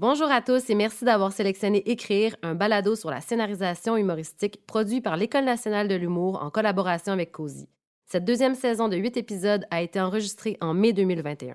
Bonjour 0.00 0.30
à 0.30 0.40
tous 0.40 0.70
et 0.70 0.74
merci 0.74 1.04
d'avoir 1.04 1.30
sélectionné 1.30 1.82
Écrire, 1.90 2.34
un 2.42 2.54
balado 2.54 2.96
sur 2.96 3.10
la 3.10 3.20
scénarisation 3.20 3.98
humoristique 3.98 4.64
produit 4.64 5.02
par 5.02 5.18
l'École 5.18 5.44
nationale 5.44 5.88
de 5.88 5.94
l'humour 5.94 6.42
en 6.42 6.48
collaboration 6.48 7.12
avec 7.12 7.32
Cozy. 7.32 7.68
Cette 8.06 8.24
deuxième 8.24 8.54
saison 8.54 8.88
de 8.88 8.96
huit 8.96 9.18
épisodes 9.18 9.66
a 9.70 9.82
été 9.82 10.00
enregistrée 10.00 10.56
en 10.62 10.72
mai 10.72 10.94
2021. 10.94 11.52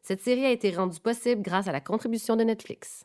Cette 0.00 0.20
série 0.20 0.46
a 0.46 0.52
été 0.52 0.70
rendue 0.70 1.00
possible 1.00 1.42
grâce 1.42 1.66
à 1.66 1.72
la 1.72 1.80
contribution 1.80 2.36
de 2.36 2.44
Netflix. 2.44 3.04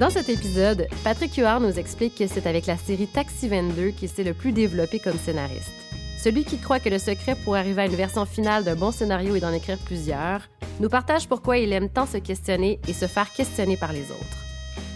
Dans 0.00 0.10
cet 0.10 0.28
épisode, 0.28 0.88
Patrick 1.04 1.36
Huard 1.36 1.60
nous 1.60 1.78
explique 1.78 2.16
que 2.16 2.26
c'est 2.26 2.48
avec 2.48 2.66
la 2.66 2.76
série 2.76 3.06
Taxi 3.06 3.46
22 3.46 3.90
qu'il 3.90 4.08
s'est 4.08 4.24
le 4.24 4.34
plus 4.34 4.50
développé 4.50 4.98
comme 4.98 5.16
scénariste. 5.16 5.87
Celui 6.18 6.44
qui 6.44 6.58
croit 6.58 6.80
que 6.80 6.88
le 6.88 6.98
secret 6.98 7.36
pour 7.44 7.54
arriver 7.54 7.82
à 7.82 7.86
une 7.86 7.94
version 7.94 8.26
finale 8.26 8.64
d'un 8.64 8.74
bon 8.74 8.90
scénario 8.90 9.36
est 9.36 9.40
d'en 9.40 9.52
écrire 9.52 9.78
plusieurs, 9.78 10.40
nous 10.80 10.88
partage 10.88 11.28
pourquoi 11.28 11.58
il 11.58 11.72
aime 11.72 11.88
tant 11.88 12.06
se 12.06 12.16
questionner 12.16 12.80
et 12.88 12.92
se 12.92 13.06
faire 13.06 13.32
questionner 13.32 13.76
par 13.76 13.92
les 13.92 14.10
autres. 14.10 14.36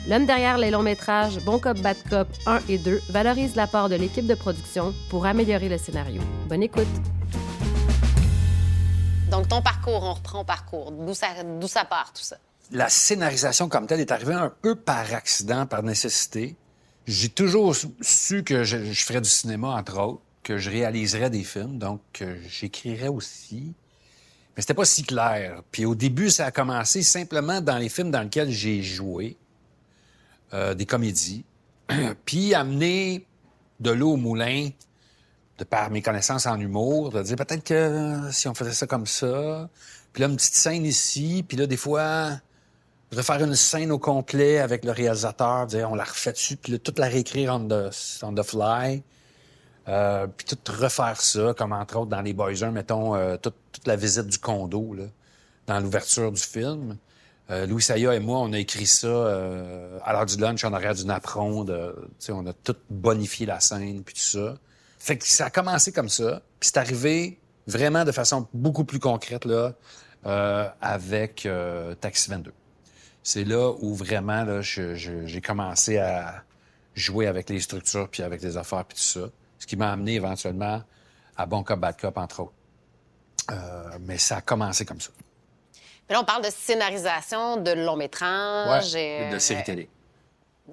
L'homme 0.09 0.27
derrière 0.27 0.59
les 0.59 0.73
longs 0.73 0.83
métrages 0.83 1.39
Bon 1.45 1.61
Cop, 1.61 1.79
Bad 1.79 1.97
Cop 2.11 2.27
1 2.47 2.63
et 2.69 2.79
2 2.79 3.01
valorise 3.11 3.55
l'apport 3.55 3.89
de 3.89 3.95
l'équipe 3.95 4.27
de 4.27 4.35
production 4.35 4.93
pour 5.11 5.25
améliorer 5.25 5.69
le 5.69 5.79
scénario. 5.79 6.21
Bonne 6.49 6.65
écoute! 6.65 6.89
Donc, 9.31 9.47
ton 9.47 9.63
parcours, 9.63 10.03
on 10.03 10.15
reprend 10.15 10.41
au 10.41 10.45
parcours. 10.45 10.91
D'où 10.91 11.15
ça, 11.15 11.29
d'où 11.61 11.69
ça 11.69 11.85
part, 11.85 12.13
tout 12.13 12.25
ça? 12.25 12.37
La 12.73 12.89
scénarisation 12.89 13.69
comme 13.69 13.87
telle 13.87 14.01
est 14.01 14.11
arrivée 14.11 14.35
un 14.35 14.53
peu 14.61 14.75
par 14.75 15.15
accident, 15.15 15.67
par 15.67 15.85
nécessité. 15.85 16.57
J'ai 17.07 17.29
toujours 17.29 17.77
su 18.01 18.43
que 18.43 18.65
je, 18.65 18.93
je 18.93 19.05
ferais 19.05 19.21
du 19.21 19.31
cinéma, 19.31 19.69
entre 19.69 20.01
autres 20.01 20.23
que 20.43 20.59
je 20.59 20.71
réaliserais 20.71 21.31
des 21.31 21.45
films, 21.45 21.79
donc 21.79 22.01
euh, 22.21 22.37
j'écrirais 22.49 23.09
aussi. 23.09 23.75
Mais 24.57 24.63
c'était 24.63 24.75
pas 24.75 24.85
si 24.85 25.03
clair. 25.03 25.63
Puis 25.71 25.85
au 25.85 25.95
début, 25.95 26.31
ça 26.31 26.47
a 26.47 26.51
commencé 26.51 27.03
simplement 27.03 27.61
dans 27.61 27.79
les 27.79 27.89
films 27.89 28.11
dans 28.11 28.23
lesquels 28.23 28.51
j'ai 28.51 28.83
joué, 28.83 29.37
euh, 30.53 30.75
des 30.75 30.87
comédies, 30.87 31.45
puis 32.25 32.55
amener 32.55 33.27
de 33.81 33.91
l'eau 33.91 34.13
au 34.13 34.17
moulin 34.17 34.69
de 35.59 35.65
par 35.65 35.91
mes 35.91 36.03
connaissances 36.03 36.47
en 36.47 36.59
humour, 36.59 37.11
de 37.11 37.23
dire 37.23 37.37
peut-être 37.37 37.65
que 37.65 38.31
si 38.31 38.49
on 38.49 38.55
faisait 38.55 38.73
ça 38.73 38.87
comme 38.87 39.07
ça, 39.07 39.69
puis 40.13 40.23
là 40.23 40.29
une 40.29 40.37
petite 40.37 40.55
scène 40.55 40.85
ici, 40.85 41.45
puis 41.47 41.57
là 41.57 41.67
des 41.67 41.77
fois 41.77 42.41
je 43.13 43.21
faire 43.21 43.45
une 43.45 43.55
scène 43.55 43.93
au 43.93 43.99
complet 43.99 44.59
avec 44.59 44.85
le 44.85 44.91
réalisateur, 44.91 45.67
dire 45.67 45.91
on 45.91 45.95
la 45.95 46.05
refait 46.05 46.33
dessus, 46.33 46.57
puis 46.57 46.73
là, 46.73 46.79
toute 46.79 46.99
la 46.99 47.07
réécrire 47.07 47.55
on 47.55 47.69
the, 47.69 47.95
on 48.23 48.35
the 48.35 48.43
fly. 48.43 49.03
Euh, 49.89 50.27
puis 50.29 50.47
tout 50.47 50.73
refaire 50.73 51.21
ça, 51.21 51.55
comme 51.57 51.73
entre 51.73 51.97
autres 51.99 52.11
dans 52.11 52.21
les 52.21 52.33
Boys 52.33 52.71
mettons, 52.71 53.17
euh, 53.17 53.37
toute, 53.37 53.55
la 53.85 53.97
visite 53.97 54.27
du 54.27 54.39
condo, 54.39 54.95
là, 54.95 55.05
dans 55.67 55.81
l'ouverture 55.81 56.31
du 56.31 56.41
film. 56.41 56.97
Euh, 57.51 57.67
Louis 57.67 57.83
Saya 57.83 58.15
et 58.15 58.21
moi, 58.21 58.39
on 58.39 58.53
a 58.53 58.59
écrit 58.59 58.87
ça 58.87 59.09
euh, 59.09 59.99
à 60.05 60.13
l'heure 60.13 60.27
du 60.27 60.37
lunch 60.37 60.63
en 60.65 60.73
arrière 60.73 60.95
du 60.95 61.05
napperon. 61.05 61.65
De, 61.65 61.97
on 62.29 62.47
a 62.47 62.53
tout 62.53 62.77
bonifié 62.91 63.47
la 63.47 63.59
scène, 63.59 64.05
puis 64.05 64.15
tout 64.15 64.21
ça. 64.21 64.57
Fait 64.99 65.19
que 65.19 65.27
ça 65.27 65.47
a 65.47 65.51
commencé 65.51 65.91
comme 65.91 66.09
ça, 66.09 66.43
puis 66.61 66.71
c'est 66.73 66.79
arrivé 66.79 67.41
vraiment 67.67 68.05
de 68.05 68.13
façon 68.13 68.47
beaucoup 68.55 68.85
plus 68.85 69.01
concrète 69.01 69.45
là, 69.45 69.75
avec 70.81 71.49
Taxi 72.01 72.31
22. 72.31 72.53
C'est 73.25 73.43
là 73.43 73.73
où 73.81 73.95
vraiment 73.97 74.45
là, 74.45 74.61
j'ai 74.63 75.41
commencé 75.41 75.99
à 75.99 76.45
jouer 76.95 77.27
avec 77.27 77.51
les 77.51 77.59
structures, 77.59 78.09
puis 78.09 78.23
avec 78.23 78.43
les 78.43 78.57
affaires, 78.57 78.85
puis 78.85 78.97
tout 78.97 79.21
ça 79.21 79.29
ce 79.63 79.67
qui 79.69 79.77
m'a 79.77 79.93
amené 79.93 80.15
éventuellement 80.15 80.83
à 81.37 81.47
Bon 81.47 81.63
Cop, 81.63 81.79
Bad 81.79 81.97
Cop, 81.97 82.19
entre 82.19 82.41
autres. 82.41 82.53
Euh, 83.53 83.97
mais 84.01 84.19
ça 84.19 84.39
a 84.39 84.41
commencé 84.41 84.85
comme 84.85 85.01
ça. 85.01 85.13
Mais 86.09 86.17
là, 86.17 86.21
on 86.21 86.25
parle 86.25 86.45
de 86.45 86.51
scénarisation, 86.51 87.59
de 87.59 87.71
long 87.71 87.95
métrage. 87.95 88.97
et 88.97 89.31
de 89.31 89.39
série 89.39 89.63
télé. 89.63 89.89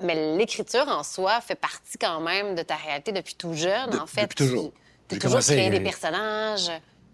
Mais 0.02 0.36
l'écriture 0.36 0.88
en 0.88 1.04
soi 1.04 1.40
fait 1.40 1.54
partie 1.54 2.00
quand 2.00 2.20
même 2.20 2.56
de 2.56 2.64
ta 2.64 2.78
réalité 2.78 3.12
depuis 3.12 3.36
tout 3.36 3.54
jeune, 3.54 3.96
en 4.00 4.08
fait. 4.08 4.24
Depuis 4.24 4.48
toujours. 4.48 4.74
Tu 5.08 5.16
as 5.16 5.20
toujours 5.20 5.40
créé 5.40 5.70
des 5.70 5.82
personnages. 5.82 6.72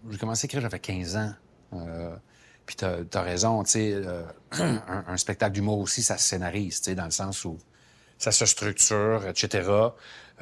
J'ai 0.08 0.16
commencé 0.16 0.44
à 0.44 0.46
écrire, 0.46 0.62
j'avais 0.62 0.78
15 0.78 1.16
ans. 1.18 1.32
Euh, 1.74 2.16
puis 2.64 2.76
t'as 2.76 3.00
as 3.12 3.22
raison, 3.22 3.62
tu 3.64 3.72
sais, 3.72 3.92
euh, 3.92 4.22
un, 4.52 5.04
un, 5.08 5.16
spectacle 5.18 5.52
d'humour 5.52 5.80
aussi, 5.80 6.02
ça 6.02 6.16
se 6.16 6.26
scénarise, 6.26 6.80
tu 6.80 6.84
sais, 6.84 6.94
dans 6.94 7.04
le 7.04 7.10
sens 7.10 7.44
où 7.44 7.58
ça 8.16 8.32
se 8.32 8.46
structure, 8.46 9.26
etc. 9.26 9.90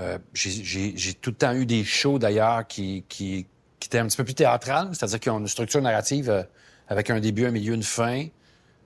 Euh, 0.00 0.18
j'ai 0.32 1.14
tout 1.14 1.30
le 1.30 1.36
temps 1.36 1.54
eu 1.54 1.66
des 1.66 1.84
shows, 1.84 2.18
d'ailleurs, 2.18 2.66
qui, 2.66 3.04
qui, 3.08 3.46
qui, 3.78 3.88
étaient 3.88 3.98
un 3.98 4.06
petit 4.06 4.16
peu 4.16 4.24
plus 4.24 4.34
théâtrales, 4.34 4.88
c'est-à-dire 4.92 5.20
qu'ils 5.20 5.32
ont 5.32 5.38
une 5.38 5.48
structure 5.48 5.80
narrative 5.80 6.30
euh, 6.30 6.42
avec 6.88 7.10
un 7.10 7.20
début, 7.20 7.46
un 7.46 7.50
milieu, 7.50 7.74
une 7.74 7.82
fin. 7.82 8.26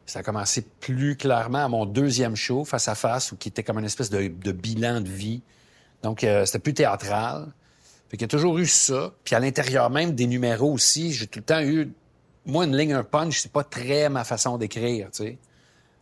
Ça 0.05 0.21
a 0.21 0.23
commencé 0.23 0.63
plus 0.81 1.17
clairement 1.17 1.65
à 1.65 1.69
mon 1.69 1.87
deuxième 1.87 2.37
show, 2.37 2.65
Face 2.65 2.89
à 2.89 2.95
Face, 2.95 3.33
où 3.33 3.37
qui 3.37 3.49
était 3.49 3.63
comme 3.63 3.79
une 3.79 3.85
espèce 3.85 4.11
de, 4.11 4.29
de 4.29 4.53
bilan 4.53 5.01
de 5.01 5.09
vie. 5.09 5.43
Donc, 6.03 6.25
euh, 6.25 6.45
c'était 6.45 6.59
plus 6.59 6.75
théâtral. 6.75 7.47
Fait 8.09 8.17
qu'il 8.17 8.23
y 8.23 8.25
a 8.25 8.29
toujours 8.29 8.59
eu 8.59 8.67
ça. 8.67 9.13
Puis 9.25 9.35
à 9.35 9.41
l'intérieur 9.41 9.91
même 9.91 10.15
des 10.15 10.27
numéros 10.27 10.73
aussi, 10.73 11.13
j'ai 11.13 11.27
tout 11.27 11.41
le 11.41 11.45
temps 11.45 11.61
eu... 11.61 11.93
Moi, 12.47 12.65
une 12.65 12.77
ligne, 12.77 12.95
un 12.95 13.05
punch, 13.05 13.41
c'est 13.41 13.53
pas 13.53 13.65
très 13.65 14.09
ma 14.09 14.25
façon 14.25 14.57
d'écrire, 14.57 15.11
tu 15.11 15.25
sais. 15.25 15.39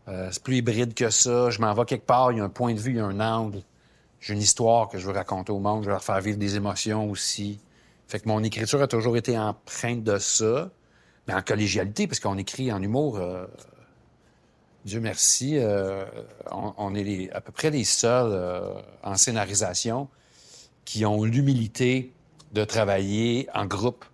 Euh, 0.08 0.28
c'est 0.30 0.42
plus 0.42 0.58
hybride 0.58 0.94
que 0.94 1.10
ça. 1.10 1.50
Je 1.50 1.60
m'en 1.60 1.74
vais 1.74 1.84
quelque 1.84 2.06
part, 2.06 2.30
il 2.30 2.38
y 2.38 2.40
a 2.40 2.44
un 2.44 2.48
point 2.48 2.72
de 2.72 2.78
vue, 2.78 2.92
il 2.92 2.96
y 2.98 3.00
a 3.00 3.04
un 3.04 3.18
angle. 3.18 3.62
J'ai 4.20 4.34
une 4.34 4.40
histoire 4.40 4.88
que 4.88 4.98
je 4.98 5.06
veux 5.06 5.12
raconter 5.12 5.52
au 5.52 5.58
monde, 5.58 5.82
je 5.82 5.86
veux 5.86 5.92
leur 5.92 6.04
faire 6.04 6.20
vivre 6.20 6.38
des 6.38 6.56
émotions 6.56 7.10
aussi. 7.10 7.60
Fait 8.08 8.20
que 8.20 8.28
mon 8.28 8.42
écriture 8.42 8.82
a 8.82 8.86
toujours 8.86 9.16
été 9.16 9.38
empreinte 9.38 10.02
de 10.02 10.18
ça, 10.18 10.70
mais 11.26 11.34
en 11.34 11.42
collégialité, 11.42 12.06
parce 12.06 12.20
qu'on 12.20 12.38
écrit 12.38 12.72
en 12.72 12.82
humour. 12.82 13.18
Euh, 13.18 13.46
Dieu 14.84 15.00
merci, 15.00 15.58
euh, 15.58 16.04
on, 16.52 16.94
est 16.94 17.30
à 17.32 17.40
peu 17.40 17.50
près 17.50 17.70
les 17.70 17.82
seuls 17.82 18.72
en 19.02 19.16
scénarisation 19.16 20.08
qui 20.84 21.04
ont 21.04 21.24
l'humilité 21.24 22.12
de 22.52 22.64
travailler 22.64 23.48
en 23.52 23.66
groupe 23.66 24.04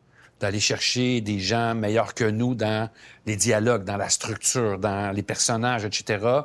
d'aller 0.43 0.61
chercher 0.61 1.21
des 1.21 1.39
gens 1.39 1.75
meilleurs 1.75 2.15
que 2.15 2.25
nous 2.25 2.57
dans 2.57 2.91
les 3.27 3.37
dialogues, 3.37 3.85
dans 3.85 3.97
la 3.97 4.09
structure, 4.09 4.77
dans 4.77 5.15
les 5.15 5.23
personnages, 5.23 5.85
etc. 5.85 6.41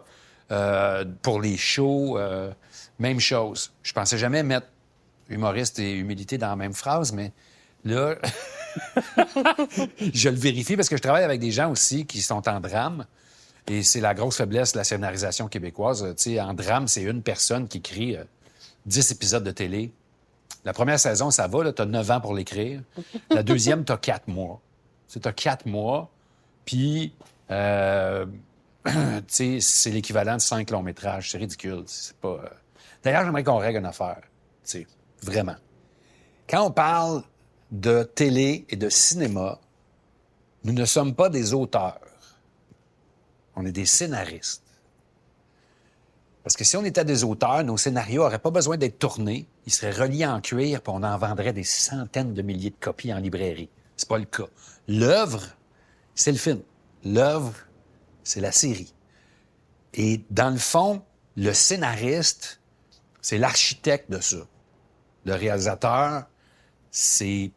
Euh, 0.52 1.04
pour 1.24 1.42
les 1.42 1.58
shows, 1.58 2.18
euh, 2.18 2.52
même 3.00 3.20
chose. 3.20 3.72
Je 3.84 3.94
pensais 3.94 4.18
jamais 4.18 4.44
mettre 4.44 4.68
humoriste 5.30 5.80
et 5.80 5.94
humilité 5.94 6.38
dans 6.38 6.50
la 6.50 6.56
même 6.56 6.74
phrase, 6.74 7.12
mais 7.12 7.32
là, 7.84 8.16
je 10.14 10.30
le 10.30 10.36
vérifie 10.36 10.76
parce 10.76 10.90
que 10.90 10.98
je 10.98 11.02
travaille 11.02 11.24
avec 11.24 11.40
des 11.40 11.52
gens 11.52 11.72
aussi 11.72 12.06
qui 12.06 12.22
sont 12.22 12.48
en 12.48 12.60
drame. 12.60 13.06
Et 13.68 13.84
c'est 13.84 14.00
la 14.00 14.14
grosse 14.14 14.38
faiblesse 14.38 14.72
de 14.72 14.78
la 14.78 14.86
scénarisation 14.86 15.50
québécoise. 15.50 16.16
En 16.40 16.54
drame, 16.54 16.88
c'est 16.88 17.04
une 17.04 17.22
personne 17.22 17.68
qui 17.68 17.80
écrit 17.80 18.18
10 18.86 19.12
euh, 19.12 19.14
épisodes 19.14 19.44
de 19.44 19.52
télé 19.52 19.92
la 20.68 20.74
première 20.74 21.00
saison, 21.00 21.32
ça 21.32 21.48
va, 21.48 21.72
tu 21.72 21.82
as 21.82 21.86
9 21.86 22.12
ans 22.12 22.20
pour 22.20 22.34
l'écrire. 22.34 22.82
La 23.30 23.42
deuxième, 23.42 23.86
tu 23.86 23.94
as 23.94 23.98
4 23.98 24.28
mois. 24.28 24.60
Tu 25.08 25.18
as 25.24 25.32
4 25.32 25.66
mois, 25.66 26.12
puis 26.66 27.14
euh, 27.50 28.26
c'est 29.28 29.62
l'équivalent 29.86 30.36
de 30.36 30.42
5 30.42 30.70
longs 30.72 30.84
métrages. 30.84 31.32
C'est 31.32 31.38
ridicule. 31.38 31.84
C'est 31.86 32.18
pas. 32.18 32.42
Euh. 32.44 32.50
D'ailleurs, 33.04 33.26
j'aimerais 33.26 33.44
qu'on 33.44 33.58
règle 33.58 33.80
une 33.80 33.86
affaire. 33.86 34.22
Vraiment. 35.22 35.56
Quand 36.50 36.68
on 36.68 36.72
parle 36.72 37.24
de 37.72 38.04
télé 38.04 38.66
et 38.70 38.76
de 38.76 38.90
cinéma, 38.90 39.60
nous 40.64 40.74
ne 40.74 40.86
sommes 40.86 41.16
pas 41.16 41.30
des 41.30 41.54
auteurs. 41.54 42.00
On 43.56 43.66
est 43.66 43.72
des 43.72 43.86
scénaristes. 43.86 44.64
Parce 46.44 46.56
que 46.56 46.64
si 46.64 46.78
on 46.78 46.86
était 46.86 47.04
des 47.04 47.24
auteurs, 47.24 47.64
nos 47.64 47.76
scénarios 47.76 48.24
n'auraient 48.24 48.40
pas 48.40 48.52
besoin 48.52 48.78
d'être 48.78 49.00
tournés. 49.00 49.48
Ils 49.66 49.74
seraient 49.74 49.92
reliés 49.92 50.26
en 50.26 50.40
cuir, 50.40 50.82
puis 50.82 50.94
on 50.96 51.04
en 51.04 51.18
vendrait 51.18 51.52
des 51.52 51.66
centaines 51.66 52.34
de 52.34 52.42
milliers 52.42 52.70
de 52.70 52.76
copies 52.80 53.14
en 53.14 53.18
librairie. 53.18 53.70
C'est 53.98 54.08
pas 54.08 54.18
le 54.18 54.26
cas. 54.26 54.48
L'œuvre, 54.88 55.44
c'est 56.16 56.32
le 56.32 56.38
film. 56.38 56.62
L'œuvre, 57.04 57.54
c'est 58.24 58.40
la 58.40 58.54
série. 58.54 58.94
Et 59.94 60.22
dans 60.30 60.52
le 60.52 60.60
fond, 60.60 61.02
le 61.36 61.52
scénariste, 61.52 62.62
c'est 63.22 63.38
l'architecte 63.38 64.10
de 64.12 64.20
ça. 64.20 64.38
Le 65.26 65.34
réalisateur, 65.34 66.26
c'est 66.92 67.52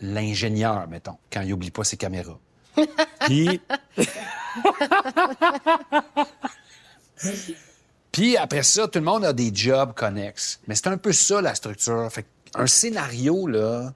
l'ingénieur, 0.00 0.86
mettons, 0.88 1.18
quand 1.32 1.42
il 1.42 1.52
oublie 1.52 1.70
pas 1.70 1.84
ses 1.84 1.96
caméras. 1.96 2.38
Puis... 3.20 3.60
Puis 8.10 8.36
après 8.36 8.62
ça, 8.62 8.88
tout 8.88 8.98
le 8.98 9.04
monde 9.04 9.24
a 9.24 9.32
des 9.32 9.54
jobs 9.54 9.94
connexes. 9.94 10.60
Mais 10.66 10.74
c'est 10.74 10.88
un 10.88 10.98
peu 10.98 11.12
ça, 11.12 11.40
la 11.40 11.54
structure. 11.54 12.10
Fait 12.12 12.26
un 12.54 12.66
scénario, 12.66 13.46
là, 13.46 13.94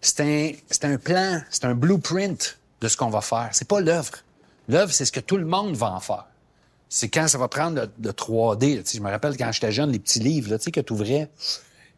c'est 0.00 0.20
un, 0.20 0.88
un 0.88 0.96
plan, 0.96 1.42
c'est 1.50 1.64
un 1.64 1.74
blueprint 1.74 2.58
de 2.80 2.88
ce 2.88 2.96
qu'on 2.96 3.10
va 3.10 3.20
faire. 3.20 3.48
C'est 3.52 3.66
pas 3.66 3.80
l'œuvre. 3.80 4.12
L'œuvre, 4.68 4.92
c'est 4.92 5.04
ce 5.04 5.12
que 5.12 5.20
tout 5.20 5.36
le 5.36 5.44
monde 5.44 5.74
va 5.74 5.90
en 5.90 6.00
faire. 6.00 6.26
C'est 6.94 7.08
quand 7.08 7.26
ça 7.26 7.38
va 7.38 7.48
prendre 7.48 7.88
de, 7.96 8.12
3D. 8.12 8.94
je 8.94 9.00
me 9.00 9.10
rappelle 9.10 9.34
quand 9.38 9.50
j'étais 9.50 9.72
jeune, 9.72 9.90
les 9.90 9.98
petits 9.98 10.20
livres 10.20 10.50
là, 10.50 10.58
que 10.58 10.80
tu 10.80 10.92
ouvrais, 10.92 11.30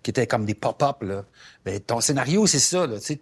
qui 0.04 0.10
étaient 0.10 0.28
comme 0.28 0.44
des 0.44 0.54
pop-up. 0.54 1.02
Ben, 1.64 1.80
ton 1.80 2.00
scénario, 2.00 2.46
c'est 2.46 2.60
ça. 2.60 2.86
tu 3.00 3.18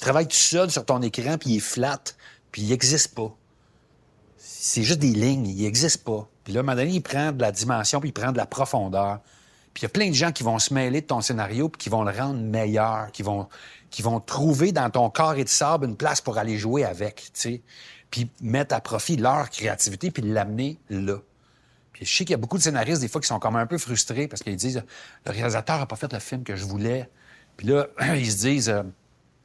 travailles 0.00 0.28
tout 0.28 0.34
seul 0.34 0.70
sur 0.70 0.82
ton 0.82 1.02
écran, 1.02 1.36
puis 1.36 1.50
il 1.50 1.56
est 1.58 1.60
flat. 1.60 2.00
puis 2.50 2.62
il 2.62 2.70
n'existe 2.70 3.14
pas. 3.14 3.36
C'est 4.38 4.82
juste 4.82 5.00
des 5.00 5.12
lignes, 5.12 5.46
il 5.46 5.62
n'existe 5.62 6.04
pas. 6.04 6.26
Puis 6.42 6.54
là, 6.54 6.60
à 6.60 6.62
un 6.62 6.64
moment 6.64 6.76
donné, 6.76 6.92
il 6.92 7.02
prend 7.02 7.32
de 7.32 7.42
la 7.42 7.52
dimension, 7.52 8.00
puis 8.00 8.08
il 8.08 8.12
prend 8.14 8.32
de 8.32 8.38
la 8.38 8.46
profondeur. 8.46 9.20
Puis 9.74 9.82
il 9.82 9.84
y 9.84 9.86
a 9.86 9.90
plein 9.90 10.08
de 10.08 10.14
gens 10.14 10.32
qui 10.32 10.42
vont 10.42 10.58
se 10.58 10.72
mêler 10.72 11.02
de 11.02 11.06
ton 11.06 11.20
scénario, 11.20 11.68
puis 11.68 11.80
qui 11.80 11.90
vont 11.90 12.02
le 12.02 12.12
rendre 12.12 12.40
meilleur, 12.40 13.12
qui 13.12 13.22
vont, 13.22 13.46
qui 13.90 14.00
vont 14.00 14.20
trouver 14.20 14.72
dans 14.72 14.88
ton 14.88 15.10
corps 15.10 15.34
et 15.34 15.44
de 15.44 15.50
sable 15.50 15.84
une 15.84 15.96
place 15.96 16.22
pour 16.22 16.38
aller 16.38 16.56
jouer 16.56 16.82
avec, 16.82 17.28
sais. 17.34 17.60
Puis 18.10 18.30
mettre 18.40 18.74
à 18.74 18.80
profit 18.80 19.16
leur 19.16 19.50
créativité, 19.50 20.10
puis 20.10 20.22
l'amener 20.22 20.78
là. 20.88 21.18
Puis 21.92 22.06
je 22.06 22.16
sais 22.16 22.24
qu'il 22.24 22.32
y 22.32 22.34
a 22.34 22.38
beaucoup 22.38 22.58
de 22.58 22.62
scénaristes, 22.62 23.00
des 23.00 23.08
fois, 23.08 23.20
qui 23.20 23.26
sont 23.28 23.38
comme 23.38 23.56
un 23.56 23.66
peu 23.66 23.78
frustrés 23.78 24.28
parce 24.28 24.42
qu'ils 24.42 24.56
disent 24.56 24.82
le 25.26 25.32
réalisateur 25.32 25.78
n'a 25.78 25.86
pas 25.86 25.96
fait 25.96 26.12
le 26.12 26.18
film 26.18 26.42
que 26.44 26.56
je 26.56 26.64
voulais. 26.64 27.08
Puis 27.56 27.66
là, 27.68 27.86
ils 28.16 28.30
se 28.30 28.38
disent 28.38 28.68
euh, 28.68 28.82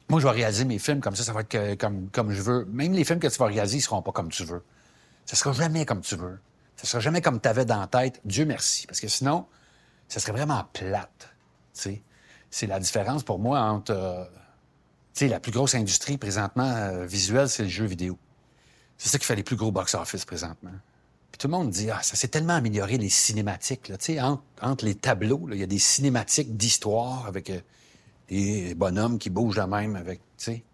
moi, 0.08 0.20
je 0.20 0.26
vais 0.26 0.32
réaliser 0.32 0.64
mes 0.64 0.78
films 0.78 1.00
comme 1.00 1.16
ça, 1.16 1.24
ça 1.24 1.32
va 1.32 1.40
être 1.40 1.74
comme, 1.78 2.08
comme 2.10 2.30
je 2.30 2.40
veux. 2.40 2.64
Même 2.66 2.92
les 2.92 3.04
films 3.04 3.18
que 3.18 3.26
tu 3.26 3.38
vas 3.38 3.46
réaliser, 3.46 3.78
ils 3.78 3.82
seront 3.82 4.02
pas 4.02 4.12
comme 4.12 4.30
tu 4.30 4.44
veux. 4.44 4.62
Ça 5.24 5.34
sera 5.34 5.52
jamais 5.52 5.84
comme 5.84 6.00
tu 6.00 6.14
veux. 6.14 6.38
Ça 6.76 6.86
sera 6.86 7.00
jamais 7.00 7.20
comme 7.20 7.40
tu 7.40 7.48
avais 7.48 7.64
dans 7.64 7.80
la 7.80 7.88
tête. 7.88 8.20
Dieu 8.24 8.44
merci. 8.44 8.86
Parce 8.86 9.00
que 9.00 9.08
sinon, 9.08 9.46
ça 10.08 10.20
serait 10.20 10.32
vraiment 10.32 10.64
plate. 10.72 11.34
tu 11.74 11.80
sais. 11.80 12.02
C'est 12.50 12.66
la 12.68 12.78
différence 12.78 13.24
pour 13.24 13.38
moi 13.40 13.60
entre. 13.60 13.92
euh, 13.92 14.24
la 15.28 15.40
plus 15.40 15.50
grosse 15.50 15.74
industrie 15.74 16.18
présentement 16.18 16.70
euh, 16.70 17.06
visuelle, 17.06 17.48
c'est 17.48 17.64
le 17.64 17.68
jeu 17.68 17.86
vidéo. 17.86 18.16
C'est 18.98 19.08
ça 19.08 19.18
qui 19.18 19.26
fait 19.26 19.36
les 19.36 19.42
plus 19.42 19.56
gros 19.56 19.70
box-office 19.70 20.24
présentement. 20.24 20.72
Puis 21.30 21.38
tout 21.38 21.48
le 21.48 21.52
monde 21.52 21.70
dit, 21.70 21.90
ah, 21.90 22.02
ça 22.02 22.16
s'est 22.16 22.28
tellement 22.28 22.54
amélioré, 22.54 22.96
les 22.96 23.10
cinématiques. 23.10 23.88
Là. 23.88 23.98
Tu 23.98 24.14
sais, 24.14 24.20
entre, 24.20 24.42
entre 24.62 24.84
les 24.84 24.94
tableaux, 24.94 25.46
là, 25.46 25.54
il 25.54 25.60
y 25.60 25.64
a 25.64 25.66
des 25.66 25.78
cinématiques 25.78 26.56
d'histoire 26.56 27.26
avec 27.26 27.50
euh, 27.50 27.60
des 28.28 28.74
bonhommes 28.74 29.18
qui 29.18 29.30
bougent 29.30 29.56
de 29.56 29.62
même 29.62 29.96
avec, 29.96 30.20
tu 30.38 30.44
sais. 30.44 30.64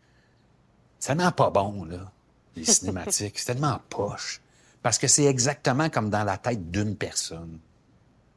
C'est 0.99 1.09
tellement 1.09 1.33
pas 1.33 1.51
bon, 1.51 1.85
là, 1.85 2.13
les 2.55 2.65
cinématiques. 2.73 3.39
c'est 3.39 3.53
tellement 3.53 3.81
poche. 3.89 4.41
Parce 4.83 4.99
que 4.99 5.09
c'est 5.09 5.25
exactement 5.25 5.89
comme 5.91 6.11
dans 6.11 6.25
la 6.25 6.39
tête 6.39 6.71
d'une 6.71 6.97
personne. 6.97 7.59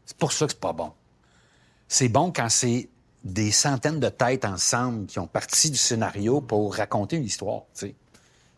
C'est 0.05 0.17
pour 0.17 0.31
ça 0.31 0.45
que 0.45 0.53
c'est 0.53 0.59
pas 0.59 0.73
bon. 0.73 0.93
C'est 1.87 2.09
bon 2.09 2.31
quand 2.31 2.49
c'est 2.49 2.89
des 3.23 3.51
centaines 3.51 3.99
de 3.99 4.09
têtes 4.09 4.45
ensemble 4.45 5.07
qui 5.07 5.19
ont 5.19 5.27
parti 5.27 5.71
du 5.71 5.77
scénario 5.77 6.41
pour 6.41 6.75
raconter 6.75 7.17
une 7.17 7.25
histoire, 7.25 7.61
tu 7.73 7.87
sais. 7.87 7.95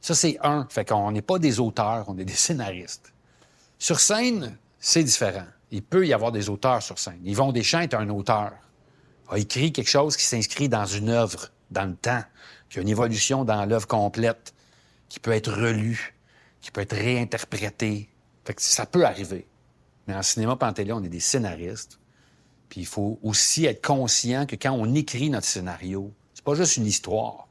Ça, 0.01 0.15
c'est 0.15 0.37
un. 0.41 0.67
Fait 0.69 0.87
qu'on 0.87 1.11
n'est 1.11 1.21
pas 1.21 1.39
des 1.39 1.59
auteurs, 1.59 2.05
on 2.07 2.17
est 2.17 2.25
des 2.25 2.33
scénaristes. 2.33 3.13
Sur 3.79 3.99
scène, 3.99 4.57
c'est 4.79 5.03
différent. 5.03 5.47
Il 5.71 5.83
peut 5.83 6.07
y 6.07 6.13
avoir 6.13 6.31
des 6.31 6.49
auteurs 6.49 6.81
sur 6.81 6.97
scène. 6.97 7.19
Yvon 7.23 7.51
Deschamps 7.51 7.81
est 7.81 7.93
un 7.93 8.09
auteur. 8.09 8.53
A 9.29 9.37
écrit 9.37 9.73
quelque 9.73 9.89
chose 9.89 10.15
qui 10.15 10.23
s'inscrit 10.23 10.69
dans 10.69 10.85
une 10.85 11.09
œuvre, 11.09 11.49
dans 11.71 11.85
le 11.85 11.95
temps, 11.95 12.23
qui 12.69 12.79
a 12.79 12.81
une 12.81 12.89
évolution 12.89 13.43
dans 13.43 13.65
l'œuvre 13.65 13.87
complète, 13.87 14.53
qui 15.09 15.19
peut 15.19 15.31
être 15.31 15.51
relue, 15.51 16.15
qui 16.61 16.71
peut 16.71 16.81
être 16.81 16.95
réinterprétée. 16.95 18.09
Fait 18.45 18.53
que 18.53 18.61
ça 18.61 18.85
peut 18.85 19.05
arriver. 19.05 19.47
Mais 20.07 20.15
en 20.15 20.21
cinéma 20.21 20.55
Panthéon, 20.55 20.97
on 20.97 21.03
est 21.03 21.09
des 21.09 21.19
scénaristes. 21.19 21.99
Puis 22.69 22.81
il 22.81 22.87
faut 22.87 23.19
aussi 23.23 23.65
être 23.65 23.85
conscient 23.85 24.45
que 24.45 24.55
quand 24.55 24.71
on 24.71 24.93
écrit 24.93 25.29
notre 25.29 25.47
scénario, 25.47 26.13
c'est 26.33 26.43
pas 26.43 26.55
juste 26.55 26.77
une 26.77 26.85
histoire. 26.85 27.46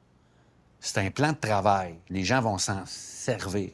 C'est 0.86 0.98
un 1.00 1.10
plan 1.10 1.32
de 1.32 1.36
travail. 1.36 1.96
Les 2.10 2.22
gens 2.22 2.40
vont 2.40 2.58
s'en 2.58 2.84
servir. 2.86 3.70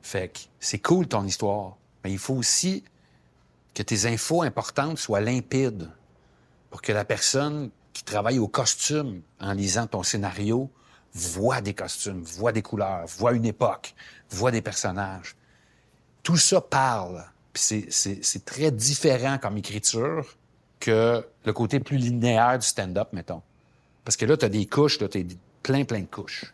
Fait 0.00 0.28
que 0.28 0.38
c'est 0.60 0.78
cool 0.78 1.08
ton 1.08 1.24
histoire, 1.24 1.76
mais 2.04 2.12
il 2.12 2.20
faut 2.20 2.34
aussi 2.34 2.84
que 3.74 3.82
tes 3.82 4.06
infos 4.06 4.42
importantes 4.42 4.96
soient 4.98 5.20
limpides 5.20 5.90
pour 6.70 6.82
que 6.82 6.92
la 6.92 7.04
personne 7.04 7.70
qui 7.92 8.04
travaille 8.04 8.38
au 8.38 8.46
costume 8.46 9.22
en 9.40 9.52
lisant 9.54 9.88
ton 9.88 10.04
scénario 10.04 10.70
voit 11.12 11.60
des 11.60 11.74
costumes, 11.74 12.22
voit 12.22 12.52
des 12.52 12.62
couleurs, 12.62 13.06
voit 13.08 13.32
une 13.32 13.44
époque, 13.44 13.96
voit 14.30 14.52
des 14.52 14.62
personnages. 14.62 15.34
Tout 16.22 16.36
ça 16.36 16.60
parle. 16.60 17.24
C'est- 17.54 18.44
très 18.44 18.70
différent 18.70 19.38
comme 19.38 19.56
écriture 19.56 20.36
que 20.78 21.26
le 21.44 21.52
côté 21.52 21.80
plus 21.80 21.96
linéaire 21.96 22.56
du 22.56 22.66
stand-up, 22.68 23.08
mettons. 23.12 23.42
Parce 24.04 24.16
que 24.16 24.26
là, 24.26 24.36
tu 24.36 24.44
as 24.44 24.48
des 24.48 24.66
couches, 24.66 24.98
tu 24.98 25.04
as 25.04 25.24
plein, 25.62 25.84
plein 25.84 26.00
de 26.00 26.06
couches. 26.06 26.52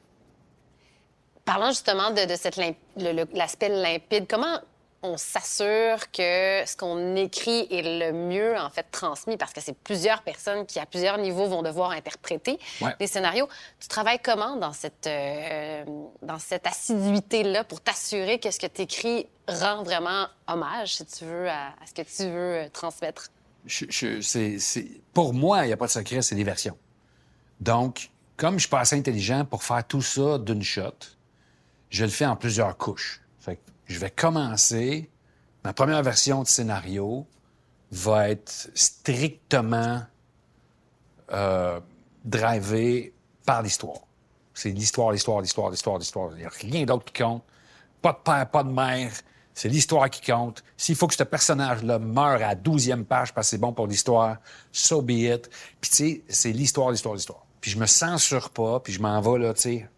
Parlant 1.45 1.69
justement 1.71 2.11
de, 2.11 2.25
de 2.25 2.35
cette 2.37 2.57
lim- 2.57 2.75
l'aspect 3.33 3.69
limpide, 3.69 4.27
comment 4.29 4.59
on 5.03 5.17
s'assure 5.17 6.11
que 6.11 6.63
ce 6.67 6.77
qu'on 6.77 7.15
écrit 7.15 7.69
est 7.71 7.83
le 8.01 8.13
mieux 8.13 8.57
en 8.59 8.69
fait 8.71 8.85
transmis? 8.91 9.37
Parce 9.37 9.53
que 9.53 9.61
c'est 9.61 9.77
plusieurs 9.77 10.23
personnes 10.23 10.67
qui 10.67 10.81
à 10.81 10.87
plusieurs 10.87 11.19
niveaux 11.19 11.47
vont 11.47 11.63
devoir 11.63 11.93
interpréter 11.93 12.59
Ouais. 12.81 12.97
des 12.99 13.07
scénarios. 13.07 13.49
Tu 13.79 13.87
travailles 13.87 14.19
comment 14.21 14.57
dans 14.57 14.73
cette 14.73 15.07
euh, 15.07 15.85
dans 16.23 16.41
cette 16.41 16.67
assiduité 16.67 17.45
là 17.45 17.63
pour 17.63 17.81
t'assurer 17.81 18.41
que 18.41 18.51
ce 18.51 18.59
que 18.59 18.67
tu 18.67 18.83
écris 18.83 19.29
rend 19.47 19.85
vraiment 19.85 20.27
hommage 20.49 20.97
si 20.97 21.07
tu 21.07 21.25
veux 21.27 21.49
à, 21.49 21.67
à 21.69 21.87
ce 21.87 21.93
que 21.95 22.03
tu 22.03 22.25
veux 22.29 22.55
euh, 22.65 22.69
transmettre? 22.73 23.29
Je- 23.67 24.91
pour 25.13 25.33
moi, 25.33 25.65
il 25.65 25.69
n'y 25.69 25.73
a 25.73 25.77
pas 25.77 25.87
de 25.87 25.93
secret, 25.93 26.23
c'est 26.23 26.35
des 26.35 26.45
versions. 26.45 26.77
Donc, 27.61 28.11
comme 28.37 28.55
je 28.55 28.61
suis 28.61 28.69
pas 28.69 28.81
assez 28.81 28.97
intelligent 28.97 29.45
pour 29.45 29.63
faire 29.63 29.87
tout 29.87 30.03
ça 30.03 30.39
d'une 30.39 30.63
shot, 30.63 30.93
je 31.91 32.05
le 32.05 32.11
fais 32.11 32.27
en 32.27 32.37
plusieurs 32.37 32.77
couches. 32.77 33.23
Fait 33.39 33.57
que 33.57 33.61
je 33.87 33.99
vais 33.99 34.11
commencer, 34.11 35.11
ma 35.65 35.73
première 35.73 36.03
version 36.03 36.43
de 36.43 36.49
scénario 36.49 37.27
va 37.91 38.31
être 38.31 38.71
strictement 38.75 40.03
euh, 41.33 41.81
drivée 42.25 43.15
par 43.45 43.63
l'histoire. 43.63 44.01
C'est 44.53 44.71
l'histoire, 44.71 45.13
l'histoire, 45.13 45.41
l'histoire, 45.41 45.71
l'histoire, 45.71 45.99
l'histoire. 45.99 46.31
Il 46.33 46.39
n'y 46.39 46.45
a 46.45 46.51
rien 46.61 46.85
d'autre 46.85 47.05
qui 47.05 47.23
compte. 47.23 47.45
Pas 48.03 48.13
de 48.13 48.19
père, 48.19 48.51
pas 48.51 48.65
de 48.65 48.71
mère. 48.71 49.13
C'est 49.55 49.69
l'histoire 49.69 50.11
qui 50.11 50.21
compte. 50.21 50.63
S'il 50.77 50.97
faut 50.97 51.07
que 51.07 51.15
ce 51.15 51.23
personnage-là 51.23 51.99
meure 51.99 52.35
à 52.35 52.39
la 52.39 52.55
douzième 52.55 53.05
page 53.05 53.33
parce 53.33 53.47
que 53.47 53.51
c'est 53.53 53.59
bon 53.59 53.73
pour 53.73 53.87
l'histoire, 53.87 54.39
so 54.73 55.01
be 55.01 55.13
it. 55.13 55.49
Puis 55.81 55.91
tu 55.91 55.97
sais, 55.97 56.23
c'est 56.29 56.53
l'histoire, 56.53 56.91
l'histoire, 56.91 57.15
l'histoire. 57.15 57.46
Puis 57.67 57.73
je 57.73 57.81
me 57.81 57.87
censure 57.87 58.51
pas, 58.51 58.79
puis 58.79 58.93
je 58.93 59.01
m'en 59.03 59.21
vais 59.21 59.41
là, 59.41 59.53
tu 59.53 59.63
sais. 59.63 59.89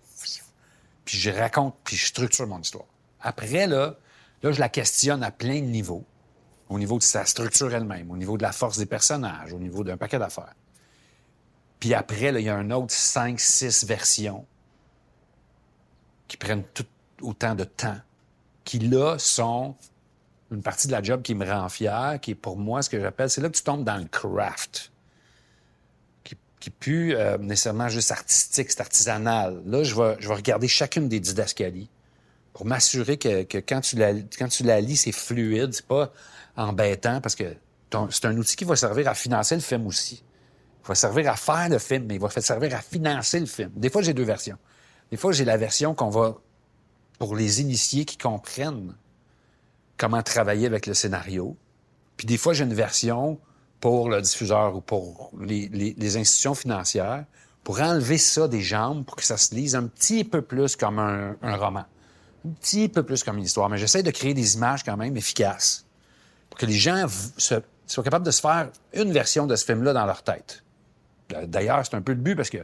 Puis 1.04 1.18
je 1.18 1.30
raconte, 1.30 1.76
puis 1.84 1.96
je 1.96 2.06
structure 2.06 2.46
mon 2.46 2.62
histoire. 2.62 2.86
Après, 3.20 3.66
là, 3.66 3.94
là, 4.42 4.52
je 4.52 4.58
la 4.58 4.70
questionne 4.70 5.22
à 5.22 5.30
plein 5.30 5.60
de 5.60 5.66
niveaux. 5.66 6.06
Au 6.70 6.78
niveau 6.78 6.96
de 6.96 7.02
sa 7.02 7.26
structure 7.26 7.74
elle-même, 7.74 8.10
au 8.10 8.16
niveau 8.16 8.38
de 8.38 8.42
la 8.42 8.52
force 8.52 8.78
des 8.78 8.86
personnages, 8.86 9.52
au 9.52 9.58
niveau 9.58 9.84
d'un 9.84 9.98
paquet 9.98 10.18
d'affaires. 10.18 10.54
Puis 11.78 11.92
après, 11.92 12.32
là, 12.32 12.40
il 12.40 12.46
y 12.46 12.48
a 12.48 12.56
un 12.56 12.70
autre 12.70 12.94
5, 12.94 13.38
6 13.38 13.84
versions 13.84 14.46
qui 16.26 16.38
prennent 16.38 16.64
tout 16.72 16.86
autant 17.20 17.54
de 17.54 17.64
temps, 17.64 18.00
qui 18.64 18.78
là 18.78 19.18
sont 19.18 19.76
une 20.50 20.62
partie 20.62 20.86
de 20.86 20.92
la 20.92 21.02
job 21.02 21.20
qui 21.20 21.34
me 21.34 21.44
rend 21.46 21.68
fier, 21.68 22.18
qui 22.18 22.30
est 22.30 22.34
pour 22.34 22.56
moi 22.56 22.80
ce 22.80 22.88
que 22.88 22.98
j'appelle, 22.98 23.28
c'est 23.28 23.42
là 23.42 23.50
que 23.50 23.56
tu 23.58 23.62
tombes 23.62 23.84
dans 23.84 23.98
le 23.98 24.06
craft, 24.06 24.90
qui, 26.60 26.70
plus 26.70 27.14
euh, 27.14 27.38
nécessairement 27.38 27.88
juste 27.88 28.10
artistique, 28.12 28.70
c'est 28.70 28.80
artisanal. 28.80 29.62
Là, 29.66 29.84
je 29.84 29.94
vais, 29.94 30.16
je 30.18 30.28
vais 30.28 30.34
regarder 30.34 30.68
chacune 30.68 31.08
des 31.08 31.20
didascalies 31.20 31.88
pour 32.52 32.66
m'assurer 32.66 33.16
que, 33.16 33.44
que 33.44 33.58
quand, 33.58 33.80
tu 33.80 33.96
la, 33.96 34.12
quand 34.38 34.48
tu 34.48 34.64
la 34.64 34.80
lis, 34.80 34.96
c'est 34.96 35.12
fluide, 35.12 35.72
c'est 35.72 35.86
pas 35.86 36.12
embêtant, 36.56 37.20
parce 37.20 37.36
que 37.36 37.54
c'est 38.10 38.24
un 38.24 38.36
outil 38.36 38.56
qui 38.56 38.64
va 38.64 38.76
servir 38.76 39.08
à 39.08 39.14
financer 39.14 39.54
le 39.54 39.60
film 39.60 39.86
aussi. 39.86 40.22
Il 40.84 40.88
va 40.88 40.94
servir 40.94 41.30
à 41.30 41.36
faire 41.36 41.68
le 41.68 41.78
film, 41.78 42.06
mais 42.06 42.16
il 42.16 42.20
va 42.20 42.30
servir 42.30 42.74
à 42.74 42.80
financer 42.80 43.40
le 43.40 43.46
film. 43.46 43.70
Des 43.76 43.90
fois, 43.90 44.02
j'ai 44.02 44.14
deux 44.14 44.24
versions. 44.24 44.58
Des 45.10 45.16
fois, 45.16 45.32
j'ai 45.32 45.44
la 45.44 45.56
version 45.56 45.94
qu'on 45.94 46.10
va, 46.10 46.36
pour 47.18 47.36
les 47.36 47.60
initiés 47.60 48.04
qui 48.04 48.18
comprennent 48.18 48.94
comment 49.96 50.22
travailler 50.22 50.66
avec 50.66 50.86
le 50.86 50.94
scénario. 50.94 51.56
Puis 52.16 52.26
des 52.26 52.38
fois, 52.38 52.52
j'ai 52.52 52.64
une 52.64 52.74
version 52.74 53.38
pour 53.80 54.08
le 54.08 54.20
diffuseur 54.20 54.74
ou 54.76 54.80
pour 54.80 55.30
les, 55.40 56.16
institutions 56.16 56.54
financières 56.54 57.24
pour 57.64 57.80
enlever 57.80 58.18
ça 58.18 58.48
des 58.48 58.62
jambes 58.62 59.04
pour 59.04 59.16
que 59.16 59.24
ça 59.24 59.36
se 59.36 59.54
lise 59.54 59.74
un 59.74 59.86
petit 59.86 60.24
peu 60.24 60.42
plus 60.42 60.74
comme 60.74 60.98
un, 60.98 61.36
roman. 61.42 61.84
Un 62.46 62.50
petit 62.60 62.88
peu 62.88 63.02
plus 63.02 63.22
comme 63.22 63.36
une 63.38 63.44
histoire. 63.44 63.68
Mais 63.68 63.78
j'essaie 63.78 64.02
de 64.02 64.10
créer 64.10 64.34
des 64.34 64.54
images 64.54 64.84
quand 64.84 64.96
même 64.96 65.16
efficaces 65.16 65.84
pour 66.48 66.58
que 66.58 66.66
les 66.66 66.74
gens 66.74 67.06
soient 67.36 68.04
capables 68.04 68.24
de 68.24 68.30
se 68.30 68.40
faire 68.40 68.70
une 68.94 69.12
version 69.12 69.46
de 69.46 69.54
ce 69.54 69.64
film-là 69.64 69.92
dans 69.92 70.06
leur 70.06 70.22
tête. 70.22 70.64
D'ailleurs, 71.46 71.84
c'est 71.84 71.94
un 71.94 72.00
peu 72.00 72.12
le 72.12 72.20
but 72.20 72.36
parce 72.36 72.48
que 72.48 72.58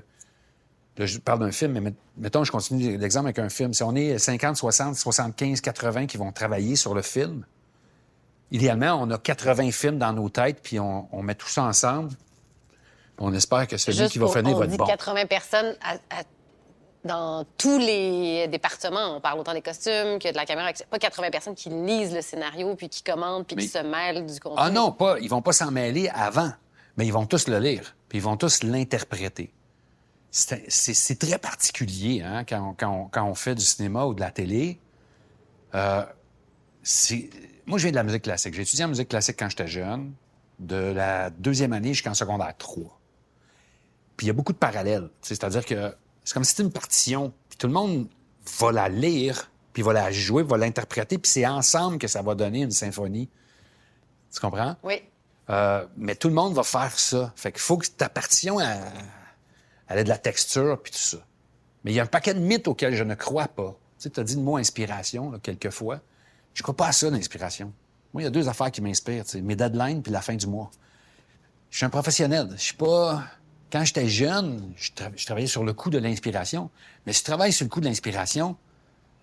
là, 0.96 1.06
je 1.06 1.18
parle 1.18 1.40
d'un 1.40 1.52
film, 1.52 1.72
mais 1.72 1.80
met- 1.80 1.94
mettons, 2.16 2.44
je 2.44 2.52
continue 2.52 2.96
l'exemple 2.96 3.26
avec 3.26 3.38
un 3.38 3.50
film. 3.50 3.74
Si 3.74 3.82
on 3.82 3.94
est 3.94 4.18
50, 4.18 4.56
60, 4.56 4.96
75, 4.96 5.60
80 5.60 6.06
qui 6.06 6.16
vont 6.16 6.32
travailler 6.32 6.76
sur 6.76 6.94
le 6.94 7.02
film, 7.02 7.44
idéalement, 8.50 8.94
on 9.00 9.10
a 9.10 9.18
80 9.18 9.70
films 9.72 9.98
dans 9.98 10.12
nos 10.12 10.28
têtes, 10.28 10.60
puis 10.62 10.78
on, 10.80 11.08
on 11.12 11.22
met 11.22 11.34
tout 11.34 11.48
ça 11.48 11.62
ensemble. 11.64 12.10
On 13.18 13.32
espère 13.32 13.66
que 13.68 13.76
celui 13.76 13.98
Juste 13.98 14.12
qui 14.12 14.18
va 14.18 14.26
pour- 14.26 14.34
finir 14.36 14.56
on 14.56 14.58
va 14.58 14.64
être 14.64 14.70
dit 14.72 14.76
bon. 14.76 14.86
80 14.86 15.26
personnes 15.26 15.74
à- 15.82 15.94
à- 16.10 16.24
dans 17.04 17.44
tous 17.58 17.78
les 17.78 18.48
départements. 18.48 19.16
On 19.16 19.20
parle 19.20 19.38
autant 19.38 19.52
des 19.52 19.60
costumes 19.60 20.18
que 20.18 20.30
de 20.30 20.36
la 20.36 20.46
caméra. 20.46 20.70
Pas 20.90 20.98
80 20.98 21.30
personnes 21.30 21.54
qui 21.54 21.68
lisent 21.68 22.14
le 22.14 22.22
scénario, 22.22 22.74
puis 22.76 22.88
qui 22.88 23.02
commandent, 23.02 23.46
puis 23.46 23.56
qui 23.56 23.68
se 23.68 23.78
mêlent 23.78 24.24
du 24.26 24.40
contenu. 24.40 24.58
Ah 24.58 24.70
non, 24.70 24.90
pas. 24.90 25.18
Ils 25.20 25.28
vont 25.28 25.42
pas 25.42 25.52
s'en 25.52 25.70
mêler 25.70 26.08
avant, 26.14 26.50
mais 26.96 27.06
ils 27.06 27.12
vont 27.12 27.26
tous 27.26 27.46
le 27.46 27.58
lire, 27.58 27.94
puis 28.08 28.18
ils 28.18 28.22
vont 28.24 28.36
tous 28.38 28.62
l'interpréter. 28.62 29.52
c'est 30.30 30.64
c'est 30.70 31.18
très 31.18 31.38
particulier 31.38 32.22
hein, 32.22 32.44
quand, 32.44 32.70
on, 32.70 32.74
quand, 32.74 32.90
on, 32.90 33.04
quand, 33.06 33.24
on, 33.24 33.34
fait 33.34 33.54
du 33.54 33.62
cinéma 33.64 34.06
ou 34.06 34.14
de 34.14 34.20
la 34.20 34.30
télé. 34.32 34.80
Euh, 35.74 36.02
moi, 37.66 37.78
je 37.78 37.84
viens 37.84 37.92
de 37.92 37.96
la 37.96 38.02
musique 38.02 38.22
classique. 38.22 38.54
J'ai 38.54 38.62
étudié 38.62 38.84
en 38.84 38.88
musique 38.88 39.08
classique 39.08 39.36
quand 39.38 39.48
j'étais 39.48 39.66
jeune, 39.66 40.12
de 40.58 40.76
la 40.76 41.30
deuxième 41.30 41.72
année 41.72 41.94
jusqu'en 41.94 42.14
secondaire 42.14 42.54
3. 42.56 43.00
Puis 44.16 44.26
il 44.26 44.28
y 44.28 44.30
a 44.30 44.34
beaucoup 44.34 44.52
de 44.52 44.58
parallèles. 44.58 45.08
C'est-à-dire 45.22 45.64
que 45.64 45.94
c'est 46.24 46.34
comme 46.34 46.44
si 46.44 46.50
c'était 46.50 46.62
une 46.62 46.72
partition, 46.72 47.32
puis 47.48 47.58
tout 47.58 47.66
le 47.66 47.72
monde 47.72 48.08
va 48.60 48.72
la 48.72 48.88
lire, 48.88 49.50
puis 49.72 49.82
va 49.82 49.92
la 49.92 50.12
jouer, 50.12 50.42
va 50.42 50.56
l'interpréter, 50.56 51.18
puis 51.18 51.30
c'est 51.30 51.46
ensemble 51.46 51.98
que 51.98 52.06
ça 52.06 52.22
va 52.22 52.34
donner 52.34 52.62
une 52.62 52.70
symphonie. 52.70 53.28
Tu 54.32 54.40
comprends? 54.40 54.76
Oui. 54.82 55.02
Euh, 55.50 55.86
mais 55.96 56.14
tout 56.14 56.28
le 56.28 56.34
monde 56.34 56.54
va 56.54 56.62
faire 56.62 56.98
ça. 56.98 57.32
Fait 57.36 57.52
qu'il 57.52 57.60
faut 57.60 57.76
que 57.76 57.86
ta 57.86 58.08
partition, 58.08 58.60
elle, 58.60 58.80
elle 59.88 59.98
ait 59.98 60.04
de 60.04 60.08
la 60.08 60.18
texture, 60.18 60.80
puis 60.82 60.92
tout 60.92 60.98
ça. 60.98 61.18
Mais 61.82 61.92
il 61.92 61.94
y 61.94 62.00
a 62.00 62.04
un 62.04 62.06
paquet 62.06 62.34
de 62.34 62.40
mythes 62.40 62.68
auxquels 62.68 62.94
je 62.94 63.04
ne 63.04 63.14
crois 63.14 63.48
pas. 63.48 63.76
Tu 63.98 64.04
sais, 64.04 64.10
tu 64.10 64.20
as 64.20 64.24
dit 64.24 64.36
le 64.36 64.42
mot 64.42 64.56
inspiration, 64.56 65.30
là, 65.30 65.38
quelquefois. 65.42 66.00
Je 66.54 66.62
crois 66.62 66.76
pas 66.76 66.88
à 66.88 66.92
ça, 66.92 67.10
l'inspiration. 67.10 67.72
Moi, 68.12 68.22
il 68.22 68.24
y 68.24 68.28
a 68.28 68.30
deux 68.30 68.48
affaires 68.48 68.70
qui 68.70 68.80
m'inspirent, 68.80 69.24
mes 69.42 69.56
deadlines 69.56 70.02
puis 70.02 70.12
la 70.12 70.22
fin 70.22 70.36
du 70.36 70.46
mois. 70.46 70.70
Je 71.70 71.78
suis 71.78 71.86
un 71.86 71.90
professionnel. 71.90 72.48
Je 72.56 72.62
suis 72.62 72.74
pas... 72.74 73.24
Quand 73.72 73.84
j'étais 73.84 74.08
jeune, 74.08 74.72
je, 74.76 74.92
travaillais 75.26 75.48
sur 75.48 75.64
le 75.64 75.72
coup 75.72 75.90
de 75.90 75.98
l'inspiration. 75.98 76.70
Mais 77.04 77.12
si 77.12 77.20
tu 77.20 77.24
travailles 77.24 77.52
sur 77.52 77.64
le 77.64 77.70
coup 77.70 77.80
de 77.80 77.86
l'inspiration, 77.86 78.56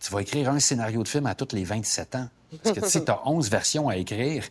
tu 0.01 0.11
vas 0.11 0.21
écrire 0.21 0.49
un 0.49 0.59
scénario 0.59 1.01
de 1.03 1.07
film 1.07 1.25
à 1.25 1.35
toutes 1.35 1.53
les 1.53 1.63
27 1.63 2.15
ans. 2.15 2.27
Parce 2.61 2.75
que 2.75 2.83
tu 2.83 2.89
sais, 2.89 3.09
as 3.09 3.25
11 3.25 3.49
versions 3.49 3.87
à 3.87 3.95
écrire, 3.95 4.43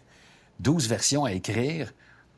12 0.60 0.88
versions 0.88 1.26
à 1.26 1.32
écrire. 1.32 1.92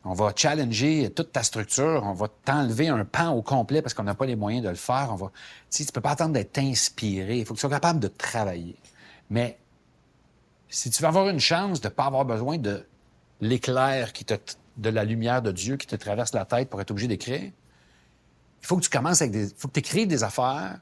On 0.05 0.15
va 0.15 0.33
challenger 0.35 1.13
toute 1.15 1.31
ta 1.31 1.45
structure, 1.45 2.03
on 2.05 2.15
va 2.15 2.27
t'enlever 2.45 2.89
un 2.89 3.05
pan 3.05 3.31
au 3.31 3.43
complet 3.43 3.81
parce 3.81 3.95
qu'on 3.95 4.03
n'a 4.03 4.17
pas 4.17 4.27
les 4.27 4.35
moyens 4.35 4.65
de 4.65 4.69
le 4.71 4.75
faire. 4.75 5.11
On 5.13 5.15
va... 5.15 5.27
Tu 5.71 5.79
sais, 5.79 5.85
tu 5.85 5.93
peux 5.93 6.01
pas 6.01 6.11
attendre 6.11 6.33
d'être 6.33 6.59
inspiré. 6.59 7.39
Il 7.39 7.45
faut 7.47 7.55
que 7.55 7.59
tu 7.59 7.61
sois 7.61 7.71
capable 7.71 8.01
de 8.01 8.09
travailler. 8.09 8.75
Mais 9.31 9.59
si 10.73 10.89
tu 10.89 11.03
veux 11.03 11.09
avoir 11.09 11.29
une 11.29 11.39
chance 11.39 11.81
de 11.81 11.89
ne 11.89 11.93
pas 11.93 12.07
avoir 12.07 12.25
besoin 12.25 12.57
de 12.57 12.87
l'éclair 13.41 14.13
qui 14.15 14.25
te, 14.25 14.35
de 14.79 14.89
la 14.89 15.05
lumière 15.05 15.43
de 15.43 15.53
Dieu 15.53 15.77
qui 15.77 15.87
te 15.87 15.97
traverse 15.97 16.33
la 16.33 16.47
tête 16.47 16.71
pour 16.71 16.81
être 16.81 16.91
obligé 16.91 17.09
d'écrire, 17.09 17.43
il 18.63 18.67
faut 18.67 18.77
que 18.77 18.83
tu 18.83 18.89
commences 18.89 19.21
avec 19.21 19.33
des, 19.33 19.51
il 19.51 19.55
faut 19.57 19.69
que 19.69 19.75
tu 19.75 19.81
écrives 19.81 20.09
des 20.09 20.25
affaires 20.25 20.81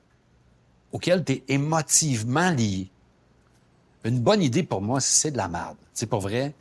auxquelles 0.92 1.24
tu 1.24 1.32
es 1.32 1.44
émotivement 1.48 2.50
lié. 2.50 2.88
Une 4.04 4.20
bonne 4.20 4.42
idée 4.42 4.62
pour 4.62 4.80
moi, 4.80 5.00
c'est 5.00 5.32
de 5.32 5.36
la 5.36 5.48
merde. 5.48 5.76
C'est 5.92 6.06
pour 6.06 6.20
vrai. 6.20 6.54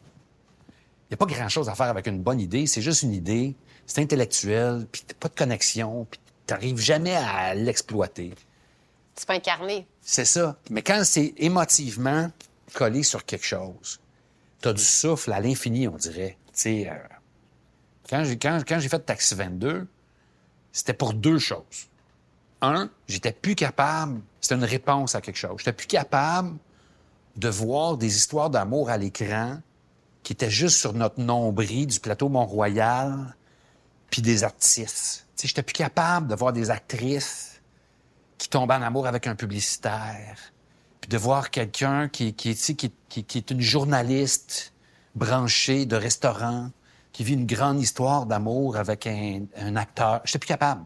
Il 0.68 1.12
n'y 1.12 1.14
a 1.14 1.18
pas 1.18 1.26
grand-chose 1.28 1.70
à 1.70 1.76
faire 1.76 1.88
avec 1.88 2.08
une 2.08 2.22
bonne 2.22 2.40
idée. 2.40 2.66
C'est 2.66 2.82
juste 2.82 3.04
une 3.04 3.14
idée. 3.14 3.56
C'est 3.86 4.02
intellectuel, 4.02 4.88
puis 4.92 5.04
t'as 5.06 5.16
pas 5.16 5.30
de 5.30 5.36
connexion, 5.36 6.08
puis 6.10 6.20
t'arrives 6.48 6.80
jamais 6.80 7.16
à 7.16 7.54
l'exploiter. 7.54 8.34
C'est 9.16 9.28
pas 9.28 9.36
incarné. 9.36 9.88
C'est 10.02 10.26
ça. 10.26 10.58
Mais 10.70 10.82
quand 10.82 11.02
c'est 11.04 11.34
émotivement, 11.38 12.30
collé 12.70 13.04
sur 13.04 13.26
quelque 13.26 13.46
chose. 13.46 14.00
Tu 14.62 14.68
as 14.68 14.74
du 14.74 14.84
souffle 14.84 15.32
à 15.32 15.40
l'infini, 15.40 15.88
on 15.88 15.96
dirait. 15.96 16.38
Euh, 16.66 16.86
quand 18.10 18.24
j'ai 18.24 18.38
quand, 18.38 18.62
quand 18.68 18.80
fait 18.80 19.00
Taxi 19.00 19.36
22, 19.36 19.88
c'était 20.72 20.94
pour 20.94 21.14
deux 21.14 21.40
choses. 21.40 21.90
Un, 22.62 22.90
j'étais 23.08 23.32
plus 23.32 23.56
capable, 23.56 24.22
c'était 24.42 24.56
une 24.56 24.66
réponse 24.66 25.16
à 25.16 25.22
quelque 25.22 25.38
chose. 25.38 25.56
J'étais 25.60 25.74
plus 25.74 25.88
capable 25.88 26.58
de 27.38 27.48
voir 27.48 27.98
des 27.98 28.18
histoires 28.18 28.50
d'amour 28.50 28.90
à 28.90 28.98
l'écran 28.98 29.60
qui 30.24 30.34
étaient 30.34 30.50
juste 30.50 30.78
sur 30.78 30.94
notre 30.94 31.22
nombril 31.22 31.88
du 31.88 32.00
plateau 32.00 32.28
Mont-Royal, 32.28 33.36
puis 34.10 34.22
des 34.22 34.44
artistes. 34.44 35.26
J'étais 35.42 35.64
plus 35.64 35.74
capable 35.74 36.28
de 36.28 36.36
voir 36.36 36.52
des 36.52 36.70
actrices 36.70 37.62
qui 38.38 38.50
tombent 38.50 38.72
en 38.72 38.82
amour 38.82 39.08
avec 39.08 39.28
un 39.28 39.36
publicitaire, 39.36 40.38
de 41.10 41.18
voir 41.18 41.50
quelqu'un 41.50 42.08
qui, 42.08 42.28
est 42.28 43.52
une 43.52 43.62
journaliste 43.62 44.74
branchée 45.16 45.88
de 45.88 45.96
restaurant, 45.96 46.70
qui 47.12 47.24
vit 47.24 47.34
une 47.34 47.48
grande 47.48 47.82
histoire 47.82 48.28
d'amour 48.28 48.78
avec 48.78 49.08
un, 49.08 49.76
acteur. 49.76 50.22
Je 50.24 50.30
n'étais 50.30 50.40
plus 50.40 50.48
capable. 50.48 50.86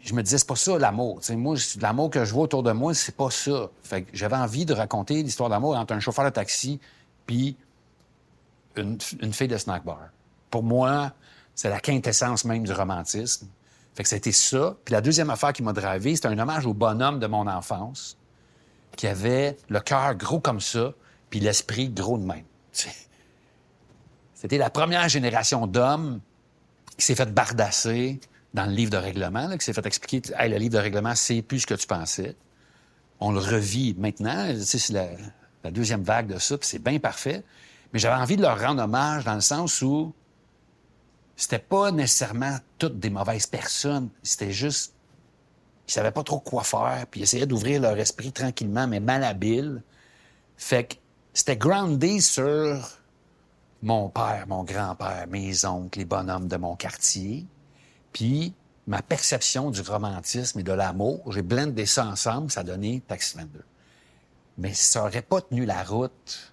Je 0.00 0.14
me 0.14 0.22
disais, 0.22 0.38
c'est 0.38 0.46
pas 0.46 0.56
ça 0.56 0.78
l'amour. 0.78 1.20
Moi, 1.30 1.56
l'amour 1.80 2.10
que 2.10 2.24
je 2.24 2.32
vois 2.32 2.44
autour 2.44 2.62
de 2.62 2.70
moi, 2.70 2.94
c'est 2.94 3.16
pas 3.16 3.30
ça. 3.30 3.68
Fait 3.82 4.06
j'avais 4.12 4.36
envie 4.36 4.64
de 4.64 4.74
raconter 4.74 5.22
l'histoire 5.22 5.48
d'amour 5.48 5.76
entre 5.76 5.92
un 5.92 6.00
chauffeur 6.00 6.24
de 6.24 6.30
taxi 6.30 6.80
puis 7.26 7.56
une, 8.76 8.98
fille 9.32 9.48
de 9.48 9.58
snack 9.58 9.84
bar. 9.84 10.08
Pour 10.50 10.62
moi, 10.62 11.12
c'est 11.54 11.68
la 11.68 11.80
quintessence 11.80 12.44
même 12.44 12.64
du 12.64 12.72
romantisme. 12.72 13.48
Fait 13.94 14.04
que 14.04 14.08
c'était 14.08 14.32
ça. 14.32 14.76
Puis 14.84 14.92
la 14.92 15.00
deuxième 15.00 15.30
affaire 15.30 15.52
qui 15.52 15.62
m'a 15.62 15.72
dravé, 15.72 16.14
c'était 16.14 16.28
un 16.28 16.38
hommage 16.38 16.64
au 16.66 16.74
bonhomme 16.74 17.18
de 17.18 17.26
mon 17.26 17.46
enfance 17.46 18.16
qui 18.96 19.06
avait 19.06 19.56
le 19.68 19.80
cœur 19.80 20.14
gros 20.14 20.40
comme 20.40 20.60
ça, 20.60 20.92
puis 21.30 21.40
l'esprit 21.40 21.88
gros 21.88 22.18
de 22.18 22.24
même. 22.24 22.44
C'était 24.34 24.58
la 24.58 24.70
première 24.70 25.08
génération 25.08 25.66
d'hommes 25.66 26.20
qui 26.98 27.04
s'est 27.06 27.14
fait 27.14 27.32
bardasser 27.32 28.20
dans 28.54 28.66
le 28.66 28.72
livre 28.72 28.90
de 28.90 28.96
règlement, 28.96 29.56
qui 29.56 29.64
s'est 29.64 29.72
fait 29.72 29.86
expliquer 29.86 30.22
hey, 30.38 30.50
le 30.50 30.58
livre 30.58 30.74
de 30.74 30.78
règlement, 30.78 31.14
c'est 31.14 31.42
plus 31.42 31.60
ce 31.60 31.66
que 31.66 31.74
tu 31.74 31.86
pensais. 31.86 32.36
On 33.20 33.32
le 33.32 33.38
revit 33.38 33.94
maintenant. 33.98 34.52
C'est 34.60 34.92
la, 34.92 35.08
la, 35.64 35.70
deuxième 35.70 36.02
vague 36.02 36.26
de 36.26 36.38
ça, 36.38 36.58
puis 36.58 36.68
c'est 36.68 36.82
bien 36.82 36.98
parfait. 36.98 37.44
Mais 37.92 37.98
j'avais 37.98 38.20
envie 38.20 38.36
de 38.36 38.42
leur 38.42 38.60
rendre 38.60 38.82
hommage 38.82 39.24
dans 39.24 39.34
le 39.34 39.40
sens 39.40 39.80
où 39.82 40.12
c'était 41.36 41.58
pas 41.58 41.92
nécessairement 41.92 42.58
toutes 42.78 42.98
des 42.98 43.10
mauvaises 43.10 43.46
personnes. 43.46 44.10
C'était 44.22 44.52
juste 44.52 44.94
ils 45.88 45.92
savaient 45.92 46.12
pas 46.12 46.22
trop 46.22 46.40
quoi 46.40 46.62
faire, 46.62 47.06
puis 47.10 47.20
ils 47.20 47.22
essayaient 47.24 47.46
d'ouvrir 47.46 47.80
leur 47.80 47.98
esprit 47.98 48.32
tranquillement, 48.32 48.86
mais 48.86 49.00
malhabile. 49.00 49.82
Fait 50.56 50.84
que 50.84 50.94
c'était 51.34 51.56
groundé 51.56 52.20
sur 52.20 52.98
mon 53.82 54.08
père, 54.08 54.44
mon 54.48 54.64
grand-père, 54.64 55.26
mes 55.28 55.64
oncles, 55.64 55.98
les 55.98 56.04
bonhommes 56.04 56.48
de 56.48 56.56
mon 56.56 56.76
quartier, 56.76 57.46
puis 58.12 58.54
ma 58.86 59.02
perception 59.02 59.70
du 59.70 59.80
romantisme 59.80 60.60
et 60.60 60.62
de 60.62 60.72
l'amour. 60.72 61.32
J'ai 61.32 61.42
blendé 61.42 61.86
ça 61.86 62.06
ensemble, 62.06 62.50
ça 62.50 62.60
a 62.60 62.64
donné 62.64 63.02
Taxi 63.06 63.36
22. 63.36 63.64
Mais 64.58 64.74
ça 64.74 65.04
aurait 65.04 65.22
pas 65.22 65.40
tenu 65.40 65.64
la 65.64 65.82
route 65.82 66.52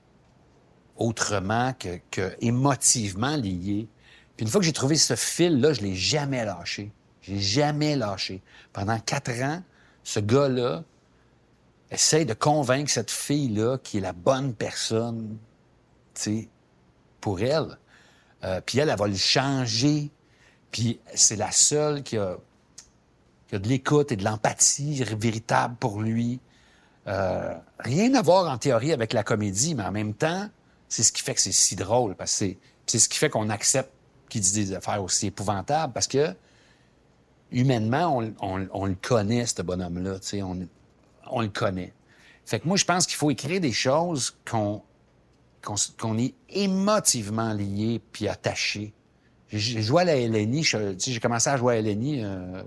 autrement 0.95 1.73
que, 1.73 1.99
que 2.11 2.35
émotivement 2.41 3.35
lié. 3.35 3.87
Puis 4.35 4.45
une 4.45 4.51
fois 4.51 4.59
que 4.59 4.65
j'ai 4.65 4.73
trouvé 4.73 4.95
ce 4.95 5.15
fil-là, 5.15 5.73
je 5.73 5.81
l'ai 5.81 5.95
jamais 5.95 6.45
lâché. 6.45 6.91
J'ai 7.21 7.39
jamais 7.39 7.95
lâché. 7.95 8.41
Pendant 8.73 8.99
quatre 8.99 9.31
ans, 9.41 9.61
ce 10.03 10.19
gars-là 10.19 10.83
essaye 11.91 12.25
de 12.25 12.33
convaincre 12.33 12.91
cette 12.91 13.11
fille-là 13.11 13.77
qui 13.77 13.97
est 13.97 14.01
la 14.01 14.13
bonne 14.13 14.53
personne, 14.53 15.37
tu 16.13 16.21
sais, 16.21 16.49
pour 17.19 17.41
elle. 17.41 17.77
Euh, 18.43 18.61
puis 18.65 18.79
elle, 18.79 18.89
elle 18.89 18.97
va 18.97 19.07
le 19.07 19.15
changer. 19.15 20.11
Puis 20.71 20.99
c'est 21.13 21.35
la 21.35 21.51
seule 21.51 22.03
qui 22.03 22.17
a, 22.17 22.37
qui 23.47 23.55
a 23.55 23.59
de 23.59 23.67
l'écoute 23.67 24.11
et 24.11 24.15
de 24.15 24.23
l'empathie 24.23 25.03
véritable 25.03 25.75
pour 25.79 26.01
lui. 26.01 26.39
Euh, 27.07 27.55
rien 27.79 28.13
à 28.13 28.21
voir 28.21 28.51
en 28.51 28.57
théorie 28.57 28.93
avec 28.93 29.13
la 29.13 29.23
comédie, 29.23 29.73
mais 29.73 29.83
en 29.83 29.91
même 29.91 30.13
temps, 30.13 30.47
c'est 30.89 31.03
ce 31.03 31.11
qui 31.11 31.21
fait 31.21 31.33
que 31.33 31.41
c'est 31.41 31.51
si 31.51 31.75
drôle, 31.75 32.15
parce 32.15 32.37
que 32.39 32.45
c'est 32.85 32.99
ce 32.99 33.09
qui 33.09 33.17
fait 33.17 33.29
qu'on 33.29 33.49
accepte 33.49 33.91
qu'il 34.29 34.41
dise 34.41 34.53
des 34.53 34.73
affaires 34.73 35.03
aussi 35.03 35.27
épouvantables, 35.27 35.91
parce 35.91 36.07
que 36.07 36.35
humainement, 37.51 38.17
on, 38.41 38.85
le 38.85 38.95
connaît, 38.95 39.45
ce 39.45 39.61
bonhomme-là. 39.61 40.19
On, 40.43 40.67
on 41.29 41.41
le 41.41 41.47
connaît. 41.47 41.93
Fait 42.45 42.59
que 42.59 42.67
moi, 42.67 42.77
je 42.77 42.85
pense 42.85 43.05
qu'il 43.05 43.15
faut 43.15 43.29
écrire 43.31 43.61
des 43.61 43.71
choses 43.71 44.35
qu'on 44.49 44.81
est 46.17 46.33
émotivement 46.49 47.53
lié 47.53 48.01
puis 48.11 48.27
attaché. 48.27 48.93
J'ai 49.51 49.81
joué 49.81 50.03
à 50.03 50.05
la 50.05 50.15
LNI, 50.15 50.63
j'ai 50.63 51.19
commencé 51.19 51.49
à 51.49 51.57
jouer 51.57 51.77
à 51.77 51.81
la 51.81 51.89
LNI 51.91 52.23
euh, 52.23 52.63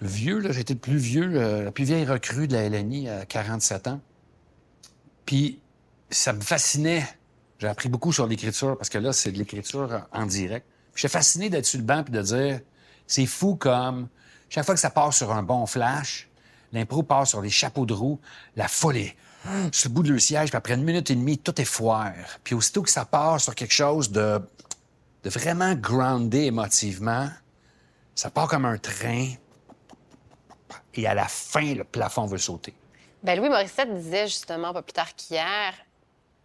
vieux, 0.00 0.38
là, 0.38 0.52
j'étais 0.52 0.74
le 0.74 0.80
plus 0.80 0.96
vieux, 0.96 1.30
euh, 1.34 1.64
la 1.64 1.72
plus 1.72 1.84
vieille 1.84 2.04
recrue 2.04 2.48
de 2.48 2.54
la 2.54 2.68
LNI 2.68 3.08
à 3.08 3.24
47 3.24 3.88
ans. 3.88 4.00
Puis 5.26 5.60
ça 6.10 6.32
me 6.32 6.40
fascinait. 6.40 7.06
J'ai 7.58 7.68
appris 7.68 7.88
beaucoup 7.88 8.12
sur 8.12 8.26
l'écriture 8.26 8.76
parce 8.76 8.88
que 8.88 8.98
là, 8.98 9.12
c'est 9.12 9.32
de 9.32 9.38
l'écriture 9.38 10.06
en 10.12 10.26
direct. 10.26 10.66
J'étais 10.94 11.08
fasciné 11.08 11.50
d'être 11.50 11.66
sur 11.66 11.78
le 11.78 11.84
banc 11.84 12.02
puis 12.02 12.12
de 12.12 12.22
dire 12.22 12.60
c'est 13.08 13.26
fou 13.26 13.56
comme 13.56 14.08
chaque 14.48 14.64
fois 14.64 14.74
que 14.74 14.80
ça 14.80 14.90
part 14.90 15.12
sur 15.12 15.32
un 15.32 15.42
bon 15.42 15.66
flash, 15.66 16.28
l'impro 16.72 17.02
part 17.02 17.26
sur 17.26 17.42
des 17.42 17.50
chapeaux 17.50 17.86
de 17.86 17.94
roue, 17.94 18.20
la 18.54 18.68
folie. 18.68 19.14
Sur 19.72 19.88
le 19.88 19.94
bout 19.94 20.02
de 20.02 20.12
le 20.12 20.18
siège, 20.18 20.50
puis 20.50 20.56
après 20.56 20.74
une 20.74 20.84
minute 20.84 21.10
et 21.10 21.14
demie, 21.14 21.38
tout 21.38 21.58
est 21.60 21.64
foire. 21.64 22.12
Puis 22.44 22.54
aussitôt 22.54 22.82
que 22.82 22.90
ça 22.90 23.04
part 23.04 23.40
sur 23.40 23.54
quelque 23.54 23.72
chose 23.72 24.10
de, 24.10 24.40
de 25.22 25.30
vraiment 25.30 25.74
groundé 25.74 26.44
émotivement, 26.44 27.28
ça 28.14 28.30
part 28.30 28.48
comme 28.48 28.64
un 28.64 28.78
train. 28.78 29.28
Et 30.94 31.06
à 31.06 31.14
la 31.14 31.26
fin, 31.26 31.74
le 31.74 31.84
plafond 31.84 32.26
veut 32.26 32.38
sauter. 32.38 32.74
Ben 33.22 33.38
Louis 33.38 33.48
Morissette 33.48 33.92
disait 33.94 34.26
justement 34.26 34.72
pas 34.72 34.82
plus 34.82 34.92
tard 34.92 35.14
qu'hier, 35.14 35.72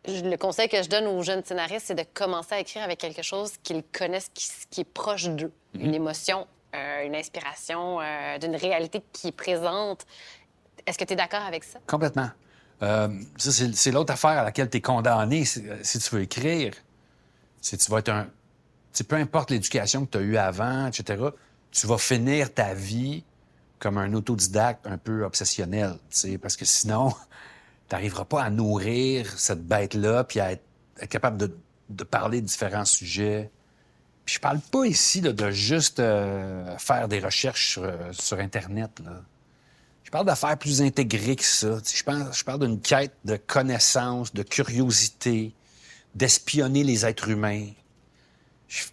le 0.05 0.35
conseil 0.37 0.69
que 0.69 0.81
je 0.81 0.89
donne 0.89 1.07
aux 1.07 1.21
jeunes 1.23 1.43
scénaristes, 1.43 1.87
c'est 1.87 1.95
de 1.95 2.05
commencer 2.13 2.55
à 2.55 2.59
écrire 2.59 2.83
avec 2.83 2.99
quelque 2.99 3.21
chose 3.21 3.53
qu'ils 3.63 3.83
connaissent, 3.83 4.29
qui, 4.33 4.81
est 4.81 4.83
proche 4.83 5.25
d'eux, 5.29 5.53
une 5.73 5.89
mhm. 5.89 5.93
émotion 5.93 6.47
euh, 6.75 7.05
une 7.05 7.13
inspiration 7.13 8.01
euh, 8.01 8.39
d'une 8.39 8.55
réalité 8.55 9.03
qui 9.11 9.27
est 9.27 9.31
présente. 9.31 10.07
Est-ce 10.87 10.97
que 10.97 11.03
tu 11.03 11.13
es 11.13 11.15
d'accord 11.15 11.43
avec 11.43 11.63
ça? 11.63 11.77
Complètement. 11.85 12.31
Euh, 12.81 13.09
ça, 13.37 13.51
c'est 13.51 13.91
l'autre 13.91 14.11
affaire 14.11 14.31
à 14.31 14.43
laquelle 14.43 14.71
tu 14.71 14.77
es 14.77 14.81
condamné 14.81 15.45
si, 15.45 15.61
tu 15.61 16.15
veux 16.15 16.23
écrire. 16.23 16.73
C'est 17.61 17.77
tu 17.77 17.91
vas 17.91 17.99
être 17.99 18.09
un. 18.09 18.27
peu 19.07 19.15
importe 19.17 19.51
l'éducation 19.51 20.07
que 20.07 20.11
tu 20.11 20.17
as 20.17 20.21
eue 20.21 20.37
avant, 20.37 20.87
etc., 20.87 21.25
tu 21.69 21.85
vas 21.85 21.99
finir 21.99 22.51
ta 22.51 22.73
vie 22.73 23.23
comme 23.77 23.99
un 23.99 24.11
autodidacte 24.13 24.87
un 24.87 24.97
peu 24.97 25.25
obsessionnel, 25.25 25.93
parce 26.41 26.57
que 26.57 26.65
sinon, 26.65 27.09
tu 27.87 27.95
n'arriveras 27.95 28.25
pas 28.25 28.41
à 28.41 28.49
nourrir 28.49 29.29
cette 29.37 29.63
bête-là 29.63 30.23
puis 30.23 30.39
à 30.39 30.53
être, 30.53 30.63
être 30.99 31.09
capable 31.09 31.37
de, 31.37 31.55
de 31.89 32.03
parler 32.03 32.41
de 32.41 32.47
différents 32.47 32.85
sujets. 32.85 33.51
Puis 34.25 34.35
je 34.35 34.39
parle 34.39 34.59
pas 34.59 34.85
ici 34.85 35.21
là, 35.21 35.33
de 35.33 35.51
juste 35.51 35.99
euh, 35.99 36.77
faire 36.77 37.07
des 37.07 37.19
recherches 37.19 37.71
sur, 37.73 37.83
euh, 37.83 38.11
sur 38.13 38.39
Internet. 38.39 39.01
Là. 39.03 39.21
Je 40.03 40.11
parle 40.11 40.25
d'affaires 40.25 40.57
plus 40.57 40.81
intégrées 40.81 41.35
que 41.35 41.43
ça. 41.43 41.81
Tu 41.81 41.89
sais, 41.89 41.97
Je 41.97 42.03
parle, 42.03 42.33
je 42.33 42.43
parle 42.43 42.59
d'une 42.65 42.79
quête 42.79 43.13
de 43.25 43.35
connaissance, 43.35 44.33
de 44.33 44.43
curiosité, 44.43 45.53
d'espionner 46.15 46.83
les 46.83 47.05
êtres 47.05 47.29
humains. 47.29 47.67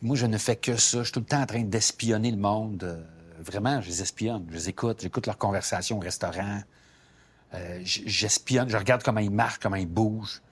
Moi, 0.03 0.17
je 0.17 0.27
ne 0.27 0.39
fais 0.39 0.57
que 0.57 0.77
ça. 0.77 0.99
Je 0.99 1.05
suis 1.05 1.13
tout 1.13 1.21
le 1.21 1.27
temps 1.27 1.43
en 1.43 1.47
train 1.47 1.63
d'espionner 1.63 2.31
le 2.31 2.37
monde. 2.37 2.83
Euh, 2.85 3.03
vraiment, 3.39 3.81
je 3.81 3.89
les 3.89 4.03
espionne. 4.03 4.47
Je 4.51 4.55
les 4.55 4.69
écoute. 4.69 5.01
J'écoute 5.01 5.27
leurs 5.27 5.39
conversations 5.39 5.99
au 5.99 6.01
restaurant. 6.01 6.63
Euh, 7.55 7.81
J'espionne. 7.85 8.69
Je 8.69 8.77
regarde 8.77 9.03
comment 9.03 9.21
ils 9.21 9.31
marchent, 9.31 9.59
comment 9.59 9.77
ils 9.77 9.87
bougent. 9.87 10.43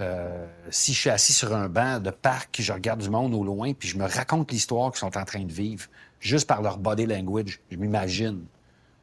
Euh, 0.00 0.46
si 0.70 0.92
je 0.92 1.00
suis 1.00 1.10
assis 1.10 1.32
sur 1.32 1.54
un 1.54 1.68
banc 1.68 2.00
de 2.00 2.10
parc, 2.10 2.60
je 2.60 2.72
regarde 2.72 3.00
du 3.00 3.08
monde 3.08 3.34
au 3.34 3.42
loin, 3.42 3.72
puis 3.72 3.88
je 3.88 3.96
me 3.96 4.04
raconte 4.04 4.52
l'histoire 4.52 4.90
qu'ils 4.90 5.00
sont 5.00 5.16
en 5.16 5.24
train 5.24 5.44
de 5.44 5.52
vivre, 5.52 5.86
juste 6.20 6.46
par 6.46 6.60
leur 6.60 6.78
body 6.78 7.06
language. 7.06 7.60
Je 7.70 7.76
m'imagine. 7.76 8.44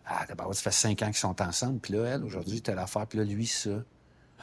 Ah, 0.05 0.25
d'abord, 0.27 0.53
ça 0.53 0.61
fait 0.61 0.71
cinq 0.71 1.01
ans 1.01 1.07
qu'ils 1.07 1.15
sont 1.15 1.41
ensemble, 1.41 1.79
puis 1.79 1.93
là, 1.93 2.05
elle, 2.05 2.23
aujourd'hui, 2.23 2.61
telle 2.61 2.77
affaire, 2.79 3.07
puis 3.07 3.17
là, 3.17 3.25
lui, 3.25 3.47
ça. 3.47 3.83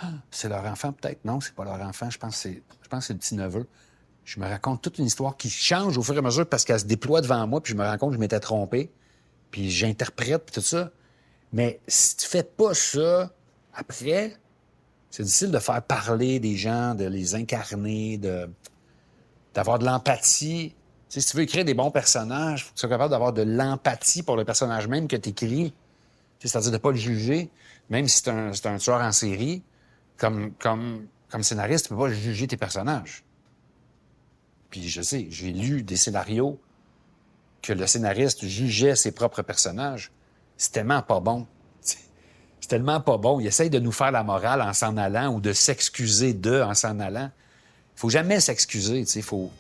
Ah, 0.03 0.13
c'est 0.31 0.49
leur 0.49 0.65
enfant, 0.65 0.93
peut-être? 0.93 1.25
Non, 1.25 1.41
c'est 1.41 1.55
pas 1.55 1.65
leur 1.65 1.81
enfant. 1.83 2.09
Je 2.09 2.19
pense 2.19 2.35
que 2.37 2.41
c'est, 2.41 2.63
je 2.83 2.89
pense 2.89 3.01
que 3.01 3.07
c'est 3.07 3.13
le 3.13 3.19
petit-neveu. 3.19 3.67
Je 4.25 4.41
me 4.41 4.47
raconte 4.47 4.83
toute 4.83 4.99
une 4.99 5.05
histoire 5.05 5.37
qui 5.37 5.51
change 5.51 5.99
au 5.99 6.03
fur 6.03 6.15
et 6.15 6.19
à 6.19 6.23
mesure 6.23 6.49
parce 6.49 6.65
qu'elle 6.65 6.81
se 6.81 6.85
déploie 6.85 7.21
devant 7.21 7.47
moi, 7.47 7.63
puis 7.63 7.73
je 7.73 7.79
me 7.79 7.85
rends 7.85 7.99
compte 7.99 8.11
que 8.11 8.17
je 8.17 8.21
m'étais 8.21 8.41
trompé, 8.41 8.91
puis 9.51 9.71
j'interprète, 9.71 10.47
puis 10.47 10.55
tout 10.55 10.67
ça. 10.67 10.91
Mais 11.53 11.81
si 11.87 12.17
tu 12.17 12.27
fais 12.27 12.45
pas 12.45 12.75
ça, 12.75 13.31
après, 13.75 14.37
c'est 15.11 15.25
difficile 15.25 15.51
de 15.51 15.59
faire 15.59 15.83
parler 15.83 16.39
des 16.39 16.57
gens, 16.57 16.95
de 16.95 17.05
les 17.05 17.35
incarner, 17.35 18.17
de 18.19 18.49
d'avoir 19.55 19.81
de 19.81 19.85
l'empathie. 19.85 20.75
Si 21.09 21.25
tu 21.25 21.37
veux 21.37 21.43
écrire 21.43 21.65
des 21.65 21.75
bons 21.75 21.91
personnages, 21.91 22.65
faut 22.65 22.71
que 22.71 22.75
tu 22.77 22.81
sois 22.81 22.89
capable 22.89 23.11
d'avoir 23.11 23.33
de 23.33 23.43
l'empathie 23.43 24.23
pour 24.23 24.37
le 24.37 24.45
personnage 24.45 24.87
même 24.87 25.09
que 25.09 25.17
tu 25.17 25.31
écris. 25.31 25.75
C'est-à-dire 26.39 26.71
de 26.71 26.79
pas 26.79 26.93
le 26.93 26.97
juger, 26.97 27.51
même 27.91 28.07
si 28.07 28.19
c'est 28.19 28.31
un, 28.31 28.53
un 28.53 28.79
tueur 28.79 29.01
en 29.01 29.11
série. 29.11 29.63
Comme, 30.17 30.53
comme, 30.53 31.09
comme 31.29 31.43
scénariste, 31.43 31.87
tu 31.87 31.89
peux 31.95 31.99
pas 31.99 32.11
juger 32.11 32.47
tes 32.47 32.57
personnages. 32.57 33.25
Puis 34.71 34.89
je 34.89 35.03
sais, 35.03 35.27
j'ai 35.31 35.53
lu 35.53 35.83
des 35.83 35.97
scénarios 35.97 36.61
que 37.63 37.73
le 37.73 37.87
scénariste 37.87 38.47
jugeait 38.47 38.95
ses 38.95 39.13
propres 39.13 39.43
personnages. 39.43 40.13
C'est 40.57 40.73
tellement 40.73 41.03
pas 41.03 41.21
bon. 41.21 41.47
C'est 42.61 42.69
tellement 42.69 43.01
pas 43.01 43.17
bon. 43.17 43.41
Il 43.41 43.47
essaye 43.47 43.71
de 43.71 43.79
nous 43.79 43.93
faire 43.93 44.13
la 44.13 44.23
morale 44.23 44.63
en 44.63 44.73
s'en 44.73 44.97
allant 44.97 45.35
ou 45.35 45.41
de 45.41 45.53
s'excuser 45.53 46.35
d'eux 46.35 46.63
en 46.63 46.75
s'en 46.75 47.01
allant. 47.01 47.31
Il 47.97 48.01
faut 48.01 48.11
jamais 48.11 48.41
s'excuser. 48.41 49.05
Il 49.15 49.23
faut, 49.23 49.51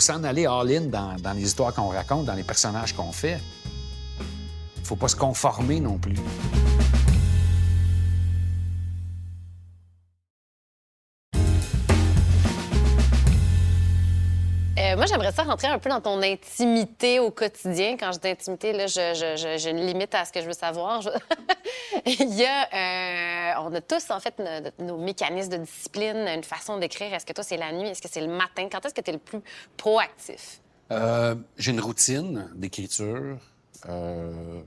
s'en 0.00 0.24
aller 0.24 0.46
all-in 0.46 0.82
dans, 0.82 1.16
dans 1.16 1.32
les 1.32 1.42
histoires 1.42 1.74
qu'on 1.74 1.88
raconte, 1.88 2.26
dans 2.26 2.34
les 2.34 2.44
personnages 2.44 2.94
qu'on 2.94 3.12
fait. 3.12 3.40
Faut 4.84 4.96
pas 4.96 5.08
se 5.08 5.16
conformer 5.16 5.80
non 5.80 5.98
plus. 5.98 6.16
J'aimerais 15.08 15.32
ça 15.32 15.42
rentrer 15.42 15.68
un 15.68 15.78
peu 15.78 15.90
dans 15.90 16.00
ton 16.00 16.22
intimité 16.22 17.18
au 17.18 17.30
quotidien. 17.30 17.96
Quand 17.96 18.12
je 18.12 18.18
dis 18.18 18.28
intimité, 18.28 18.72
là, 18.72 18.86
j'ai 18.86 19.70
une 19.70 19.84
limite 19.84 20.14
à 20.14 20.24
ce 20.24 20.32
que 20.32 20.40
je 20.40 20.46
veux 20.46 20.52
savoir. 20.52 21.02
Il 22.06 22.34
y 22.34 22.44
a, 22.44 23.58
euh, 23.58 23.62
on 23.64 23.74
a 23.74 23.80
tous, 23.80 24.10
en 24.10 24.20
fait, 24.20 24.40
nos, 24.78 24.98
mécanismes 24.98 25.52
de 25.52 25.56
discipline, 25.58 26.28
une 26.28 26.44
façon 26.44 26.78
d'écrire. 26.78 27.12
Est-ce 27.12 27.26
que 27.26 27.32
toi, 27.32 27.44
c'est 27.44 27.56
la 27.56 27.72
nuit? 27.72 27.88
Est-ce 27.88 28.02
que 28.02 28.08
c'est 28.10 28.20
le 28.20 28.28
matin? 28.28 28.68
Quand 28.70 28.84
est-ce 28.84 28.94
que 28.94 29.00
tu 29.00 29.10
es 29.10 29.14
le 29.14 29.18
plus 29.18 29.40
proactif? 29.76 30.60
Euh, 30.90 31.34
j'ai 31.56 31.72
une 31.72 31.80
routine 31.80 32.48
d'écriture 32.54 33.38
euh, 33.88 34.60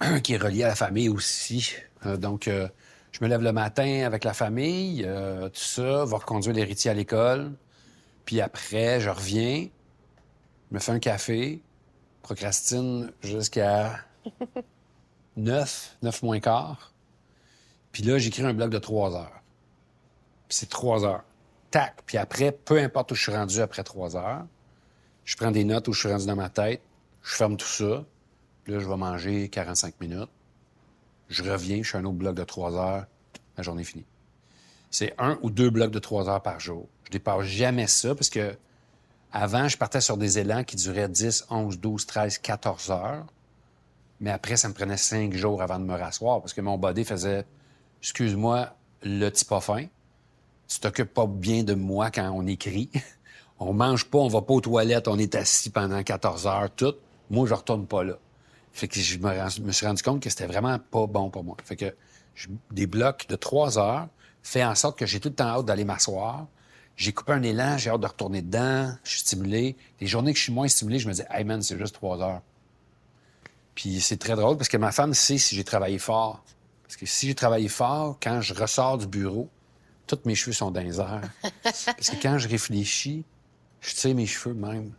qui 0.22 0.34
est 0.34 0.38
reliée 0.38 0.64
à 0.64 0.68
la 0.68 0.74
famille 0.74 1.08
aussi. 1.08 1.74
Donc, 2.04 2.48
je 2.48 3.24
me 3.24 3.26
lève 3.26 3.42
le 3.42 3.52
matin 3.52 4.04
avec 4.04 4.22
la 4.22 4.32
famille, 4.32 5.02
tout 5.02 5.60
ça, 5.60 6.04
va 6.04 6.18
reconduire 6.18 6.54
l'héritier 6.54 6.90
à 6.90 6.94
l'école. 6.94 7.52
Puis 8.26 8.40
après, 8.40 9.00
je 9.00 9.08
reviens, 9.08 9.68
me 10.72 10.78
fais 10.78 10.92
un 10.92 10.98
café, 10.98 11.62
procrastine 12.22 13.12
jusqu'à 13.22 14.00
9, 15.36 15.96
9 16.02 16.22
moins 16.22 16.40
quart. 16.40 16.92
Puis 17.92 18.02
là, 18.02 18.18
j'écris 18.18 18.42
un 18.42 18.52
bloc 18.52 18.70
de 18.70 18.78
3 18.78 19.14
heures. 19.14 19.40
Puis 20.48 20.58
c'est 20.58 20.68
3 20.68 21.04
heures. 21.04 21.24
Tac. 21.70 22.02
Puis 22.04 22.18
après, 22.18 22.52
peu 22.52 22.78
importe 22.78 23.12
où 23.12 23.14
je 23.14 23.22
suis 23.22 23.32
rendu 23.32 23.60
après 23.60 23.84
3 23.84 24.16
heures, 24.16 24.44
je 25.24 25.36
prends 25.36 25.52
des 25.52 25.64
notes 25.64 25.86
où 25.88 25.92
je 25.92 26.00
suis 26.00 26.10
rendu 26.10 26.26
dans 26.26 26.36
ma 26.36 26.50
tête, 26.50 26.82
je 27.22 27.34
ferme 27.34 27.56
tout 27.56 27.66
ça, 27.66 28.04
puis 28.64 28.72
là, 28.72 28.80
je 28.80 28.88
vais 28.88 28.96
manger 28.96 29.48
45 29.48 30.00
minutes. 30.00 30.30
Je 31.28 31.42
reviens, 31.42 31.82
je 31.82 31.90
fais 31.90 31.98
un 31.98 32.04
autre 32.04 32.16
bloc 32.16 32.34
de 32.34 32.44
3 32.44 32.74
heures, 32.76 33.06
la 33.56 33.62
journée 33.62 33.82
est 33.82 33.84
finie. 33.84 34.06
C'est 34.90 35.14
un 35.18 35.38
ou 35.42 35.50
deux 35.50 35.70
blocs 35.70 35.90
de 35.90 35.98
3 35.98 36.28
heures 36.28 36.42
par 36.42 36.58
jour. 36.60 36.88
Je 37.06 37.10
dépasse 37.10 37.44
jamais 37.44 37.86
ça 37.86 38.14
parce 38.14 38.28
que 38.30 38.56
avant, 39.32 39.68
je 39.68 39.76
partais 39.76 40.00
sur 40.00 40.16
des 40.16 40.38
élans 40.38 40.64
qui 40.64 40.76
duraient 40.76 41.08
10, 41.08 41.46
11, 41.50 41.78
12, 41.78 42.06
13, 42.06 42.38
14 42.38 42.90
heures. 42.90 43.26
Mais 44.20 44.30
après, 44.30 44.56
ça 44.56 44.68
me 44.68 44.74
prenait 44.74 44.96
5 44.96 45.32
jours 45.34 45.62
avant 45.62 45.78
de 45.78 45.84
me 45.84 45.94
rasseoir 45.94 46.40
parce 46.40 46.52
que 46.52 46.60
mon 46.60 46.78
body 46.78 47.04
faisait 47.04 47.44
Excuse-moi, 48.02 48.74
le 49.02 49.28
petit 49.30 49.44
pas 49.44 49.60
fin. 49.60 49.86
Tu 50.68 50.80
t'occupes 50.80 51.12
pas 51.12 51.26
bien 51.26 51.62
de 51.64 51.74
moi 51.74 52.10
quand 52.10 52.30
on 52.30 52.46
écrit. 52.46 52.90
On 53.58 53.72
mange 53.72 54.04
pas, 54.04 54.18
on 54.18 54.28
va 54.28 54.42
pas 54.42 54.52
aux 54.52 54.60
toilettes, 54.60 55.08
on 55.08 55.18
est 55.18 55.34
assis 55.34 55.70
pendant 55.70 56.02
14 56.02 56.46
heures, 56.46 56.70
tout. 56.76 56.92
Moi, 57.30 57.46
je 57.46 57.54
retourne 57.54 57.86
pas 57.86 58.04
là. 58.04 58.18
Fait 58.70 58.86
que 58.86 59.00
je 59.00 59.18
me, 59.18 59.72
suis 59.72 59.86
rendu 59.86 60.02
compte 60.02 60.22
que 60.22 60.28
c'était 60.28 60.46
vraiment 60.46 60.78
pas 60.78 61.06
bon 61.06 61.30
pour 61.30 61.42
moi. 61.42 61.56
Fait 61.64 61.74
que 61.74 61.96
je- 62.34 62.48
des 62.70 62.86
blocs 62.86 63.26
de 63.30 63.34
3 63.34 63.78
heures 63.78 64.08
fait 64.42 64.62
en 64.62 64.74
sorte 64.74 64.98
que 64.98 65.06
j'ai 65.06 65.20
tout 65.20 65.30
le 65.30 65.34
temps 65.34 65.46
hâte 65.46 65.64
d'aller 65.64 65.86
m'asseoir. 65.86 66.46
J'ai 66.96 67.12
coupé 67.12 67.32
un 67.32 67.42
élan, 67.42 67.76
j'ai 67.76 67.90
hâte 67.90 68.00
de 68.00 68.06
retourner 68.06 68.42
dedans, 68.42 68.94
je 69.04 69.10
suis 69.10 69.20
stimulé. 69.20 69.76
Les 70.00 70.06
journées 70.06 70.32
que 70.32 70.38
je 70.38 70.44
suis 70.44 70.52
moins 70.52 70.68
stimulé, 70.68 70.98
je 70.98 71.08
me 71.08 71.12
dis, 71.12 71.22
hey 71.30 71.44
man, 71.44 71.62
c'est 71.62 71.78
juste 71.78 71.94
3 71.94 72.22
heures. 72.22 72.42
Puis 73.74 74.00
c'est 74.00 74.16
très 74.16 74.34
drôle 74.34 74.56
parce 74.56 74.70
que 74.70 74.78
ma 74.78 74.90
femme 74.90 75.12
sait 75.12 75.36
si 75.36 75.54
j'ai 75.54 75.64
travaillé 75.64 75.98
fort. 75.98 76.42
Parce 76.84 76.96
que 76.96 77.04
si 77.04 77.26
j'ai 77.26 77.34
travaillé 77.34 77.68
fort, 77.68 78.18
quand 78.22 78.40
je 78.40 78.54
ressors 78.54 78.96
du 78.96 79.06
bureau, 79.06 79.50
tous 80.06 80.20
mes 80.24 80.34
cheveux 80.34 80.52
sont 80.52 80.70
dans 80.70 80.80
les 80.80 81.00
airs. 81.00 81.28
Parce 81.62 82.10
que 82.10 82.22
quand 82.22 82.38
je 82.38 82.48
réfléchis, 82.48 83.24
je 83.80 83.94
tire 83.94 84.14
mes 84.14 84.26
cheveux 84.26 84.54
même. 84.54 84.92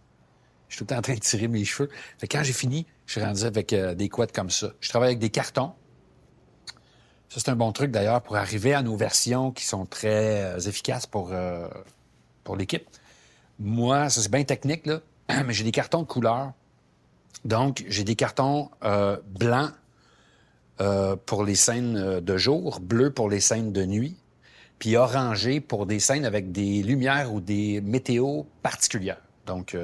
Je 0.68 0.76
suis 0.76 0.80
tout 0.80 0.84
le 0.84 0.88
temps 0.90 1.00
en 1.00 1.02
train 1.02 1.16
de 1.16 1.20
tirer 1.20 1.48
mes 1.48 1.64
cheveux. 1.64 1.90
Fait 2.18 2.28
que 2.28 2.38
quand 2.38 2.44
j'ai 2.44 2.54
fini, 2.54 2.86
je 3.06 3.14
suis 3.14 3.22
rendu 3.22 3.44
avec 3.44 3.72
euh, 3.72 3.96
des 3.96 4.10
couettes 4.10 4.34
comme 4.34 4.50
ça. 4.50 4.74
Je 4.82 4.90
travaille 4.90 5.10
avec 5.10 5.20
des 5.20 5.30
cartons. 5.30 5.72
C'est 7.30 7.50
un 7.50 7.56
bon 7.56 7.72
truc 7.72 7.92
d'ailleurs 7.92 8.22
pour 8.22 8.38
arriver 8.38 8.74
à 8.74 8.82
nos 8.82 8.96
versions 8.96 9.52
qui 9.52 9.66
sont 9.66 9.86
très 9.86 10.44
euh, 10.44 10.60
efficaces 10.60 11.06
pour, 11.06 11.32
euh, 11.34 11.68
pour 12.44 12.56
l'équipe. 12.56 12.88
Moi, 13.60 14.10
ça 14.10 14.22
c'est 14.22 14.32
bien 14.32 14.44
technique, 14.44 14.86
là, 14.86 15.02
mais 15.46 15.54
j'ai 15.54 15.64
des 15.64 15.72
cartons 15.72 16.02
de 16.02 16.08
couleur. 16.08 16.54
Donc, 17.46 17.86
j'ai 17.88 18.04
des 18.04 18.16
cartons 18.16 18.70
euh, 18.84 19.18
blancs 19.26 19.72
pour 21.26 21.44
les 21.44 21.56
scènes 21.56 22.20
de 22.20 22.38
jour, 22.38 22.80
bleus 22.80 23.10
pour 23.10 23.32
les 23.32 23.40
scènes 23.40 23.74
de 23.74 23.84
nuit, 23.84 24.16
puis 24.78 24.96
orangé 24.96 25.60
pour 25.60 25.88
des 25.88 26.00
scènes 26.00 26.24
avec 26.24 26.52
des 26.52 26.84
lumières 26.84 27.34
ou 27.34 27.42
des 27.42 27.82
météos 27.82 28.46
particulières. 28.62 29.22
Donc, 29.48 29.76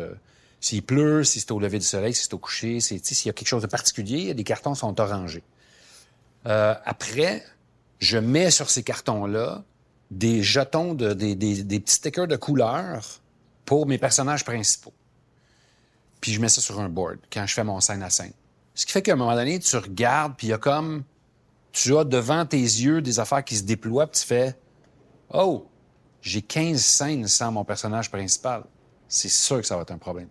s'il 0.60 0.84
pleut, 0.84 1.24
si 1.24 1.40
c'est 1.40 1.50
au 1.50 1.60
lever 1.60 1.80
du 1.80 1.86
soleil, 1.86 2.14
si 2.14 2.26
c'est 2.26 2.34
au 2.36 2.38
coucher, 2.38 2.80
s'il 2.80 3.00
y 3.00 3.30
a 3.32 3.34
quelque 3.34 3.48
chose 3.48 3.64
de 3.64 3.68
particulier, 3.68 4.36
les 4.36 4.44
cartons 4.44 4.76
sont 4.76 5.02
orangés. 5.02 5.42
Euh, 6.46 6.76
après, 6.86 7.44
je 8.00 8.18
mets 8.18 8.52
sur 8.52 8.70
ces 8.70 8.84
cartons-là 8.84 9.64
des 10.12 10.44
jetons, 10.44 10.94
de, 10.94 11.14
des, 11.14 11.36
des- 11.36 11.64
des 11.64 11.80
petits 11.80 11.96
stickers 11.96 12.28
de 12.28 12.36
couleur 12.36 13.22
pour 13.66 13.88
mes 13.88 13.98
personnages 13.98 14.44
principaux. 14.44 14.94
Puis 16.22 16.34
je 16.34 16.40
mets 16.42 16.50
ça 16.50 16.62
sur 16.62 16.80
un 16.80 16.90
board 16.90 17.18
quand 17.32 17.46
je 17.48 17.54
fais 17.54 17.64
mon 17.64 17.80
scène 17.80 18.04
à 18.04 18.10
scène. 18.10 18.34
Ce 18.76 18.86
qui 18.86 18.92
fait 18.92 19.02
qu'à 19.02 19.14
un 19.14 19.16
moment 19.16 19.36
donné, 19.36 19.60
tu 19.60 19.76
regardes, 19.78 20.36
puis 20.36 20.48
il 20.48 20.50
y 20.52 20.54
a 20.54 20.58
comme... 20.58 21.04
Tu 21.72 21.98
as 21.98 22.04
devant 22.04 22.46
tes 22.46 22.58
yeux 22.62 23.02
des 23.02 23.20
affaires 23.20 23.44
qui 23.44 23.56
se 23.58 23.64
déploient, 23.64 24.06
puis 24.06 24.20
tu 24.22 24.28
fais 24.28 24.56
«Oh, 25.34 25.68
j'ai 26.22 26.42
15 26.44 26.80
scènes 26.80 27.28
sans 27.28 27.52
mon 27.52 27.64
personnage 27.66 28.12
principal.» 28.12 28.64
C'est 29.08 29.30
sûr 29.30 29.60
que 29.60 29.66
ça 29.68 29.76
va 29.76 29.82
être 29.82 29.92
un 29.92 29.98
problème. 29.98 30.28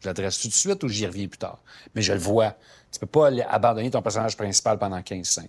Je 0.00 0.06
l'adresse 0.06 0.38
tout 0.40 0.48
de 0.48 0.52
suite 0.52 0.82
ou 0.84 0.88
j'y 0.88 1.06
reviens 1.06 1.26
plus 1.28 1.38
tard? 1.38 1.60
Mais 1.94 2.02
je 2.02 2.12
le 2.12 2.18
vois. 2.18 2.56
Tu 2.92 2.98
peux 3.00 3.06
pas 3.06 3.30
abandonner 3.48 3.90
ton 3.90 4.02
personnage 4.02 4.36
principal 4.36 4.78
pendant 4.78 5.02
15 5.02 5.26
scènes. 5.26 5.48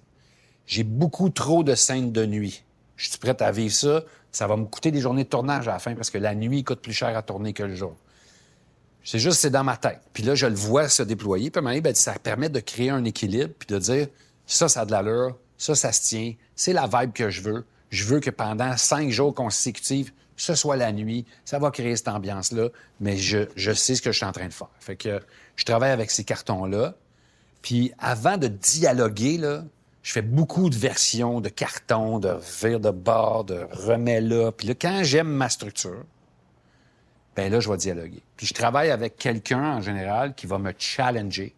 J'ai 0.65 0.83
beaucoup 0.83 1.29
trop 1.29 1.63
de 1.63 1.75
scènes 1.75 2.11
de 2.11 2.25
nuit. 2.25 2.63
Je 2.95 3.09
suis 3.09 3.17
prête 3.17 3.41
à 3.41 3.51
vivre 3.51 3.73
ça. 3.73 4.03
Ça 4.31 4.45
va 4.47 4.57
me 4.57 4.65
coûter 4.65 4.91
des 4.91 5.01
journées 5.01 5.23
de 5.23 5.29
tournage 5.29 5.67
à 5.67 5.73
la 5.73 5.79
fin 5.79 5.95
parce 5.95 6.09
que 6.09 6.17
la 6.17 6.35
nuit 6.35 6.63
coûte 6.63 6.81
plus 6.81 6.93
cher 6.93 7.15
à 7.15 7.21
tourner 7.21 7.53
que 7.53 7.63
le 7.63 7.75
jour. 7.75 7.95
C'est 9.03 9.19
juste, 9.19 9.39
c'est 9.39 9.49
dans 9.49 9.63
ma 9.63 9.77
tête. 9.77 10.01
Puis 10.13 10.23
là, 10.23 10.35
je 10.35 10.45
le 10.45 10.55
vois 10.55 10.89
se 10.89 11.01
déployer. 11.01 11.49
Puis 11.49 11.59
à 11.59 11.63
un 11.63 11.67
moment 11.67 11.81
ben, 11.81 11.95
ça 11.95 12.13
permet 12.13 12.49
de 12.49 12.59
créer 12.59 12.89
un 12.89 13.03
équilibre 13.05 13.53
puis 13.57 13.67
de 13.67 13.79
dire, 13.79 14.07
ça, 14.45 14.67
ça 14.67 14.81
a 14.81 14.85
de 14.85 14.91
l'allure, 14.91 15.37
ça, 15.57 15.75
ça 15.75 15.91
se 15.91 16.01
tient, 16.01 16.33
c'est 16.55 16.73
la 16.73 16.87
vibe 16.87 17.13
que 17.13 17.29
je 17.29 17.41
veux. 17.41 17.65
Je 17.89 18.03
veux 18.03 18.19
que 18.19 18.29
pendant 18.29 18.77
cinq 18.77 19.09
jours 19.09 19.33
consécutifs, 19.33 20.13
ce 20.41 20.55
soit 20.55 20.77
la 20.77 20.91
nuit, 20.91 21.25
ça 21.45 21.59
va 21.59 21.71
créer 21.71 21.95
cette 21.95 22.07
ambiance-là, 22.07 22.69
mais 22.99 23.17
je, 23.17 23.39
je 23.55 23.71
sais 23.71 23.95
ce 23.95 24.01
que 24.01 24.11
je 24.11 24.17
suis 24.17 24.25
en 24.25 24.31
train 24.31 24.47
de 24.47 24.53
faire. 24.53 24.69
Fait 24.79 24.95
que 24.95 25.19
je 25.55 25.65
travaille 25.65 25.91
avec 25.91 26.11
ces 26.11 26.23
cartons-là. 26.23 26.95
Puis 27.61 27.91
avant 27.99 28.37
de 28.37 28.47
dialoguer, 28.47 29.37
là, 29.37 29.63
je 30.01 30.13
fais 30.13 30.21
beaucoup 30.21 30.69
de 30.69 30.75
versions 30.75 31.41
de 31.41 31.49
cartons, 31.49 32.19
de 32.19 32.37
vire 32.61 32.79
de 32.79 32.89
bord, 32.89 33.43
de 33.43 33.67
remets 33.71 34.21
là. 34.21 34.51
Puis 34.51 34.67
là, 34.67 34.75
quand 34.75 35.03
j'aime 35.03 35.27
ma 35.27 35.49
structure, 35.49 36.03
ben 37.35 37.51
là, 37.51 37.59
je 37.59 37.69
vais 37.69 37.77
dialoguer. 37.77 38.23
Puis 38.37 38.47
je 38.47 38.53
travaille 38.53 38.91
avec 38.91 39.17
quelqu'un 39.17 39.77
en 39.77 39.81
général 39.81 40.33
qui 40.35 40.47
va 40.47 40.57
me 40.57 40.73
challenger 40.77 41.53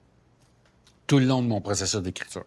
tout 1.06 1.20
le 1.20 1.26
long 1.26 1.42
de 1.42 1.48
mon 1.48 1.62
processus 1.62 2.02
d'écriture. 2.02 2.46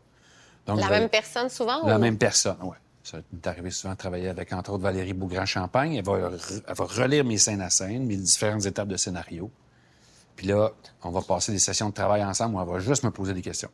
Donc, 0.66 0.81
la 0.81 0.88
même 0.88 1.09
personne 1.09 1.49
souvent? 1.49 1.87
La 1.87 1.99
même 1.99 2.18
personne, 2.18 2.57
oui. 2.62 2.77
Ça 3.05 3.19
m'est 3.33 3.47
arrivé 3.47 3.71
souvent 3.71 3.93
de 3.93 3.99
travailler 3.99 4.29
avec, 4.29 4.53
entre 4.55 4.73
autres, 4.73 4.83
Valérie 4.83 5.12
Bougrand-Champagne. 5.12 5.97
Elle 5.97 6.05
va, 6.05 6.31
elle 6.67 6.75
va 6.75 6.85
relire 6.85 7.23
mes 7.25 7.37
scènes 7.37 7.61
à 7.61 7.69
scène, 7.69 8.07
mes 8.07 8.17
différentes 8.17 8.64
étapes 8.64 8.88
de 8.88 8.97
scénario. 8.97 9.51
Puis 10.37 10.47
là, 10.47 10.71
on 11.03 11.11
va 11.11 11.21
passer 11.21 11.53
des 11.53 11.59
sessions 11.59 11.90
de 11.90 11.95
travail 11.95 12.25
ensemble 12.25 12.57
où 12.57 12.61
elle 12.62 12.67
va 12.67 12.79
juste 12.79 13.05
me 13.05 13.11
poser 13.11 13.35
des 13.35 13.43
questions. 13.43 13.71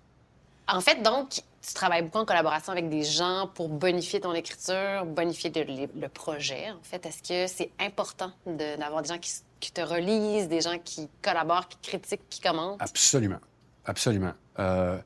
En 0.66 0.80
fait, 0.80 1.00
donc, 1.02 1.30
tu 1.30 1.74
travailles 1.74 2.02
beaucoup 2.02 2.18
en 2.18 2.24
collaboration 2.24 2.72
avec 2.72 2.88
des 2.88 3.04
gens 3.04 3.48
pour 3.54 3.68
bonifier 3.68 4.20
ton 4.20 4.34
écriture, 4.34 5.04
bonifier 5.06 5.52
le, 5.54 6.08
projet. 6.08 6.70
En 6.70 6.82
fait, 6.82 7.06
est-ce 7.06 7.22
que 7.22 7.52
c'est 7.52 7.70
important 7.78 8.32
d'avoir 8.46 9.02
des 9.02 9.08
gens 9.08 9.18
qui, 9.60 9.72
te 9.72 9.80
relisent, 9.80 10.48
des 10.48 10.60
gens 10.60 10.78
qui 10.84 11.08
collaborent, 11.22 11.68
qui 11.68 11.78
critiquent, 11.82 12.28
qui 12.28 12.40
commentent? 12.40 12.82
Absolument. 12.82 13.40
Absolument. 13.84 14.32
Euh, 14.58 14.98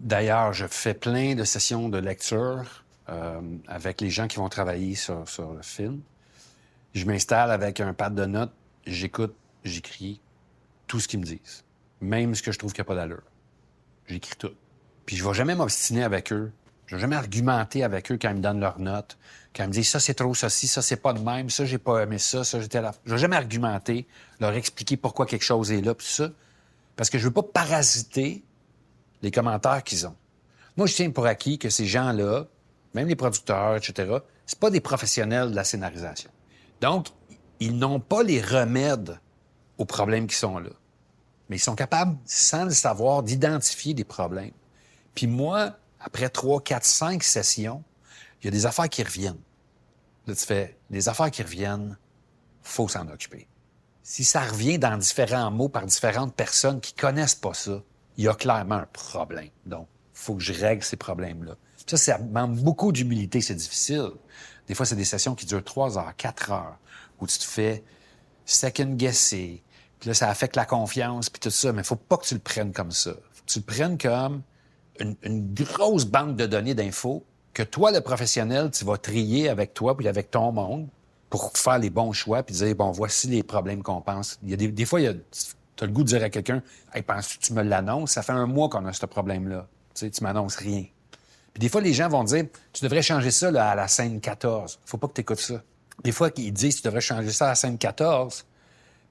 d'ailleurs, 0.00 0.52
je 0.52 0.66
fais 0.66 0.94
plein 0.94 1.36
de 1.36 1.44
sessions 1.44 1.88
de 1.88 1.98
lecture 1.98 2.83
euh, 3.08 3.40
avec 3.66 4.00
les 4.00 4.10
gens 4.10 4.26
qui 4.28 4.36
vont 4.36 4.48
travailler 4.48 4.94
sur, 4.94 5.28
sur 5.28 5.52
le 5.52 5.62
film. 5.62 6.00
Je 6.94 7.04
m'installe 7.04 7.50
avec 7.50 7.80
un 7.80 7.92
pad 7.92 8.14
de 8.14 8.24
notes, 8.24 8.52
j'écoute, 8.86 9.34
j'écris 9.64 10.20
tout 10.86 11.00
ce 11.00 11.08
qu'ils 11.08 11.20
me 11.20 11.24
disent, 11.24 11.64
même 12.00 12.34
ce 12.34 12.42
que 12.42 12.52
je 12.52 12.58
trouve 12.58 12.72
qu'il 12.72 12.82
n'y 12.82 12.86
a 12.86 12.88
pas 12.88 12.94
d'allure. 12.94 13.22
J'écris 14.06 14.36
tout. 14.38 14.52
Puis 15.06 15.16
je 15.16 15.26
vais 15.26 15.34
jamais 15.34 15.54
m'obstiner 15.54 16.04
avec 16.04 16.32
eux. 16.32 16.52
Je 16.86 16.96
vais 16.96 17.00
jamais 17.00 17.16
argumenter 17.16 17.82
avec 17.82 18.12
eux 18.12 18.18
quand 18.20 18.30
ils 18.30 18.36
me 18.36 18.42
donnent 18.42 18.60
leurs 18.60 18.78
notes, 18.78 19.18
quand 19.54 19.64
ils 19.64 19.68
me 19.68 19.72
disent 19.72 19.88
ça 19.88 20.00
c'est 20.00 20.14
trop, 20.14 20.34
ça 20.34 20.50
ça 20.50 20.82
c'est 20.82 20.96
pas 20.96 21.14
de 21.14 21.20
même, 21.20 21.48
ça 21.48 21.64
j'ai 21.64 21.78
pas 21.78 22.02
aimé 22.02 22.18
ça, 22.18 22.44
ça 22.44 22.60
j'étais 22.60 22.82
là. 22.82 22.92
Je 23.06 23.12
vais 23.12 23.18
jamais 23.18 23.36
argumenter, 23.36 24.06
leur 24.38 24.52
expliquer 24.52 24.96
pourquoi 24.96 25.24
quelque 25.26 25.44
chose 25.44 25.72
est 25.72 25.80
là, 25.80 25.94
puis 25.94 26.06
ça, 26.06 26.30
parce 26.96 27.08
que 27.10 27.18
je 27.18 27.24
veux 27.24 27.32
pas 27.32 27.42
parasiter 27.42 28.44
les 29.22 29.30
commentaires 29.30 29.82
qu'ils 29.82 30.06
ont. 30.06 30.14
Moi, 30.76 30.86
je 30.86 30.94
tiens 30.94 31.10
pour 31.10 31.26
acquis 31.26 31.58
que 31.58 31.70
ces 31.70 31.86
gens-là, 31.86 32.46
même 32.94 33.08
les 33.08 33.16
producteurs, 33.16 33.76
etc., 33.76 34.18
c'est 34.46 34.58
pas 34.58 34.70
des 34.70 34.80
professionnels 34.80 35.50
de 35.50 35.56
la 35.56 35.64
scénarisation. 35.64 36.30
Donc, 36.80 37.08
ils 37.60 37.76
n'ont 37.76 38.00
pas 38.00 38.22
les 38.22 38.40
remèdes 38.40 39.18
aux 39.78 39.84
problèmes 39.84 40.26
qui 40.26 40.36
sont 40.36 40.58
là. 40.58 40.70
Mais 41.48 41.56
ils 41.56 41.60
sont 41.60 41.74
capables, 41.74 42.16
sans 42.24 42.64
le 42.64 42.70
savoir, 42.70 43.22
d'identifier 43.22 43.94
des 43.94 44.04
problèmes. 44.04 44.52
Puis 45.14 45.26
moi, 45.26 45.76
après 46.00 46.28
trois, 46.28 46.60
quatre, 46.60 46.84
cinq 46.84 47.22
sessions, 47.22 47.82
il 48.40 48.46
y 48.46 48.48
a 48.48 48.50
des 48.50 48.66
affaires 48.66 48.88
qui 48.88 49.02
reviennent. 49.02 49.40
Là, 50.26 50.34
tu 50.34 50.44
fais, 50.44 50.78
des 50.90 51.08
affaires 51.08 51.30
qui 51.30 51.42
reviennent, 51.42 51.96
faut 52.62 52.88
s'en 52.88 53.08
occuper. 53.08 53.46
Si 54.02 54.24
ça 54.24 54.40
revient 54.42 54.78
dans 54.78 54.96
différents 54.96 55.50
mots 55.50 55.68
par 55.68 55.86
différentes 55.86 56.34
personnes 56.34 56.80
qui 56.80 56.94
connaissent 56.94 57.34
pas 57.34 57.54
ça, 57.54 57.82
il 58.16 58.24
y 58.24 58.28
a 58.28 58.34
clairement 58.34 58.76
un 58.76 58.86
problème. 58.86 59.50
Donc, 59.66 59.88
faut 60.12 60.34
que 60.34 60.42
je 60.42 60.52
règle 60.52 60.82
ces 60.82 60.96
problèmes-là. 60.96 61.56
Ça, 61.86 61.96
ça 61.96 62.18
demande 62.18 62.56
beaucoup 62.56 62.92
d'humilité, 62.92 63.40
c'est 63.40 63.54
difficile. 63.54 64.10
Des 64.66 64.74
fois, 64.74 64.86
c'est 64.86 64.96
des 64.96 65.04
sessions 65.04 65.34
qui 65.34 65.46
durent 65.46 65.64
trois 65.64 65.98
heures, 65.98 66.14
quatre 66.16 66.50
heures, 66.50 66.78
où 67.20 67.26
tu 67.26 67.38
te 67.38 67.44
fais 67.44 67.84
second-guesser, 68.46 69.62
puis 70.04 70.10
là, 70.10 70.14
ça 70.14 70.28
affecte 70.28 70.54
la 70.56 70.66
confiance, 70.66 71.30
puis 71.30 71.40
tout 71.40 71.48
ça. 71.48 71.72
Mais 71.72 71.82
faut 71.82 71.96
pas 71.96 72.18
que 72.18 72.26
tu 72.26 72.34
le 72.34 72.40
prennes 72.40 72.72
comme 72.72 72.90
ça. 72.90 73.12
Faut 73.32 73.44
que 73.46 73.50
tu 73.50 73.58
le 73.60 73.64
prennes 73.64 73.96
comme 73.96 74.42
une, 75.00 75.54
grosse 75.54 76.04
banque 76.04 76.36
de 76.36 76.44
données 76.44 76.74
d'infos 76.74 77.24
que 77.54 77.62
toi, 77.62 77.90
le 77.90 78.02
professionnel, 78.02 78.70
tu 78.70 78.84
vas 78.84 78.98
trier 78.98 79.48
avec 79.48 79.72
toi 79.72 79.96
puis 79.96 80.06
avec 80.06 80.30
ton 80.30 80.52
monde 80.52 80.88
pour 81.30 81.56
faire 81.56 81.78
les 81.78 81.88
bons 81.88 82.12
choix 82.12 82.42
puis 82.42 82.54
dire, 82.54 82.74
bon, 82.74 82.90
voici 82.90 83.28
les 83.28 83.42
problèmes 83.42 83.82
qu'on 83.82 84.00
pense. 84.00 84.38
Il 84.42 84.50
y 84.50 84.52
a 84.52 84.56
des, 84.56 84.84
fois, 84.84 85.00
tu 85.00 85.84
as 85.84 85.86
le 85.86 85.92
goût 85.92 86.02
de 86.02 86.08
dire 86.08 86.22
à 86.22 86.28
quelqu'un, 86.28 86.62
hey, 86.92 87.00
penses-tu 87.02 87.38
que 87.38 87.44
tu 87.44 87.52
me 87.54 87.62
l'annonces? 87.62 88.12
Ça 88.12 88.22
fait 88.22 88.32
un 88.32 88.46
mois 88.46 88.68
qu'on 88.68 88.84
a 88.84 88.92
ce 88.92 89.06
problème-là. 89.06 89.66
Tu 89.94 90.00
sais, 90.00 90.10
tu 90.10 90.22
m'annonces 90.22 90.56
rien. 90.56 90.84
Puis 91.54 91.60
des 91.60 91.68
fois, 91.68 91.80
les 91.80 91.94
gens 91.94 92.08
vont 92.08 92.24
dire, 92.24 92.46
tu 92.72 92.84
devrais 92.84 93.02
changer 93.02 93.30
ça 93.30 93.48
à 93.48 93.74
la 93.74 93.88
scène 93.88 94.20
14. 94.20 94.80
Faut 94.84 94.98
pas 94.98 95.06
que 95.08 95.14
tu 95.14 95.20
écoutes 95.20 95.40
ça. 95.40 95.62
Des 96.02 96.12
fois, 96.12 96.30
ils 96.36 96.52
disent, 96.52 96.76
tu 96.76 96.82
devrais 96.82 97.00
changer 97.00 97.30
ça 97.30 97.46
à 97.46 97.48
la 97.50 97.54
scène 97.54 97.78
14 97.78 98.44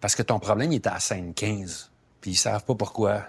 parce 0.01 0.15
que 0.15 0.21
ton 0.21 0.37
problème 0.37 0.73
il 0.73 0.75
est 0.75 0.87
à 0.87 0.95
la 0.95 0.99
scène 0.99 1.33
15. 1.33 1.89
Puis 2.19 2.31
ils 2.31 2.35
savent 2.35 2.65
pas 2.65 2.75
pourquoi 2.75 3.23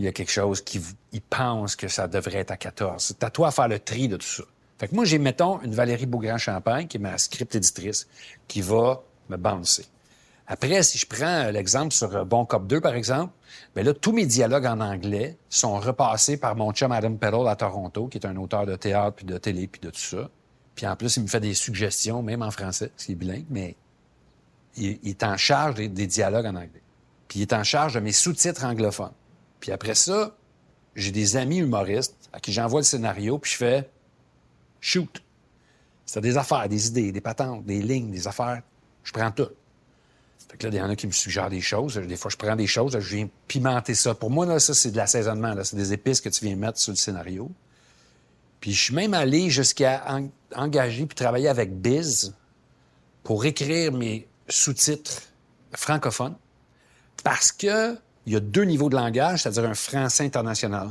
il 0.00 0.04
y 0.04 0.08
a 0.08 0.12
quelque 0.12 0.32
chose 0.32 0.60
qui 0.60 0.80
ils 1.12 1.22
pensent 1.22 1.76
que 1.76 1.86
ça 1.86 2.08
devrait 2.08 2.38
être 2.38 2.50
à 2.50 2.56
14. 2.56 3.02
C'est 3.02 3.22
à 3.22 3.30
toi 3.30 3.48
à 3.48 3.50
faire 3.52 3.68
le 3.68 3.78
tri 3.78 4.08
de 4.08 4.16
tout 4.16 4.26
ça. 4.26 4.42
Fait 4.78 4.88
que 4.88 4.94
moi, 4.94 5.04
j'ai, 5.04 5.18
mettons, 5.18 5.60
une 5.62 5.74
Valérie 5.74 6.06
Beaugrand-Champagne, 6.06 6.86
qui 6.86 6.98
est 6.98 7.00
ma 7.00 7.18
script 7.18 7.54
éditrice, 7.54 8.06
qui 8.46 8.60
va 8.60 9.02
me 9.28 9.36
bouncer. 9.36 9.86
Après, 10.50 10.82
si 10.82 10.96
je 10.96 11.06
prends 11.06 11.50
l'exemple 11.50 11.92
sur 11.92 12.16
euh, 12.16 12.24
Bon 12.24 12.46
Cop 12.46 12.66
2, 12.66 12.80
par 12.80 12.94
exemple, 12.94 13.34
bien 13.74 13.84
là, 13.84 13.92
tous 13.92 14.12
mes 14.12 14.24
dialogues 14.24 14.64
en 14.64 14.80
anglais 14.80 15.36
sont 15.50 15.78
repassés 15.78 16.38
par 16.38 16.56
mon 16.56 16.72
chum 16.72 16.90
Adam 16.90 17.14
Peddle 17.16 17.46
à 17.46 17.54
Toronto, 17.54 18.08
qui 18.08 18.16
est 18.16 18.26
un 18.26 18.34
auteur 18.36 18.64
de 18.64 18.74
théâtre, 18.74 19.16
puis 19.16 19.26
de 19.26 19.36
télé, 19.36 19.68
puis 19.68 19.80
de 19.82 19.90
tout 19.90 20.00
ça. 20.00 20.30
Puis 20.74 20.86
en 20.86 20.96
plus, 20.96 21.18
il 21.18 21.24
me 21.24 21.26
fait 21.28 21.40
des 21.40 21.52
suggestions, 21.52 22.22
même 22.22 22.40
en 22.40 22.50
français, 22.50 22.88
parce 22.88 23.04
qu'il 23.04 23.12
est 23.12 23.16
bilingue, 23.16 23.44
mais 23.50 23.76
il, 24.76 24.98
est 25.04 25.22
en 25.22 25.36
charge 25.36 25.74
des, 25.74 25.88
des 25.88 26.06
dialogues 26.06 26.46
en 26.46 26.54
anglais. 26.54 26.82
Puis 27.28 27.40
il 27.40 27.42
est 27.42 27.52
en 27.52 27.64
charge 27.64 27.94
de 27.94 28.00
mes 28.00 28.12
sous-titres 28.12 28.64
anglophones. 28.64 29.12
Puis 29.60 29.70
après 29.70 29.94
ça, 29.94 30.34
j'ai 30.94 31.10
des 31.10 31.36
amis 31.36 31.58
humoristes 31.58 32.30
à 32.32 32.40
qui 32.40 32.54
j'envoie 32.54 32.80
le 32.80 32.84
scénario, 32.84 33.38
puis 33.38 33.52
je 33.52 33.56
fais 33.58 33.90
shoot. 34.80 35.22
C'est 36.06 36.22
des 36.22 36.38
affaires, 36.38 36.70
des 36.70 36.86
idées, 36.86 37.12
des 37.12 37.20
patentes, 37.20 37.66
des 37.66 37.82
lignes, 37.82 38.10
des 38.10 38.26
affaires. 38.26 38.62
Je 39.04 39.12
prends 39.12 39.30
tout. 39.30 39.48
Fait 40.50 40.56
que 40.56 40.66
là, 40.66 40.72
il 40.72 40.78
y 40.78 40.80
en 40.80 40.88
a 40.88 40.96
qui 40.96 41.06
me 41.06 41.12
suggèrent 41.12 41.50
des 41.50 41.60
choses. 41.60 41.96
Des 41.96 42.16
fois, 42.16 42.30
je 42.30 42.36
prends 42.36 42.56
des 42.56 42.66
choses, 42.66 42.98
je 42.98 43.16
viens 43.16 43.28
pimenter 43.46 43.94
ça. 43.94 44.14
Pour 44.14 44.30
moi, 44.30 44.46
là, 44.46 44.58
ça, 44.58 44.74
c'est 44.74 44.90
de 44.90 44.96
l'assaisonnement. 44.96 45.54
C'est 45.62 45.76
des 45.76 45.92
épices 45.92 46.20
que 46.20 46.28
tu 46.28 46.44
viens 46.44 46.56
mettre 46.56 46.78
sur 46.78 46.92
le 46.92 46.96
scénario. 46.96 47.50
Puis 48.60 48.72
je 48.72 48.84
suis 48.84 48.94
même 48.94 49.14
allé 49.14 49.50
jusqu'à 49.50 50.04
engager 50.54 51.06
puis 51.06 51.14
travailler 51.14 51.48
avec 51.48 51.80
Biz 51.80 52.34
pour 53.22 53.44
écrire 53.44 53.92
mes 53.92 54.26
sous-titres 54.48 55.22
francophones 55.74 56.34
parce 57.22 57.52
que 57.52 57.96
il 58.26 58.32
y 58.32 58.36
a 58.36 58.40
deux 58.40 58.64
niveaux 58.64 58.90
de 58.90 58.94
langage, 58.94 59.42
c'est-à-dire 59.42 59.64
un 59.64 59.74
français 59.74 60.22
international, 60.22 60.90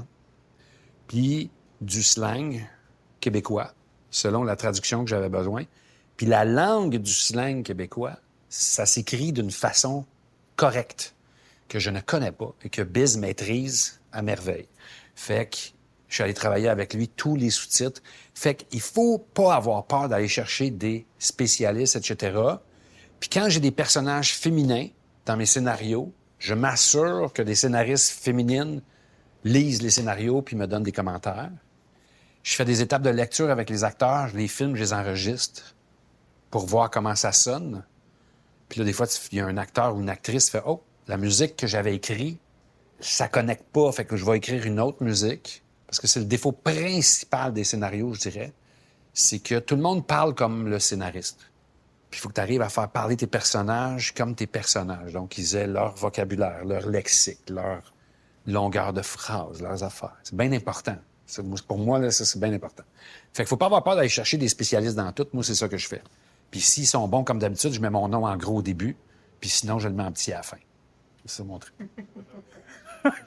puis 1.08 1.52
du 1.82 2.02
slang 2.02 2.68
québécois, 3.20 3.74
selon 4.10 4.44
la 4.44 4.56
traduction 4.56 5.04
que 5.04 5.10
j'avais 5.10 5.30
besoin. 5.30 5.66
Puis 6.16 6.26
la 6.26 6.46
langue 6.46 6.98
du 6.98 7.12
slang 7.12 7.62
québécois, 7.62 8.18
ça 8.50 8.86
s'écrit 8.86 9.34
d'une 9.34 9.52
façon 9.52 10.06
correcte, 10.56 11.16
que 11.68 11.80
je 11.80 11.90
ne 11.90 12.00
connais 12.00 12.32
pas 12.32 12.54
et 12.64 12.70
que 12.70 12.82
Biz 12.82 13.18
maîtrise 13.18 14.00
à 14.12 14.22
merveille. 14.22 14.68
Fait 15.16 15.50
que 15.50 15.58
je 16.08 16.16
suis 16.16 16.24
allé 16.24 16.34
travailler 16.34 16.70
avec 16.70 16.94
lui 16.94 17.10
tous 17.10 17.36
les 17.36 17.50
sous-titres. 17.50 18.02
Fait 18.34 18.56
qu'il 18.56 18.80
faut 18.80 19.18
pas 19.18 19.56
avoir 19.56 19.86
peur 19.86 20.08
d'aller 20.08 20.28
chercher 20.28 20.72
des 20.72 21.06
spécialistes, 21.20 21.96
etc. 21.96 22.40
Puis 23.20 23.30
quand 23.30 23.50
j'ai 23.50 23.60
des 23.60 23.72
personnages 23.72 24.34
féminins 24.34 24.88
dans 25.26 25.36
mes 25.36 25.46
scénarios, 25.46 26.14
je 26.40 26.54
m'assure 26.54 27.34
que 27.34 27.42
des 27.42 27.56
scénaristes 27.56 28.12
féminines 28.12 28.82
lisent 29.44 29.82
les 29.82 29.90
scénarios 29.90 30.42
puis 30.42 30.56
me 30.56 30.68
donnent 30.68 30.84
des 30.84 30.92
commentaires. 30.92 31.52
Je 32.44 32.56
fais 32.56 32.66
des 32.66 32.82
étapes 32.82 33.02
de 33.02 33.10
lecture 33.10 33.50
avec 33.50 33.70
les 33.70 33.84
acteurs, 33.84 34.30
les 34.34 34.48
filme, 34.48 34.76
je 34.76 34.82
les 34.82 34.94
enregistre 34.94 35.76
pour 36.50 36.66
voir 36.66 36.90
comment 36.90 37.16
ça 37.16 37.34
sonne. 37.34 37.84
Puis 38.70 38.80
là, 38.80 38.86
des 38.86 38.94
fois, 38.94 39.08
il 39.32 39.38
y 39.38 39.42
a 39.42 39.46
un 39.46 39.58
acteur 39.58 39.96
ou 39.96 40.02
une 40.02 40.10
actrice 40.10 40.46
qui 40.46 40.52
fait 40.52 40.64
Oh, 40.66 40.84
la 41.08 41.18
musique 41.18 41.56
que 41.56 41.68
j'avais 41.68 41.96
écrite, 41.96 42.40
ça 43.00 43.28
connecte 43.28 43.66
pas, 43.72 43.92
fait 43.92 44.06
que 44.06 44.18
je 44.18 44.26
vais 44.26 44.38
écrire 44.38 44.66
une 44.66 44.80
autre 44.80 45.04
musique. 45.04 45.64
Parce 45.86 46.00
que 46.00 46.08
c'est 46.08 46.20
le 46.20 46.26
défaut 46.26 46.52
principal 46.52 47.54
des 47.54 47.64
scénarios, 47.64 48.14
je 48.14 48.20
dirais. 48.20 48.54
C'est 49.14 49.40
que 49.40 49.60
tout 49.60 49.76
le 49.76 49.82
monde 49.82 50.06
parle 50.06 50.36
comme 50.36 50.68
le 50.68 50.80
scénariste. 50.80 51.40
Puis 52.10 52.20
il 52.20 52.22
faut 52.22 52.30
que 52.30 52.34
tu 52.34 52.42
arrives 52.42 52.62
à 52.62 52.70
faire 52.70 52.90
parler 52.90 53.16
tes 53.16 53.28
personnages 53.28 54.14
comme 54.14 54.36
tes 54.36 54.48
personnages. 54.48 55.14
Donc, 55.14 55.38
ils 55.38 55.56
aient 55.56 55.68
leur 55.68 55.96
vocabulaire, 55.96 56.66
leur 56.66 56.88
lexique, 56.88 57.50
leur 57.50 57.94
longueur 58.46 58.94
de 58.94 59.02
phrase, 59.02 59.62
leurs 59.62 59.84
affaires. 59.84 60.16
C'est 60.24 60.36
bien 60.36 60.52
important. 60.52 60.98
Pour 61.68 61.78
moi, 61.78 62.00
là, 62.00 62.12
ça, 62.12 62.24
c'est 62.26 62.40
bien 62.40 62.54
important. 62.54 62.84
Fait 63.34 63.44
qu'il 63.44 63.50
faut 63.50 63.58
pas 63.58 63.66
avoir 63.66 63.84
peur 63.84 63.96
d'aller 63.96 64.10
chercher 64.10 64.38
des 64.38 64.48
spécialistes 64.48 64.96
dans 64.96 65.12
tout. 65.12 65.28
Moi, 65.34 65.44
c'est 65.44 65.56
ça 65.56 65.68
que 65.68 65.78
je 65.78 65.88
fais. 65.88 66.02
Puis 66.52 66.62
s'ils 66.62 66.88
sont 66.88 67.08
bons 67.08 67.24
comme 67.24 67.40
d'habitude, 67.40 67.72
je 67.74 67.80
mets 67.82 67.90
mon 67.90 68.08
nom 68.08 68.26
en 68.26 68.36
gros 68.38 68.58
au 68.58 68.62
début. 68.62 68.96
Puis 69.40 69.50
sinon, 69.50 69.80
je 69.80 69.88
le 69.88 69.94
mets 69.94 70.04
en 70.04 70.12
petit 70.12 70.32
à 70.34 70.38
la 70.38 70.44
fin. 70.44 70.58
C'est 71.26 71.44
mon 71.44 71.60
truc. 71.60 71.74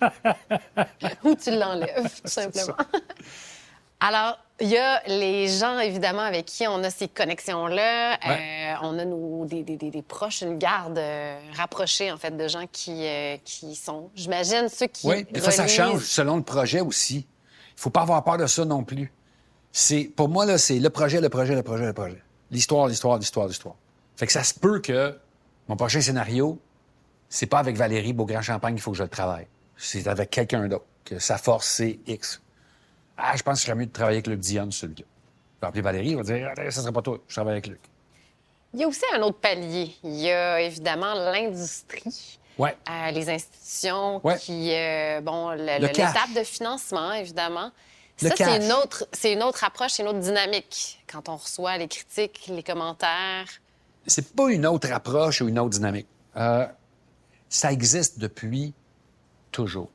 Ou 1.25 1.35
tu 1.35 1.51
l'enlèves, 1.51 2.11
tout 2.23 2.29
simplement. 2.31 2.77
Alors, 4.03 4.39
il 4.61 4.69
y 4.69 4.79
a 4.79 5.03
les 5.07 5.47
gens, 5.49 5.79
évidemment, 5.79 6.23
avec 6.23 6.47
qui 6.47 6.67
on 6.67 6.83
a 6.83 6.89
ces 6.91 7.07
connexions-là. 7.09 8.13
Ouais. 8.27 8.73
Euh, 8.73 8.75
on 8.83 8.99
a 8.99 9.05
nos, 9.05 9.45
des, 9.45 9.63
des- 9.63 9.77
des- 9.77 9.91
des 9.91 10.01
proches, 10.03 10.41
une 10.41 10.57
garde 10.57 10.97
euh, 10.97 11.39
rapprochée, 11.55 12.11
en 12.11 12.17
fait, 12.17 12.35
de 12.35 12.49
gens 12.49 12.65
qui, 12.73 13.07
euh, 13.07 13.37
qui 13.45 13.75
sont, 13.75 14.11
j'imagine, 14.15 14.69
ceux 14.71 14.87
qui 14.87 15.07
Oui, 15.07 15.25
des 15.31 15.41
fois, 15.41 15.51
ça 15.53 15.67
change 15.69 16.05
selon 16.05 16.37
le 16.39 16.43
projet 16.43 16.81
aussi. 16.81 17.27
Il 17.77 17.81
faut 17.81 17.91
pas 17.91 18.01
avoir 18.03 18.25
peur 18.25 18.39
de 18.39 18.47
ça 18.47 18.65
non 18.65 18.85
plus. 18.85 19.13
C'est, 19.71 20.05
pour 20.17 20.31
moi, 20.31 20.47
là, 20.47 20.57
c'est 20.57 20.79
le 20.79 20.89
projet, 20.91 21.21
le 21.21 21.29
projet, 21.29 21.55
le 21.55 21.63
projet, 21.63 21.85
le 21.85 21.93
projet. 21.93 22.23
L'histoire, 22.51 22.87
l'histoire, 22.89 23.19
l'histoire, 23.19 23.47
l'histoire. 23.47 23.75
Fait 24.17 24.27
que 24.27 24.33
ça 24.33 24.43
se 24.45 24.55
peut 24.59 24.81
que 24.81 25.17
mon 25.69 25.77
prochain 25.77 26.01
scénario, 26.01 26.59
c'est 27.29 27.47
pas 27.47 27.59
avec 27.59 27.77
Valérie 27.77 28.13
Beaugrand-Champagne 28.13 28.75
qu'il 28.75 28.83
faut 28.83 28.91
que 28.91 28.97
je 28.99 29.03
le 29.05 29.09
travaille. 29.09 29.47
C'est 29.77 30.07
avec 30.09 30.31
quelqu'un 30.31 30.67
d'autre. 30.69 30.85
Que 31.05 31.19
sa 31.19 31.39
force, 31.39 31.67
c'est 31.67 31.99
X. 32.07 32.41
Ah, 33.17 33.37
je 33.37 33.43
pense 33.43 33.55
que 33.55 33.61
ce 33.61 33.67
serait 33.67 33.75
mieux 33.77 33.87
de 33.87 33.93
travailler 33.93 34.17
avec 34.19 34.27
Luc 34.27 34.41
le 34.45 34.59
gars. 34.59 34.65
Je 34.83 35.61
vais 35.61 35.67
appeler 35.67 35.81
Valérie, 35.83 36.09
il 36.11 36.17
va 36.17 36.23
dire, 36.23 36.51
ah, 36.57 36.71
ça 36.71 36.81
serait 36.83 36.93
pas 36.93 37.03
toi, 37.03 37.19
je 37.27 37.35
travaille 37.35 37.53
avec 37.53 37.67
Luc. 37.67 37.81
Il 38.75 38.81
y 38.81 38.85
a 38.85 38.89
aussi 38.89 39.03
un 39.15 39.23
autre 39.23 39.39
palier. 39.39 39.95
Il 40.05 40.15
y 40.17 40.31
a 40.31 40.61
évidemment 40.61 41.15
l'industrie. 41.15 42.39
Ouais. 42.59 42.77
euh, 42.91 43.11
les 43.13 43.31
institutions 43.31 44.21
Ouais. 44.25 44.37
qui, 44.37 44.75
euh, 44.75 45.21
bon, 45.23 45.51
le- 45.53 45.57
Le 45.81 45.87
l'étape 45.87 46.33
de 46.37 46.45
financement, 46.45 47.13
évidemment. 47.13 47.71
Ça, 48.21 48.35
c'est 48.37 48.65
une 48.65 48.73
autre, 48.73 49.07
c'est 49.13 49.33
une 49.33 49.43
autre 49.43 49.65
approche, 49.65 49.93
c'est 49.93 50.03
une 50.03 50.09
autre 50.09 50.19
dynamique. 50.21 51.03
Quand 51.11 51.29
on 51.29 51.37
reçoit 51.37 51.79
les 51.79 51.89
critiques, 51.89 52.47
les 52.49 52.63
commentaires. 52.63 53.47
c'est 54.07 54.35
pas 54.35 54.51
une 54.51 54.67
autre 54.67 54.91
approche 54.93 55.41
ou 55.41 55.49
une 55.49 55.59
autre 55.59 55.71
dynamique. 55.71 56.07
Euh, 56.37 56.67
ça 57.49 57.73
existe 57.73 58.19
depuis 58.19 58.73
toujours. 59.53 59.91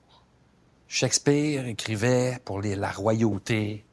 Shakespeare 0.87 1.65
écrivait 1.67 2.39
pour 2.45 2.61
les- 2.61 2.75
la 2.75 2.91
royauté. 2.91 3.85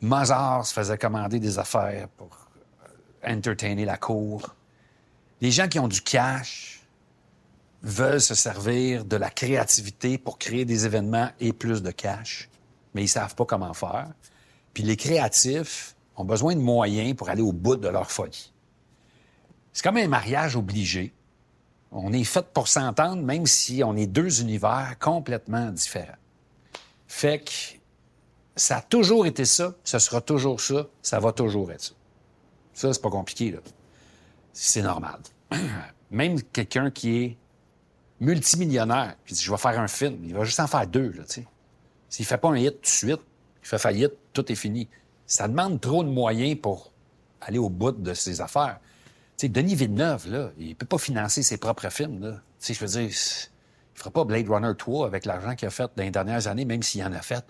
Mozart 0.00 0.66
se 0.66 0.72
faisait 0.74 0.98
commander 0.98 1.38
des 1.40 1.58
affaires 1.58 2.08
pour 2.16 2.28
euh, 3.24 3.32
entertainer 3.32 3.84
la 3.84 3.96
cour. 3.96 4.54
Les 5.40 5.50
gens 5.50 5.68
qui 5.68 5.78
ont 5.78 5.88
du 5.88 6.02
cash 6.02 6.80
veulent 7.82 8.20
se 8.20 8.34
servir 8.34 9.04
de 9.04 9.16
la 9.16 9.30
créativité 9.30 10.18
pour 10.18 10.38
créer 10.38 10.64
des 10.64 10.86
événements 10.86 11.30
et 11.40 11.52
plus 11.52 11.82
de 11.82 11.90
cash, 11.90 12.48
mais 12.94 13.02
ils 13.04 13.08
savent 13.08 13.34
pas 13.34 13.44
comment 13.44 13.74
faire. 13.74 14.08
Puis 14.72 14.82
les 14.82 14.96
créatifs 14.96 15.94
ont 16.16 16.24
besoin 16.24 16.54
de 16.54 16.60
moyens 16.60 17.14
pour 17.14 17.28
aller 17.28 17.42
au 17.42 17.52
bout 17.52 17.76
de 17.76 17.88
leur 17.88 18.10
folie. 18.10 18.52
C'est 19.72 19.82
comme 19.82 19.96
un 19.96 20.08
mariage 20.08 20.56
obligé. 20.56 21.12
On 21.90 22.12
est 22.12 22.24
fait 22.24 22.46
pour 22.52 22.68
s'entendre, 22.68 23.22
même 23.22 23.46
si 23.46 23.82
on 23.84 23.96
est 23.96 24.06
deux 24.06 24.40
univers 24.40 24.96
complètement 25.00 25.70
différents. 25.70 26.16
Fait 27.06 27.40
que 27.40 27.50
ça 28.56 28.78
a 28.78 28.82
toujours 28.82 29.26
été 29.26 29.44
ça, 29.44 29.74
ce 29.84 29.98
sera 29.98 30.20
toujours 30.20 30.60
ça, 30.60 30.86
ça 31.02 31.18
va 31.18 31.32
toujours 31.32 31.72
être 31.72 31.82
ça. 31.82 31.94
Ça, 32.72 32.92
c'est 32.92 33.02
pas 33.02 33.10
compliqué, 33.10 33.52
là. 33.52 33.58
C'est 34.52 34.82
normal. 34.82 35.20
Même 36.10 36.42
quelqu'un 36.42 36.90
qui 36.90 37.16
est 37.16 37.36
multimillionnaire, 38.20 39.16
puis 39.24 39.34
dit, 39.34 39.42
je 39.42 39.50
vais 39.50 39.58
faire 39.58 39.78
un 39.78 39.88
film, 39.88 40.18
il 40.24 40.34
va 40.34 40.44
juste 40.44 40.60
en 40.60 40.66
faire 40.66 40.86
deux, 40.86 41.10
là, 41.10 41.24
tu 41.24 41.42
sais. 41.42 41.46
S'il 42.14 42.26
fait 42.26 42.38
pas 42.38 42.48
un 42.48 42.56
hit 42.56 42.74
tout 42.74 42.82
de 42.82 42.86
suite, 42.86 43.20
il 43.60 43.66
fait 43.66 43.76
faillite, 43.76 44.12
tout 44.32 44.52
est 44.52 44.54
fini. 44.54 44.88
Ça 45.26 45.48
demande 45.48 45.80
trop 45.80 46.04
de 46.04 46.08
moyens 46.08 46.56
pour 46.62 46.92
aller 47.40 47.58
au 47.58 47.68
bout 47.68 47.90
de 47.90 48.14
ses 48.14 48.40
affaires. 48.40 48.78
Tu 49.36 49.48
Denis 49.48 49.74
Villeneuve, 49.74 50.30
là, 50.30 50.50
il 50.56 50.76
peut 50.76 50.86
pas 50.86 50.98
financer 50.98 51.42
ses 51.42 51.56
propres 51.56 51.90
films. 51.90 52.40
Tu 52.60 52.72
je 52.72 52.78
veux 52.78 52.86
dire, 52.86 53.10
il 53.10 53.98
fera 53.98 54.12
pas 54.12 54.22
Blade 54.22 54.48
Runner 54.48 54.70
3 54.78 55.08
avec 55.08 55.24
l'argent 55.24 55.56
qu'il 55.56 55.66
a 55.66 55.72
fait 55.72 55.90
dans 55.96 56.04
les 56.04 56.12
dernières 56.12 56.46
années, 56.46 56.64
même 56.64 56.84
s'il 56.84 57.02
en 57.02 57.12
a 57.12 57.20
fait 57.20 57.44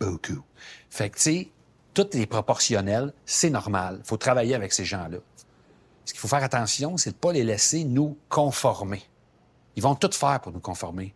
beaucoup. 0.00 0.42
Fait 0.88 1.10
que, 1.10 1.16
tu 1.16 1.22
sais, 1.22 1.50
tout 1.92 2.16
est 2.16 2.24
proportionnel, 2.24 3.12
c'est 3.26 3.50
normal. 3.50 4.00
faut 4.02 4.16
travailler 4.16 4.54
avec 4.54 4.72
ces 4.72 4.86
gens-là. 4.86 5.18
Ce 6.06 6.14
qu'il 6.14 6.20
faut 6.20 6.28
faire 6.28 6.42
attention, 6.42 6.96
c'est 6.96 7.10
de 7.10 7.16
pas 7.16 7.34
les 7.34 7.44
laisser 7.44 7.84
nous 7.84 8.16
conformer. 8.30 9.02
Ils 9.76 9.82
vont 9.82 9.94
tout 9.94 10.10
faire 10.10 10.40
pour 10.40 10.52
nous 10.52 10.60
conformer. 10.60 11.14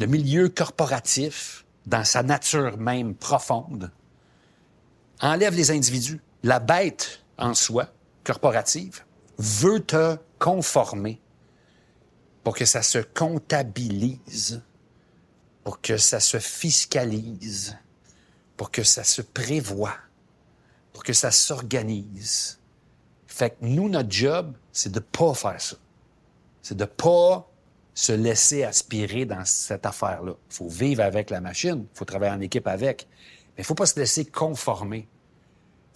Le 0.00 0.06
milieu 0.06 0.48
corporatif, 0.48 1.66
dans 1.88 2.04
sa 2.04 2.22
nature 2.22 2.76
même 2.76 3.14
profonde, 3.14 3.90
enlève 5.20 5.54
les 5.54 5.70
individus. 5.70 6.20
La 6.42 6.60
bête 6.60 7.24
en 7.38 7.54
soi, 7.54 7.88
corporative, 8.24 9.04
veut 9.38 9.80
te 9.80 10.18
conformer 10.38 11.20
pour 12.44 12.54
que 12.54 12.66
ça 12.66 12.82
se 12.82 12.98
comptabilise, 12.98 14.62
pour 15.64 15.80
que 15.80 15.96
ça 15.96 16.20
se 16.20 16.38
fiscalise, 16.38 17.76
pour 18.56 18.70
que 18.70 18.82
ça 18.82 19.02
se 19.02 19.22
prévoit, 19.22 19.96
pour 20.92 21.02
que 21.02 21.14
ça 21.14 21.30
s'organise. 21.30 22.58
Fait 23.26 23.50
que 23.50 23.56
nous, 23.64 23.88
notre 23.88 24.10
job, 24.10 24.54
c'est 24.72 24.92
de 24.92 25.00
pas 25.00 25.32
faire 25.32 25.60
ça. 25.60 25.76
C'est 26.60 26.76
de 26.76 26.84
pas 26.84 27.50
se 27.98 28.12
laisser 28.12 28.62
aspirer 28.62 29.24
dans 29.24 29.44
cette 29.44 29.84
affaire-là. 29.84 30.30
Il 30.50 30.54
faut 30.54 30.68
vivre 30.68 31.02
avec 31.02 31.30
la 31.30 31.40
machine, 31.40 31.84
il 31.92 31.98
faut 31.98 32.04
travailler 32.04 32.32
en 32.32 32.40
équipe 32.40 32.68
avec, 32.68 33.08
mais 33.56 33.62
il 33.62 33.64
faut 33.64 33.74
pas 33.74 33.86
se 33.86 33.98
laisser 33.98 34.24
conformer 34.24 35.08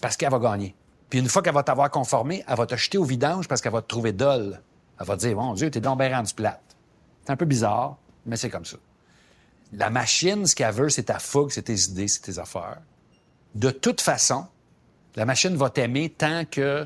parce 0.00 0.16
qu'elle 0.16 0.32
va 0.32 0.40
gagner. 0.40 0.74
Puis 1.08 1.20
une 1.20 1.28
fois 1.28 1.42
qu'elle 1.42 1.54
va 1.54 1.62
t'avoir 1.62 1.92
conformé, 1.92 2.42
elle 2.48 2.56
va 2.56 2.66
te 2.66 2.74
jeter 2.74 2.98
au 2.98 3.04
vidange 3.04 3.46
parce 3.46 3.60
qu'elle 3.60 3.70
va 3.70 3.82
te 3.82 3.86
trouver 3.86 4.10
dolle. 4.12 4.60
Elle 4.98 5.06
va 5.06 5.14
te 5.14 5.20
dire, 5.20 5.36
mon 5.36 5.54
Dieu, 5.54 5.70
t'es 5.70 5.80
donc 5.80 5.96
bien 6.00 6.12
rendu 6.16 6.34
plate. 6.34 6.60
C'est 7.24 7.30
un 7.30 7.36
peu 7.36 7.44
bizarre, 7.44 7.98
mais 8.26 8.36
c'est 8.36 8.50
comme 8.50 8.64
ça. 8.64 8.78
La 9.72 9.88
machine, 9.88 10.44
ce 10.44 10.56
qu'elle 10.56 10.74
veut, 10.74 10.88
c'est 10.88 11.04
ta 11.04 11.20
fougue, 11.20 11.52
c'est 11.52 11.62
tes 11.62 11.80
idées, 11.84 12.08
c'est 12.08 12.22
tes 12.22 12.38
affaires. 12.40 12.78
De 13.54 13.70
toute 13.70 14.00
façon, 14.00 14.46
la 15.14 15.24
machine 15.24 15.54
va 15.54 15.70
t'aimer 15.70 16.10
tant 16.10 16.44
que 16.50 16.84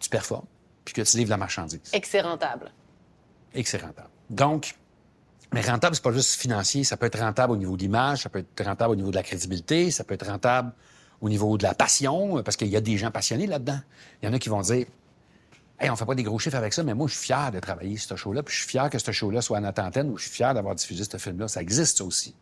tu 0.00 0.08
performes, 0.08 0.46
puis 0.84 0.92
que 0.92 1.02
tu 1.02 1.18
livres 1.18 1.30
la 1.30 1.36
marchandise 1.36 1.80
Et 1.92 2.00
que 2.00 2.08
c'est 2.08 2.20
rentable. 2.20 2.72
et 3.54 3.62
que 3.62 3.68
c'est 3.68 3.80
rentable. 3.80 4.08
Donc, 4.34 4.74
mais 5.52 5.60
rentable, 5.60 5.94
c'est 5.94 6.02
pas 6.02 6.12
juste 6.12 6.34
financier, 6.40 6.82
ça 6.82 6.96
peut 6.96 7.06
être 7.06 7.20
rentable 7.20 7.52
au 7.52 7.56
niveau 7.56 7.76
de 7.76 7.82
l'image, 7.82 8.22
ça 8.22 8.28
peut 8.28 8.40
être 8.40 8.64
rentable 8.64 8.92
au 8.92 8.96
niveau 8.96 9.10
de 9.10 9.16
la 9.16 9.22
crédibilité, 9.22 9.92
ça 9.92 10.02
peut 10.02 10.14
être 10.14 10.26
rentable 10.26 10.72
au 11.20 11.28
niveau 11.28 11.56
de 11.56 11.62
la 11.62 11.74
passion, 11.74 12.42
parce 12.42 12.56
qu'il 12.56 12.68
y 12.68 12.76
a 12.76 12.80
des 12.80 12.98
gens 12.98 13.12
passionnés 13.12 13.46
là-dedans. 13.46 13.78
Il 14.20 14.26
y 14.26 14.28
en 14.28 14.32
a 14.32 14.38
qui 14.40 14.48
vont 14.48 14.60
dire 14.60 14.86
Hey, 15.78 15.90
on 15.90 15.96
fait 15.96 16.04
pas 16.04 16.14
des 16.14 16.22
gros 16.22 16.38
chiffres 16.38 16.56
avec 16.56 16.72
ça, 16.72 16.82
mais 16.82 16.94
moi, 16.94 17.06
je 17.08 17.14
suis 17.14 17.26
fier 17.26 17.52
de 17.52 17.60
travailler 17.60 17.96
sur 17.96 18.10
ce 18.10 18.16
show-là, 18.16 18.42
puis 18.42 18.54
je 18.54 18.60
suis 18.60 18.68
fier 18.68 18.90
que 18.90 18.98
ce 18.98 19.12
show-là 19.12 19.40
soit 19.40 19.58
à 19.58 19.60
notre 19.60 19.82
antenne, 19.82 20.10
ou 20.10 20.18
je 20.18 20.24
suis 20.24 20.32
fier 20.32 20.54
d'avoir 20.54 20.74
diffusé 20.74 21.04
ce 21.04 21.16
film-là. 21.16 21.48
Ça 21.48 21.62
existe, 21.62 22.00
aussi. 22.00 22.34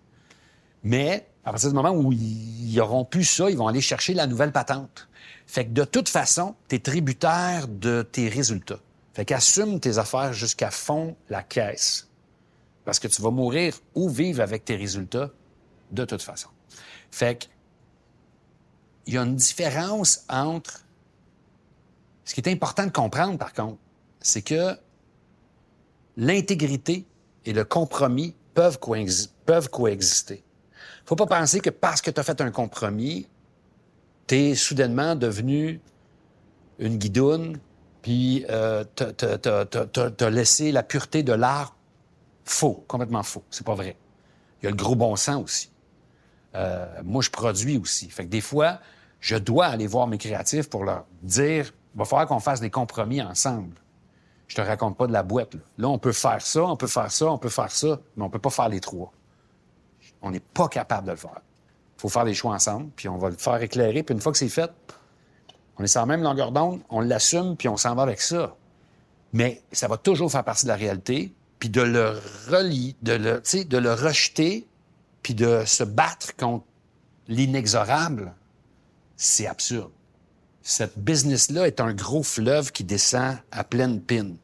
Mais 0.83 1.26
à 1.44 1.50
partir 1.50 1.68
du 1.68 1.74
moment 1.74 1.92
où 1.92 2.12
ils 2.12 2.81
auront 2.81 3.05
plus 3.05 3.24
ça, 3.24 3.50
ils 3.50 3.57
vont 3.57 3.68
aller 3.68 3.81
chercher 3.81 4.14
la 4.14 4.26
nouvelle 4.26 4.52
patente. 4.52 5.09
Fait 5.46 5.66
que 5.66 5.70
de 5.70 5.85
toute 5.85 6.09
façon, 6.09 6.55
tu 6.68 6.76
es 6.76 6.78
tributaire 6.78 7.68
de 7.68 8.02
tes 8.02 8.28
résultats. 8.28 8.81
Fait 9.12 9.25
qu'assume 9.25 9.79
tes 9.81 9.98
affaires 9.98 10.33
jusqu'à 10.33 10.70
fond 10.70 11.16
la 11.29 11.42
caisse. 11.42 12.09
Parce 12.85 12.98
que 12.98 13.09
tu 13.09 13.22
vas 13.22 13.31
mourir 13.31 13.75
ou 13.94 14.09
vivre 14.09 14.40
avec 14.40 14.64
tes 14.64 14.77
résultats 14.77 15.31
de 15.90 16.05
toute 16.05 16.22
façon. 16.22 16.48
Fait 17.11 17.38
que 17.38 17.46
il 19.07 19.14
y 19.14 19.18
a 19.18 19.22
une 19.22 19.37
différence 19.37 20.25
entre 20.29 20.85
ce 22.25 22.35
qui 22.35 22.40
est 22.40 22.48
important 22.48 22.87
de 22.87 22.92
comprendre, 22.92 23.37
par 23.37 23.53
contre, 23.53 23.79
c'est 24.20 24.42
que 24.42 24.77
l'intégrité 26.16 27.05
et 27.44 27.53
le 27.53 27.64
compromis 27.64 28.37
peuvent, 28.55 28.79
coexi- 28.79 29.29
peuvent 29.44 29.68
coexister. 29.68 30.44
Faut 31.05 31.16
pas 31.16 31.27
penser 31.27 31.61
que 31.61 31.70
parce 31.70 32.01
que 32.01 32.11
tu 32.11 32.20
as 32.20 32.22
fait 32.22 32.40
un 32.40 32.53
compromis, 32.53 33.27
tu 34.29 34.37
es 34.37 34.55
soudainement 34.55 35.16
devenu 35.16 35.81
une 36.79 36.96
guidoune, 36.96 37.59
puis 38.03 38.45
euh, 38.51 38.85
t'as- 38.85 40.31
laissé 40.31 40.73
la 40.73 40.83
pureté 40.83 41.23
de 41.23 41.33
l'art 41.33 41.77
faux, 42.45 42.85
complètement 42.88 43.23
faux. 43.23 43.45
C'est 43.51 43.65
pas 43.67 43.75
vrai. 43.75 43.97
Il 44.61 44.65
y 44.65 44.69
a 44.69 44.71
le 44.71 44.77
gros 44.77 44.97
bon 44.97 45.17
sens 45.17 45.43
aussi. 45.43 45.71
Euh, 46.55 46.87
moi, 47.05 47.23
je 47.23 47.31
produis 47.31 47.79
aussi. 47.79 48.11
Fait 48.11 48.25
que 48.25 48.29
des 48.31 48.41
fois, 48.41 48.79
je 49.21 49.37
dois 49.37 49.67
aller 49.67 49.87
voir 49.87 50.07
mes 50.07 50.19
créatifs 50.19 50.69
pour 50.69 50.85
leur 50.85 51.05
dire, 51.23 51.73
il 51.95 51.99
va 51.99 52.05
falloir 52.05 52.27
qu'on 52.27 52.41
fasse 52.41 52.61
des 52.61 52.71
compromis 52.71 53.23
ensemble. 53.23 53.75
Je 54.49 54.57
te 54.57 54.61
raconte 54.61 54.99
pas 54.99 55.07
de 55.07 55.12
la 55.12 55.23
boîte. 55.23 55.55
Là. 55.55 55.61
Là, 55.79 55.88
on 55.88 55.99
peut 55.99 56.12
faire 56.12 56.43
ça, 56.43 56.62
on 56.65 56.77
peut 56.77 56.87
faire 56.87 57.11
ça, 57.11 57.27
on 57.27 57.38
peut 57.38 57.49
faire 57.49 57.71
ça, 57.71 58.01
mais 58.17 58.25
on 58.25 58.29
peut 58.31 58.38
pas 58.38 58.51
faire 58.51 58.69
les 58.69 58.81
trois. 58.81 59.12
On 60.21 60.31
n'est 60.31 60.41
pas 60.41 60.69
capable 60.69 61.07
de 61.07 61.12
le 61.12 61.17
faire. 61.17 61.41
Il 61.97 62.01
faut 62.01 62.09
faire 62.09 62.25
les 62.25 62.35
choix 62.35 62.53
ensemble, 62.53 62.91
puis 62.97 63.09
on 63.09 63.17
va 63.17 63.31
le 63.31 63.37
faire 63.37 63.62
éclairer, 63.62 64.03
puis 64.03 64.15
une 64.15 64.21
fois 64.21 64.33
que 64.33 64.38
c'est 64.38 64.49
fait, 64.49 64.71
on 65.83 65.85
est 65.85 65.88
sur 65.88 66.01
la 66.01 66.07
même 66.07 66.23
longueur 66.23 66.53
d'onde, 66.53 66.81
on 66.90 67.01
l'assume, 67.01 67.57
puis 67.57 67.68
on 67.68 67.77
s'en 67.77 67.97
va 67.97 68.03
avec 68.03 68.21
ça. 68.21 68.55
Mais 69.33 69.62
ça 69.73 69.88
va 69.88 69.97
toujours 69.97 70.31
faire 70.31 70.45
partie 70.45 70.64
de 70.64 70.68
la 70.68 70.77
réalité, 70.77 71.35
puis 71.59 71.71
de 71.71 71.83
le 71.83 72.21
relier, 72.49 72.95
de 73.03 73.14
le, 73.14 73.64
de 73.64 73.79
le 73.79 73.92
rejeter, 73.92 74.64
puis 75.25 75.35
de 75.35 75.64
se 75.66 75.83
battre 75.83 76.37
contre 76.37 76.64
l'inexorable, 77.27 78.33
c'est 79.16 79.49
absurde. 79.49 79.90
Cette 80.62 80.97
business-là 81.01 81.66
est 81.66 81.81
un 81.81 81.92
gros 81.92 82.23
fleuve 82.23 82.71
qui 82.71 82.85
descend 82.85 83.37
à 83.51 83.64
pleine 83.64 84.01
pine. 84.01 84.37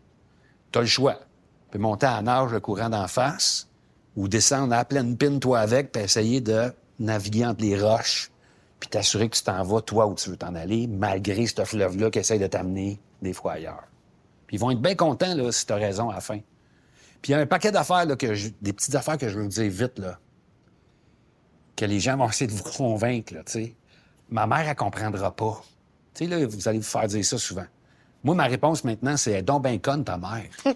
Tu 0.72 0.78
as 0.80 0.82
le 0.82 0.88
choix. 0.88 1.14
Tu 1.14 1.70
peux 1.70 1.78
monter 1.78 2.06
à 2.06 2.20
nage 2.20 2.50
le 2.50 2.58
courant 2.58 2.88
d'en 2.88 3.06
face 3.06 3.68
ou 4.16 4.26
descendre 4.26 4.74
à 4.74 4.84
pleine 4.84 5.16
pine 5.16 5.38
toi 5.38 5.60
avec 5.60 5.92
puis 5.92 6.02
essayer 6.02 6.40
de 6.40 6.72
naviguer 6.98 7.46
entre 7.46 7.62
les 7.62 7.80
roches 7.80 8.32
puis 8.80 8.88
t'assurer 8.88 9.28
que 9.28 9.36
tu 9.36 9.42
t'en 9.42 9.62
vas 9.64 9.80
toi 9.80 10.06
où 10.06 10.14
tu 10.14 10.30
veux 10.30 10.36
t'en 10.36 10.54
aller 10.54 10.86
malgré 10.86 11.46
ce 11.46 11.64
fleuve-là 11.64 12.10
qui 12.10 12.18
essaye 12.20 12.38
de 12.38 12.46
t'amener 12.46 13.00
des 13.22 13.32
fois 13.32 13.52
ailleurs. 13.52 13.84
Puis 14.46 14.56
ils 14.56 14.60
vont 14.60 14.70
être 14.70 14.80
bien 14.80 14.94
contents 14.94 15.34
là, 15.34 15.50
si 15.52 15.66
tu 15.66 15.72
as 15.72 15.76
raison 15.76 16.10
à 16.10 16.14
la 16.14 16.20
fin. 16.20 16.38
Puis 17.20 17.30
il 17.30 17.30
y 17.32 17.34
a 17.34 17.38
un 17.38 17.46
paquet 17.46 17.72
d'affaires, 17.72 18.06
là, 18.06 18.14
que 18.16 18.34
je- 18.34 18.50
des 18.62 18.72
petites 18.72 18.94
affaires 18.94 19.18
que 19.18 19.28
je 19.28 19.36
veux 19.36 19.42
vous 19.42 19.48
dire 19.48 19.70
vite, 19.70 19.98
là, 19.98 20.18
que 21.76 21.84
les 21.84 22.00
gens 22.00 22.16
vont 22.16 22.28
essayer 22.28 22.46
de 22.46 22.52
vous 22.52 22.62
convaincre, 22.62 23.34
là, 23.34 23.42
tu 23.44 23.52
sais. 23.52 23.74
Ma 24.30 24.46
mère, 24.46 24.68
elle 24.68 24.74
comprendra 24.76 25.34
pas. 25.34 25.62
Tu 26.14 26.24
sais, 26.24 26.30
là, 26.30 26.46
vous 26.46 26.68
allez 26.68 26.78
vous 26.78 26.84
faire 26.84 27.06
dire 27.06 27.24
ça 27.24 27.38
souvent. 27.38 27.64
Moi, 28.24 28.34
ma 28.34 28.44
réponse 28.44 28.84
maintenant, 28.84 29.16
c'est 29.16 29.42
donc 29.42 29.62
ben 29.62 29.80
conne, 29.80 30.04
ta 30.04 30.16
mère. 30.18 30.44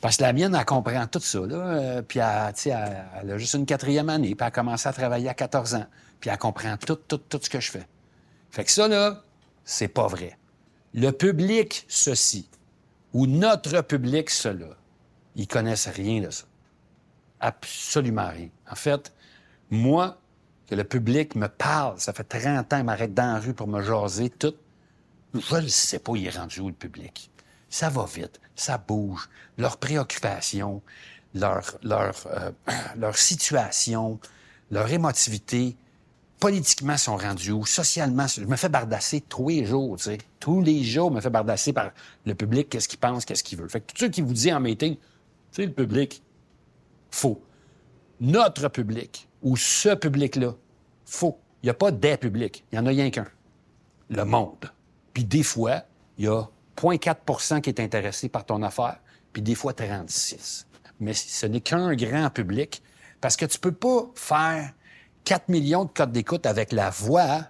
Parce 0.00 0.16
que 0.16 0.22
la 0.22 0.32
mienne, 0.32 0.54
elle 0.58 0.64
comprend 0.64 1.06
tout 1.06 1.20
ça, 1.20 1.40
là. 1.40 1.54
euh, 1.56 2.02
puis 2.02 2.18
elle, 2.18 2.52
elle, 2.66 3.04
elle 3.22 3.30
a 3.32 3.38
juste 3.38 3.54
une 3.54 3.66
quatrième 3.66 4.08
année, 4.08 4.28
puis 4.34 4.36
elle 4.40 4.46
a 4.46 4.50
commencé 4.50 4.88
à 4.88 4.92
travailler 4.92 5.28
à 5.28 5.34
14 5.34 5.74
ans. 5.74 5.86
Puis 6.20 6.30
elle 6.30 6.38
comprend 6.38 6.76
tout, 6.76 6.96
tout, 6.96 7.18
tout 7.18 7.40
ce 7.42 7.50
que 7.50 7.60
je 7.60 7.70
fais. 7.70 7.86
Fait 8.50 8.64
que 8.64 8.70
ça, 8.70 8.88
là, 8.88 9.22
c'est 9.64 9.88
pas 9.88 10.06
vrai. 10.06 10.38
Le 10.92 11.10
public, 11.10 11.84
ceci, 11.88 12.48
ou 13.12 13.26
notre 13.26 13.80
public, 13.82 14.30
cela, 14.30 14.76
ils 15.36 15.46
connaissent 15.46 15.88
rien 15.88 16.20
de 16.20 16.30
ça. 16.30 16.44
Absolument 17.40 18.28
rien. 18.28 18.48
En 18.70 18.74
fait, 18.74 19.12
moi, 19.70 20.18
que 20.66 20.74
le 20.74 20.84
public 20.84 21.34
me 21.34 21.48
parle, 21.48 21.98
ça 21.98 22.12
fait 22.12 22.24
30 22.24 22.72
ans, 22.72 22.78
il 22.78 22.84
m'arrête 22.84 23.14
dans 23.14 23.34
la 23.34 23.40
rue 23.40 23.54
pour 23.54 23.66
me 23.66 23.82
jaser, 23.82 24.30
tout. 24.30 24.54
Je 25.34 25.56
ne 25.56 25.68
sais 25.68 25.98
pas, 25.98 26.12
il 26.16 26.26
est 26.26 26.36
rendu 26.36 26.60
où 26.60 26.68
le 26.68 26.74
public. 26.74 27.30
Ça 27.68 27.88
va 27.88 28.04
vite, 28.04 28.40
ça 28.56 28.78
bouge. 28.78 29.28
Leurs 29.58 29.78
préoccupations, 29.78 30.82
leur, 31.34 31.78
leur, 31.82 32.14
euh, 32.26 32.50
leur 32.96 33.16
situation, 33.16 34.18
leur 34.70 34.90
émotivité, 34.92 35.76
politiquement 36.40 36.96
sont 36.96 37.16
rendus 37.16 37.52
où, 37.52 37.66
socialement, 37.66 38.26
je 38.26 38.44
me 38.44 38.56
fais 38.56 38.70
bardasser 38.70 39.20
tous 39.20 39.50
les 39.50 39.66
jours, 39.66 39.96
tu 39.98 40.04
sais. 40.04 40.18
Tous 40.40 40.62
les 40.62 40.82
jours, 40.82 41.10
je 41.10 41.16
me 41.16 41.20
fais 41.20 41.30
bardasser 41.30 41.72
par 41.74 41.90
le 42.24 42.34
public, 42.34 42.70
qu'est-ce 42.70 42.88
qu'il 42.88 42.98
pense, 42.98 43.26
qu'est-ce 43.26 43.44
qu'il 43.44 43.58
veut. 43.58 43.68
Fait 43.68 43.80
que 43.80 43.92
tout 43.92 43.98
ceux 43.98 44.08
qui 44.08 44.22
vous 44.22 44.32
disent 44.32 44.52
en 44.52 44.60
meeting, 44.60 44.96
tu 45.52 45.66
le 45.66 45.72
public, 45.72 46.22
faux. 47.10 47.42
Notre 48.20 48.68
public, 48.68 49.28
ou 49.42 49.56
ce 49.56 49.94
public-là, 49.94 50.54
faux. 51.04 51.38
Il 51.62 51.66
n'y 51.66 51.70
a 51.70 51.74
pas 51.74 51.90
des 51.90 52.16
publics, 52.16 52.64
il 52.72 52.78
n'y 52.78 52.82
en 52.82 52.86
a 52.86 52.90
rien 52.90 53.10
qu'un. 53.10 53.26
Le 54.08 54.24
monde. 54.24 54.72
Puis 55.12 55.24
des 55.24 55.42
fois, 55.42 55.82
il 56.16 56.24
y 56.24 56.28
a 56.28 56.48
0,4% 56.76 57.60
qui 57.60 57.68
est 57.68 57.80
intéressé 57.80 58.28
par 58.28 58.46
ton 58.46 58.62
affaire, 58.62 58.98
puis 59.32 59.42
des 59.42 59.54
fois 59.54 59.74
36. 59.74 60.66
Mais 61.00 61.12
ce 61.12 61.46
n'est 61.46 61.60
qu'un 61.60 61.94
grand 61.94 62.30
public, 62.30 62.82
parce 63.20 63.36
que 63.36 63.44
tu 63.44 63.58
peux 63.58 63.72
pas 63.72 64.10
faire 64.14 64.72
4 65.24 65.48
millions 65.48 65.84
de 65.84 65.90
codes 65.90 66.12
d'écoute 66.12 66.46
avec 66.46 66.72
la 66.72 66.90
voix, 66.90 67.46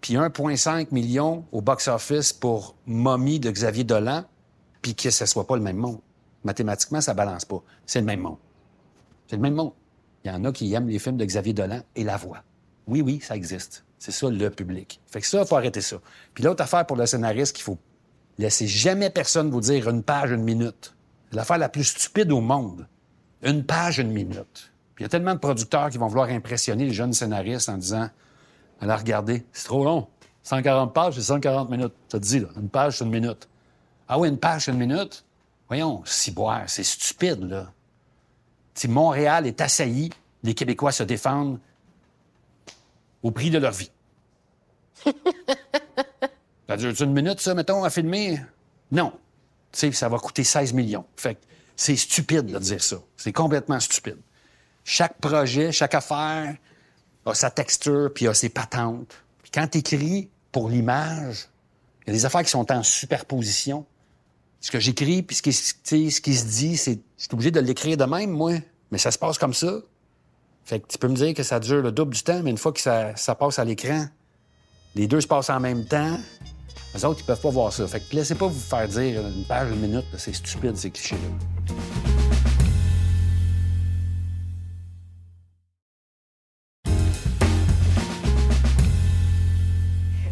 puis 0.00 0.14
1,5 0.14 0.88
million 0.92 1.44
au 1.52 1.60
box-office 1.60 2.32
pour 2.32 2.76
Mommy 2.86 3.40
de 3.40 3.50
Xavier 3.50 3.84
Dolan, 3.84 4.24
puis 4.82 4.94
que 4.94 5.10
ce 5.10 5.26
soit 5.26 5.46
pas 5.46 5.56
le 5.56 5.62
même 5.62 5.76
monde. 5.76 6.00
Mathématiquement, 6.44 7.00
ça 7.00 7.14
balance 7.14 7.44
pas. 7.44 7.62
C'est 7.84 8.00
le 8.00 8.06
même 8.06 8.20
monde. 8.20 8.38
C'est 9.26 9.36
le 9.36 9.42
même 9.42 9.54
monde. 9.54 9.72
Il 10.24 10.30
y 10.30 10.34
en 10.34 10.44
a 10.44 10.52
qui 10.52 10.72
aiment 10.72 10.88
les 10.88 10.98
films 10.98 11.16
de 11.16 11.24
Xavier 11.24 11.52
Dolan 11.52 11.80
et 11.96 12.04
la 12.04 12.16
voix. 12.16 12.42
Oui, 12.86 13.02
oui, 13.02 13.20
ça 13.20 13.36
existe. 13.36 13.84
C'est 13.98 14.12
ça, 14.12 14.30
le 14.30 14.50
public. 14.50 15.00
Fait 15.06 15.20
que 15.20 15.26
ça, 15.26 15.44
faut 15.44 15.56
arrêter 15.56 15.80
ça. 15.80 16.00
Puis 16.34 16.44
l'autre 16.44 16.62
affaire 16.62 16.86
pour 16.86 16.96
le 16.96 17.06
scénariste 17.06 17.54
qu'il 17.54 17.64
faut 17.64 17.78
laisser 18.38 18.66
jamais 18.66 19.10
personne 19.10 19.50
vous 19.50 19.60
dire 19.60 19.88
une 19.88 20.02
page, 20.02 20.30
une 20.30 20.44
minute. 20.44 20.94
C'est 21.30 21.36
l'affaire 21.36 21.58
la 21.58 21.68
plus 21.68 21.84
stupide 21.84 22.30
au 22.32 22.40
monde. 22.40 22.86
Une 23.42 23.64
page, 23.64 23.98
une 23.98 24.12
minute. 24.12 24.67
Puis 24.98 25.04
il 25.04 25.06
y 25.06 25.06
a 25.06 25.10
tellement 25.10 25.34
de 25.34 25.38
producteurs 25.38 25.90
qui 25.90 25.98
vont 25.98 26.08
vouloir 26.08 26.28
impressionner 26.28 26.84
les 26.84 26.92
jeunes 26.92 27.12
scénaristes 27.12 27.68
en 27.68 27.76
disant 27.76 28.10
Alors, 28.80 28.98
regardez, 28.98 29.46
c'est 29.52 29.66
trop 29.66 29.84
long. 29.84 30.08
140 30.42 30.92
pages, 30.92 31.14
c'est 31.14 31.22
140 31.22 31.70
minutes. 31.70 31.92
Ça 32.08 32.18
te 32.18 32.24
dit, 32.24 32.40
là, 32.40 32.48
une 32.56 32.68
page, 32.68 32.98
c'est 32.98 33.04
une 33.04 33.12
minute. 33.12 33.48
Ah 34.08 34.18
oui, 34.18 34.28
une 34.28 34.38
page, 34.38 34.64
c'est 34.64 34.72
une 34.72 34.78
minute? 34.78 35.24
Voyons, 35.68 36.02
ciboire, 36.04 36.64
c'est 36.66 36.82
stupide, 36.82 37.44
là. 37.44 37.70
Si 38.74 38.88
Montréal 38.88 39.46
est 39.46 39.60
assailli, 39.60 40.10
les 40.42 40.54
Québécois 40.54 40.90
se 40.90 41.04
défendent 41.04 41.60
au 43.22 43.30
prix 43.30 43.50
de 43.50 43.58
leur 43.58 43.70
vie. 43.70 43.92
ça 46.66 46.76
dure 46.76 47.02
une 47.02 47.12
minute, 47.12 47.38
ça, 47.38 47.54
mettons, 47.54 47.84
à 47.84 47.90
filmer? 47.90 48.40
Non. 48.90 49.12
Tu 49.70 49.78
sais, 49.78 49.92
ça 49.92 50.08
va 50.08 50.18
coûter 50.18 50.42
16 50.42 50.72
millions. 50.72 51.04
Fait 51.14 51.36
que 51.36 51.40
c'est 51.76 51.94
stupide 51.94 52.46
de 52.46 52.58
dire 52.58 52.82
ça. 52.82 52.96
C'est 53.16 53.32
complètement 53.32 53.78
stupide. 53.78 54.18
Chaque 54.90 55.18
projet, 55.20 55.70
chaque 55.70 55.94
affaire 55.94 56.56
a 57.26 57.34
sa 57.34 57.50
texture, 57.50 58.10
puis 58.14 58.26
a 58.26 58.32
ses 58.32 58.48
patentes. 58.48 59.22
Puis 59.42 59.50
quand 59.52 59.68
tu 59.68 59.78
écris 59.78 60.30
pour 60.50 60.70
l'image, 60.70 61.50
il 62.00 62.06
y 62.06 62.10
a 62.10 62.12
des 62.14 62.24
affaires 62.24 62.42
qui 62.42 62.48
sont 62.48 62.72
en 62.72 62.82
superposition. 62.82 63.84
Ce 64.62 64.70
que 64.70 64.80
j'écris, 64.80 65.22
puis 65.22 65.36
ce 65.36 65.42
qui, 65.42 65.52
ce 65.52 66.20
qui 66.22 66.34
se 66.34 66.46
dit, 66.46 66.78
c'est. 66.78 67.00
Je 67.18 67.24
suis 67.24 67.28
obligé 67.34 67.50
de 67.50 67.60
l'écrire 67.60 67.98
de 67.98 68.04
même, 68.06 68.30
moi. 68.30 68.54
Mais 68.90 68.96
ça 68.96 69.10
se 69.10 69.18
passe 69.18 69.36
comme 69.36 69.52
ça. 69.52 69.74
Fait 70.64 70.80
que 70.80 70.86
tu 70.86 70.96
peux 70.96 71.08
me 71.08 71.16
dire 71.16 71.34
que 71.34 71.42
ça 71.42 71.60
dure 71.60 71.82
le 71.82 71.92
double 71.92 72.14
du 72.14 72.22
temps, 72.22 72.40
mais 72.42 72.50
une 72.50 72.56
fois 72.56 72.72
que 72.72 72.80
ça, 72.80 73.14
ça 73.14 73.34
passe 73.34 73.58
à 73.58 73.66
l'écran, 73.66 74.06
les 74.94 75.06
deux 75.06 75.20
se 75.20 75.26
passent 75.26 75.50
en 75.50 75.60
même 75.60 75.84
temps. 75.84 76.16
Les 76.94 77.04
autres, 77.04 77.20
ils 77.20 77.26
peuvent 77.26 77.42
pas 77.42 77.50
voir 77.50 77.74
ça. 77.74 77.86
Fait 77.86 78.00
que 78.00 78.16
laissez 78.16 78.36
pas 78.36 78.46
vous 78.46 78.58
faire 78.58 78.88
dire 78.88 79.20
une 79.20 79.44
page, 79.44 79.70
une 79.70 79.80
minute, 79.80 80.06
c'est 80.16 80.32
stupide, 80.32 80.78
ces 80.78 80.90
clichés-là. 80.90 82.17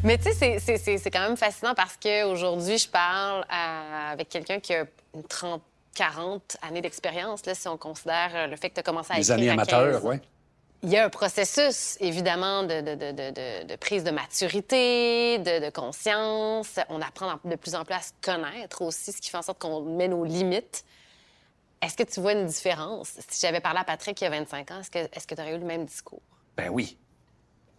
Mais 0.06 0.18
tu 0.18 0.32
sais, 0.32 0.58
c'est- 0.60 1.10
quand 1.10 1.20
même 1.20 1.36
fascinant 1.36 1.74
parce 1.74 1.96
qu'aujourd'hui, 1.96 2.78
je 2.78 2.88
parle 2.88 3.44
à- 3.48 4.10
avec 4.12 4.28
quelqu'un 4.28 4.60
qui 4.60 4.72
a 4.72 4.84
une 5.14 5.24
30, 5.24 5.62
40 5.94 6.56
années 6.62 6.80
d'expérience, 6.80 7.42
si 7.52 7.66
on 7.68 7.76
considère 7.76 8.30
euh, 8.34 8.46
le 8.46 8.54
fait 8.56 8.68
que 8.70 8.74
tu 8.74 8.80
as 8.80 8.82
commencé 8.84 9.12
à 9.12 9.16
Les 9.16 9.22
écrire 9.32 9.34
années 9.34 9.50
amateurs, 9.50 10.00
15. 10.00 10.04
oui. 10.04 10.16
Il 10.84 10.90
y 10.90 10.96
a 10.96 11.04
un 11.06 11.08
processus, 11.08 11.96
évidemment, 12.00 12.62
de, 12.62 12.82
de- 12.82 12.94
de- 12.94 13.64
de- 13.66 13.76
prise 13.76 14.04
de 14.04 14.10
maturité, 14.12 15.38
de, 15.38 15.70
conscience. 15.70 16.78
On 16.90 17.00
apprend 17.00 17.40
de 17.44 17.56
plus 17.56 17.74
en 17.74 17.84
plus 17.84 17.94
à 17.94 18.00
se 18.02 18.12
connaître 18.22 18.82
aussi, 18.82 19.10
ce 19.10 19.20
qui 19.20 19.30
fait 19.30 19.38
en 19.38 19.42
sorte 19.42 19.58
qu'on 19.58 19.80
met 19.80 20.06
nos 20.06 20.24
limites. 20.24 20.84
Est-ce 21.82 21.96
que 21.96 22.04
tu 22.04 22.20
vois 22.20 22.32
une 22.32 22.46
différence? 22.46 23.14
Si 23.28 23.40
j'avais 23.44 23.60
parlé 23.60 23.80
à 23.80 23.84
Patrick 23.84 24.20
il 24.20 24.24
y 24.24 24.26
a 24.28 24.30
25 24.30 24.70
ans, 24.70 24.80
est-ce 24.80 24.90
que 24.90 24.98
est-ce 24.98 25.26
que 25.26 25.34
tu 25.34 25.40
aurais 25.40 25.54
eu 25.54 25.58
le 25.58 25.64
même 25.64 25.84
discours? 25.86 26.22
Ben 26.56 26.68
oui. 26.70 26.96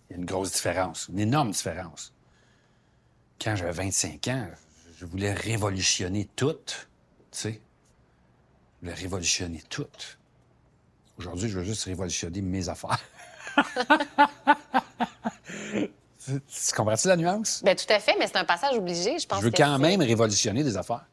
Il 0.10 0.13
y 0.13 0.16
a 0.16 0.20
une 0.20 0.26
grosse 0.26 0.52
différence, 0.54 1.08
une 1.10 1.20
énorme 1.20 1.52
différence. 1.52 2.13
Quand 3.41 3.56
j'avais 3.56 3.71
25 3.71 4.28
ans, 4.30 4.47
je 4.97 5.06
voulais 5.06 5.34
révolutionner 5.34 6.28
tout, 6.36 6.54
tu 6.54 6.76
sais. 7.32 7.62
Je 8.82 8.86
voulais 8.88 9.00
révolutionner 9.00 9.62
tout. 9.69 9.86
Aujourd'hui, 11.17 11.50
je 11.50 11.60
veux 11.60 11.65
juste 11.65 11.84
révolutionner 11.84 12.41
mes 12.41 12.69
affaires. 12.69 13.00
tu 15.56 15.93
tu 16.26 16.76
comprends-tu 16.76 17.08
la 17.08 17.17
nuance? 17.17 17.63
Bien, 17.63 17.76
tout 17.76 17.86
à 17.89 18.00
fait, 18.00 18.15
mais 18.19 18.28
c'est 18.28 18.38
un 18.38 18.45
passage 18.45 18.76
obligé, 18.76 19.19
je 19.19 19.28
pense 19.28 19.39
Je 19.39 19.45
veux 19.45 19.52
que 19.52 19.58
quand 19.58 19.78
même 19.80 20.02
révolutionner 20.02 20.63
des 20.63 20.78
affaires. 20.78 21.06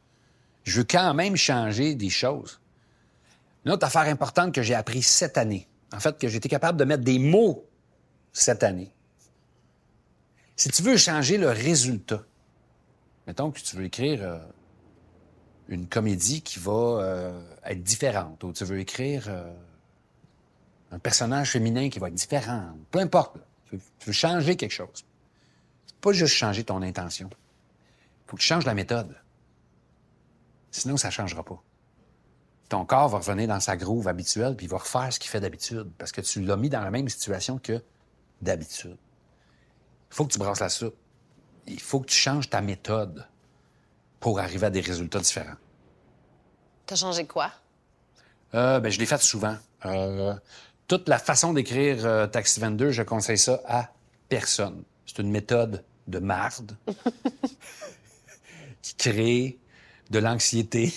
Je 0.65 0.79
veux 0.79 0.85
quand 0.85 1.13
même 1.15 1.37
changer 1.37 1.95
des 1.95 2.11
choses. 2.11 2.61
Une 3.65 3.73
autre 3.73 3.87
affaire 3.87 4.03
importante 4.03 4.55
que 4.55 4.63
j'ai 4.63 4.75
appris 4.75 5.03
cette 5.03 5.39
année, 5.39 5.69
en 5.93 6.01
fait, 6.01 6.19
que 6.19 6.29
j'ai 6.29 6.37
été 6.37 6.49
capable 6.49 6.79
de 6.79 6.85
mettre 6.85 7.05
des 7.05 7.19
mots 7.19 7.67
cette 8.33 8.63
année. 8.63 8.94
Si 10.57 10.69
tu 10.69 10.83
veux 10.83 10.97
changer 10.97 11.37
le 11.37 11.49
résultat, 11.49 12.23
mettons 13.27 13.51
que 13.51 13.59
tu 13.59 13.77
veux 13.77 13.85
écrire 13.85 14.23
euh, 14.23 14.39
une 15.69 15.89
comédie 15.89 16.43
qui 16.43 16.61
va 16.61 16.73
euh, 16.73 17.43
être 17.65 17.83
différente, 17.83 18.45
ou 18.45 18.53
tu 18.53 18.65
veux 18.65 18.79
écrire 18.79 19.25
euh, 19.29 19.53
un 20.93 20.99
personnage 21.01 21.51
féminin 21.51 21.89
qui 21.89 21.99
va 21.99 22.09
être 22.09 22.15
différent, 22.15 22.77
peu 22.91 23.01
importe. 23.01 23.37
Tu, 23.69 23.81
veux, 24.07 24.13
changer 24.13 24.57
quelque 24.57 24.73
chose. 24.73 25.05
Pas 26.01 26.13
juste 26.13 26.35
changer 26.35 26.63
ton 26.63 26.83
intention. 26.83 27.29
Faut 28.27 28.37
que 28.37 28.43
tu 28.43 28.47
changes 28.47 28.67
la 28.67 28.75
méthode. 28.75 29.17
Sinon, 30.71 30.97
ça 30.97 31.09
ne 31.09 31.13
changera 31.13 31.43
pas. 31.43 31.61
Ton 32.69 32.85
corps 32.85 33.09
va 33.09 33.19
revenir 33.19 33.49
dans 33.49 33.61
sa 33.61 33.77
groove 33.77 34.07
habituelle, 34.07 34.55
puis 34.55 34.67
il 34.67 34.69
va 34.69 34.79
refaire 34.79 35.13
ce 35.13 35.19
qu'il 35.19 35.31
fait 35.31 35.41
d'habitude, 35.41 35.91
parce 35.99 36.13
que 36.13 36.21
tu 36.21 36.43
l'as 36.43 36.57
mis 36.57 36.69
dans 36.69 36.81
la 36.81 36.91
même 36.91 37.09
situation 37.09 37.59
que 37.59 37.83
d'habitude. 38.41 38.97
Il 40.15 40.17
faut 40.17 40.27
que 40.27 40.33
tu 40.33 40.39
brasses 40.39 40.61
la 40.61 40.69
soupe. 40.69 40.95
il 41.67 41.81
faut 41.81 41.99
que 41.99 42.07
tu 42.07 42.15
changes 42.15 42.49
ta 42.49 42.61
méthode 42.61 43.27
pour 44.21 44.39
arriver 44.39 44.67
à 44.67 44.71
des 44.71 44.81
résultats 44.81 45.19
différents. 45.19 45.57
T'as 46.87 46.95
changé 46.95 47.27
quoi? 47.27 47.51
Euh, 48.55 48.79
ben, 48.79 48.93
je 48.93 49.01
l'ai 49.01 49.07
fait 49.07 49.21
souvent. 49.21 49.57
Euh, 49.85 50.33
toute 50.87 51.09
la 51.09 51.19
façon 51.19 51.53
d'écrire 51.53 52.07
euh, 52.07 52.29
Taxi 52.29 52.61
22, 52.61 52.93
je 52.93 53.03
conseille 53.03 53.39
ça 53.39 53.61
à 53.67 53.91
personne. 54.29 54.85
C'est 55.05 55.19
une 55.19 55.33
méthode 55.33 55.83
de 56.07 56.21
marde 56.21 56.77
qui 58.83 58.95
crée 58.95 59.59
de 60.11 60.21
l'anxiété, 60.21 60.95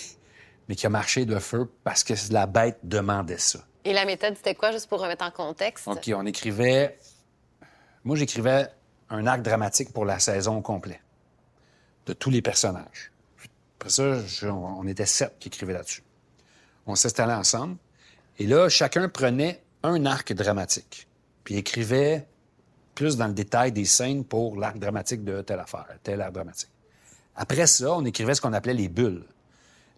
mais 0.68 0.76
qui 0.76 0.86
a 0.86 0.90
marché 0.90 1.24
de 1.24 1.40
feu 1.40 1.68
parce 1.82 2.04
que 2.04 2.14
la 2.30 2.46
bête 2.46 2.78
demandait 2.84 3.38
ça. 3.38 3.58
Et 3.84 3.92
la 3.92 4.04
méthode, 4.04 4.36
c'était 4.36 4.54
quoi, 4.54 4.70
juste 4.70 4.88
pour 4.88 5.00
remettre 5.00 5.24
en 5.24 5.32
contexte? 5.32 5.88
OK, 5.88 6.08
on 6.14 6.24
écrivait. 6.24 6.96
Moi, 8.04 8.14
j'écrivais 8.14 8.68
un 9.10 9.26
arc 9.26 9.42
dramatique 9.42 9.92
pour 9.92 10.04
la 10.04 10.18
saison 10.18 10.58
au 10.58 10.60
complet, 10.60 11.00
de 12.06 12.12
tous 12.12 12.30
les 12.30 12.42
personnages. 12.42 13.12
Après 13.78 13.90
ça, 13.90 14.20
on 14.50 14.86
était 14.86 15.06
sept 15.06 15.36
qui 15.38 15.48
écrivaient 15.48 15.72
là-dessus. 15.72 16.02
On 16.86 16.94
s'installait 16.94 17.34
ensemble, 17.34 17.76
et 18.38 18.46
là, 18.46 18.68
chacun 18.68 19.08
prenait 19.08 19.62
un 19.82 20.06
arc 20.06 20.32
dramatique, 20.32 21.06
puis 21.44 21.56
écrivait 21.56 22.26
plus 22.94 23.16
dans 23.16 23.28
le 23.28 23.34
détail 23.34 23.70
des 23.72 23.84
scènes 23.84 24.24
pour 24.24 24.56
l'arc 24.56 24.78
dramatique 24.78 25.22
de 25.22 25.42
telle 25.42 25.60
affaire, 25.60 25.86
tel 26.02 26.20
arc 26.20 26.32
dramatique. 26.32 26.70
Après 27.36 27.66
ça, 27.68 27.92
on 27.92 28.04
écrivait 28.04 28.34
ce 28.34 28.40
qu'on 28.40 28.52
appelait 28.52 28.74
les 28.74 28.88
bulles. 28.88 29.24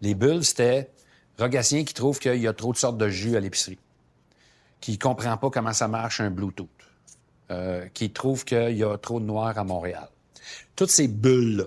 Les 0.01 0.13
bulles, 0.13 0.45
c'était 0.45 0.91
Rogatien 1.39 1.83
qui 1.83 1.93
trouve 1.95 2.19
qu'il 2.19 2.37
y 2.37 2.47
a 2.47 2.53
trop 2.53 2.71
de 2.71 2.77
sortes 2.77 2.97
de 2.97 3.09
jus 3.09 3.35
à 3.35 3.39
l'épicerie, 3.39 3.79
qui 4.79 4.99
comprend 4.99 5.37
pas 5.37 5.49
comment 5.49 5.73
ça 5.73 5.87
marche 5.87 6.21
un 6.21 6.29
Bluetooth, 6.29 6.69
euh, 7.51 7.85
qui 7.93 8.11
trouve 8.11 8.45
qu'il 8.45 8.77
y 8.77 8.83
a 8.83 8.97
trop 8.97 9.19
de 9.19 9.25
noirs 9.25 9.57
à 9.57 9.65
Montréal. 9.65 10.07
Toutes 10.77 10.89
ces 10.89 11.09
bulles-là. 11.09 11.65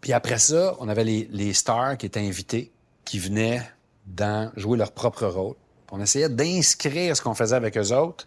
Puis 0.00 0.14
après 0.14 0.38
ça, 0.38 0.74
on 0.80 0.88
avait 0.88 1.04
les, 1.04 1.52
stars 1.52 1.98
qui 1.98 2.06
étaient 2.06 2.26
invités, 2.26 2.72
qui 3.04 3.18
venaient 3.18 3.62
dans 4.06 4.50
jouer 4.56 4.78
leur 4.78 4.90
propre 4.92 5.26
rôle. 5.26 5.54
On 5.92 6.00
essayait 6.00 6.30
d'inscrire 6.30 7.14
ce 7.14 7.20
qu'on 7.20 7.34
faisait 7.34 7.56
avec 7.56 7.76
eux 7.76 7.92
autres 7.92 8.26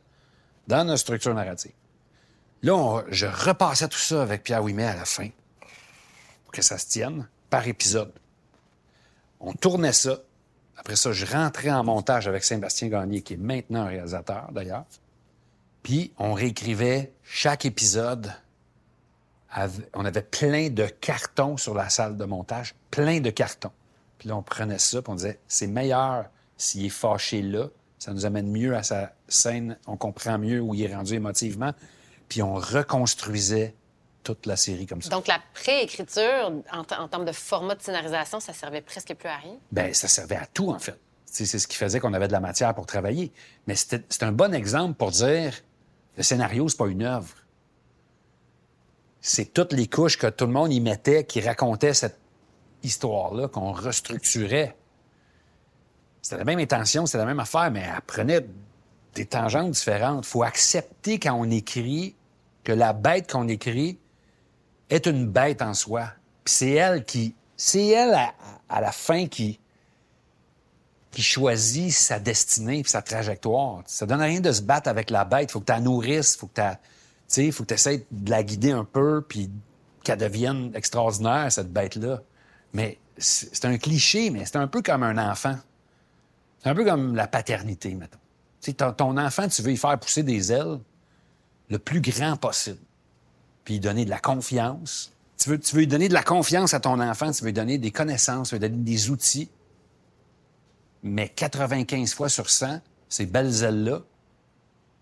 dans 0.68 0.84
notre 0.84 1.00
structure 1.00 1.34
narrative. 1.34 1.72
Là, 2.62 3.02
je 3.10 3.26
repassais 3.26 3.88
tout 3.88 3.98
ça 3.98 4.22
avec 4.22 4.44
Pierre 4.44 4.64
Ouimet 4.64 4.86
à 4.86 4.96
la 4.96 5.06
fin, 5.06 5.30
pour 6.44 6.52
que 6.52 6.62
ça 6.62 6.78
se 6.78 6.88
tienne, 6.88 7.28
par 7.50 7.68
épisode. 7.68 8.12
On 9.40 9.54
tournait 9.54 9.94
ça. 9.94 10.20
Après 10.78 10.96
ça, 10.96 11.14
je 11.14 11.26
rentrais 11.26 11.72
en 11.72 11.84
montage 11.84 12.28
avec 12.28 12.44
Sébastien 12.44 12.90
Gagné, 12.90 13.24
qui 13.24 13.34
est 13.34 13.38
maintenant 13.38 13.88
réalisateur, 13.88 14.50
d'ailleurs. 14.52 14.86
Puis, 15.84 16.14
on 16.18 16.34
réécrivait 16.34 17.14
chaque 17.24 17.66
épisode. 17.66 18.34
On 19.94 20.06
avait 20.06 20.22
plein 20.22 20.70
de 20.70 20.86
cartons 20.86 21.58
sur 21.58 21.74
la 21.74 21.90
salle 21.90 22.18
de 22.18 22.26
montage, 22.26 22.76
plein 22.90 23.20
de 23.20 23.30
cartons. 23.30 23.72
Puis 24.18 24.30
là, 24.30 24.36
on 24.36 24.44
prenait 24.44 24.78
ça, 24.78 25.02
puis 25.02 25.12
on 25.12 25.16
disait, 25.16 25.40
c'est 25.48 25.68
meilleur 25.68 26.26
s'il 26.56 26.86
est 26.86 26.90
fâché 26.90 27.42
là. 27.42 27.68
Ça 27.98 28.14
nous 28.14 28.26
amène 28.26 28.50
mieux 28.52 28.76
à 28.76 28.84
sa 28.84 29.14
scène. 29.28 29.78
On 29.88 29.98
comprend 29.98 30.38
mieux 30.38 30.60
où 30.62 30.74
il 30.74 30.84
est 30.84 30.96
rendu 30.96 31.16
émotivement. 31.16 31.74
Puis 32.30 32.42
on 32.42 32.54
reconstruisait 32.56 33.76
toute 34.24 34.46
la 34.46 34.56
série 34.56 34.86
comme 34.86 35.02
ça. 35.02 35.10
Donc, 35.10 35.28
la 35.28 35.40
préécriture, 35.54 36.52
en, 36.72 36.84
termes 36.84 37.26
de 37.26 37.32
format 37.32 37.76
de 37.76 37.82
scénarisation, 37.82 38.40
ça 38.40 38.54
servait 38.54 38.82
presque 38.82 39.14
plus 39.16 39.30
à 39.30 39.38
rien? 39.38 39.58
Ben, 39.72 39.94
ça 39.94 40.08
servait 40.08 40.36
à 40.36 40.46
tout, 40.46 40.70
en 40.70 40.80
fait. 40.80 40.98
C'est 41.26 41.46
ce 41.46 41.66
qui 41.66 41.78
faisait 41.78 42.00
qu'on 42.00 42.14
avait 42.14 42.28
de 42.28 42.34
la 42.34 42.42
matière 42.42 42.74
pour 42.76 42.86
travailler. 42.86 43.32
Mais 43.66 43.76
c'est 43.76 44.24
un 44.24 44.32
bon 44.32 44.54
exemple 44.54 44.96
pour 44.96 45.12
dire 45.12 45.54
le 46.22 46.26
scénario, 46.26 46.70
c'est 46.70 46.78
pas 46.78 46.88
une 46.88 47.04
œuvre. 47.04 47.34
C'est 49.22 49.54
toutes 49.54 49.74
les 49.74 49.88
couches 49.88 50.18
que 50.18 50.28
tout 50.28 50.46
le 50.46 50.52
monde 50.52 50.72
y 50.72 50.80
mettait 50.80 51.26
qui 51.26 51.42
racontaient 51.42 51.96
cette 51.96 52.20
histoire-là, 52.84 53.48
qu'on 53.48 53.72
restructurait. 53.72 54.76
C'était 56.22 56.38
la 56.38 56.44
même 56.44 56.60
intention, 56.60 57.08
c'était 57.08 57.18
la 57.18 57.26
même 57.26 57.40
affaire, 57.40 57.72
mais 57.72 57.82
elle 57.82 58.02
prenait 58.02 58.46
des 59.16 59.26
tangentes 59.26 59.72
différentes. 59.72 60.26
Faut 60.26 60.44
accepter 60.44 61.20
quand 61.20 61.34
on 61.34 61.50
écrit 61.50 62.16
que 62.64 62.72
la 62.72 62.94
bête 62.94 63.32
qu'on 63.32 63.48
écrit 63.48 63.98
est 64.92 65.08
une 65.08 65.28
bête 65.28 65.64
en 65.64 65.74
soi. 65.74 66.12
Puis 66.44 66.54
c'est 66.54 66.72
elle 66.72 67.04
qui. 67.04 67.36
C'est 67.58 67.88
elle, 67.88 68.16
à 68.70 68.82
la 68.82 68.92
fin, 68.92 69.28
qui, 69.28 69.60
qui 71.12 71.22
choisit 71.22 71.92
sa 71.92 72.20
destinée 72.20 72.82
puis 72.84 72.92
sa 72.92 73.02
trajectoire. 73.02 73.84
Ça 73.86 74.06
donne 74.06 74.22
rien 74.22 74.40
de 74.40 74.52
se 74.52 74.62
battre 74.62 74.90
avec 74.90 75.10
la 75.10 75.26
bête. 75.26 75.52
Faut 75.52 75.60
que 75.60 75.66
tu 75.66 75.72
la 75.74 75.80
nourrisses, 75.80 76.38
faut 76.38 76.48
que 76.48 76.62
tu 77.30 77.52
faut 77.52 77.66
que 77.66 77.74
essaies 77.74 78.06
de 78.12 78.30
la 78.30 78.44
guider 78.44 78.72
un 78.72 78.86
peu 78.86 79.24
puis 79.28 79.50
qu'elle 80.04 80.18
devienne 80.18 80.72
extraordinaire, 80.74 81.52
cette 81.52 81.72
bête-là. 81.72 82.22
Mais 82.74 82.98
c'est 83.18 83.66
un 83.66 83.78
cliché, 83.78 84.30
mais 84.30 84.46
c'est 84.46 84.56
un 84.56 84.68
peu 84.68 84.82
comme 84.82 85.04
un 85.04 85.18
enfant. 85.18 85.58
C'est 86.64 86.70
un 86.70 86.76
peu 86.76 86.86
comme 86.86 87.16
la 87.16 87.28
paternité, 87.28 87.94
mettons. 87.94 88.18
Tu 88.62 88.72
sais, 88.72 88.74
ton, 88.74 88.94
ton 88.94 89.18
enfant, 89.18 89.48
tu 89.48 89.62
veux 89.62 89.72
y 89.72 89.78
faire 89.78 90.00
pousser 90.00 90.24
des 90.24 90.52
ailes 90.52 90.80
le 91.70 91.80
plus 91.80 92.02
grand 92.02 92.38
possible 92.38 92.80
puis 93.64 93.76
lui 93.76 93.80
donner 93.80 94.06
de 94.06 94.10
la 94.10 94.20
confiance. 94.20 95.12
Tu 95.38 95.50
veux, 95.50 95.60
tu 95.60 95.76
veux 95.76 95.82
lui 95.82 95.88
donner 95.88 96.08
de 96.08 96.14
la 96.14 96.24
confiance 96.24 96.74
à 96.74 96.80
ton 96.80 97.00
enfant, 97.00 97.32
tu 97.32 97.42
veux 97.42 97.48
lui 97.48 97.54
donner 97.54 97.78
des 97.78 97.92
connaissances, 97.92 98.50
tu 98.50 98.56
veux 98.56 98.62
lui 98.62 98.70
donner 98.70 98.84
des 98.84 99.10
outils. 99.10 99.50
Mais 101.04 101.30
95 101.30 102.14
fois 102.14 102.30
sur 102.30 102.50
100, 102.50 102.80
ces 103.10 103.26
belles 103.26 103.64
ailes-là, 103.64 104.02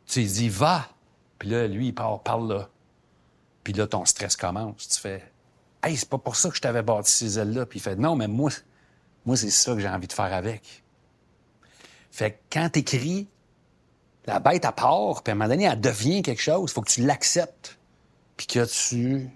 tu 0.06 0.24
dis 0.24 0.50
va. 0.50 0.88
Puis 1.38 1.50
là, 1.50 1.68
lui, 1.68 1.88
il 1.88 1.96
part 1.96 2.22
par 2.22 2.40
là. 2.40 2.70
Puis 3.64 3.74
là, 3.74 3.88
ton 3.88 4.06
stress 4.06 4.36
commence. 4.36 4.88
Tu 4.88 5.00
fais 5.00 5.32
Hey, 5.82 5.96
c'est 5.96 6.10
pas 6.10 6.18
pour 6.18 6.36
ça 6.36 6.50
que 6.50 6.56
je 6.56 6.62
t'avais 6.62 6.82
bâti 6.82 7.12
ces 7.12 7.40
ailes-là. 7.40 7.66
Puis 7.66 7.80
il 7.80 7.82
fait 7.82 7.96
Non, 7.96 8.16
mais 8.16 8.28
moi, 8.28 8.52
moi 9.26 9.38
c'est 9.38 9.50
ça 9.50 9.74
que 9.74 9.80
j'ai 9.80 9.90
envie 9.90 10.08
de 10.08 10.14
faire 10.14 10.34
avec. 10.34 10.84
Fait 12.12 12.32
que 12.32 12.38
quand 12.52 12.70
t'écris, 12.70 13.28
la 14.26 14.40
bête 14.40 14.66
à 14.66 14.72
part, 14.72 15.24
puis 15.24 15.32
à 15.32 15.34
un 15.34 15.36
moment 15.36 15.50
donné, 15.50 15.66
elle 15.66 15.80
devient 15.80 16.22
quelque 16.22 16.42
chose. 16.42 16.74
Faut 16.74 16.82
que 16.82 16.92
tu 16.92 17.02
l'acceptes 17.02 17.78
puis 18.36 18.48
que 18.48 18.66
tu 18.66 19.30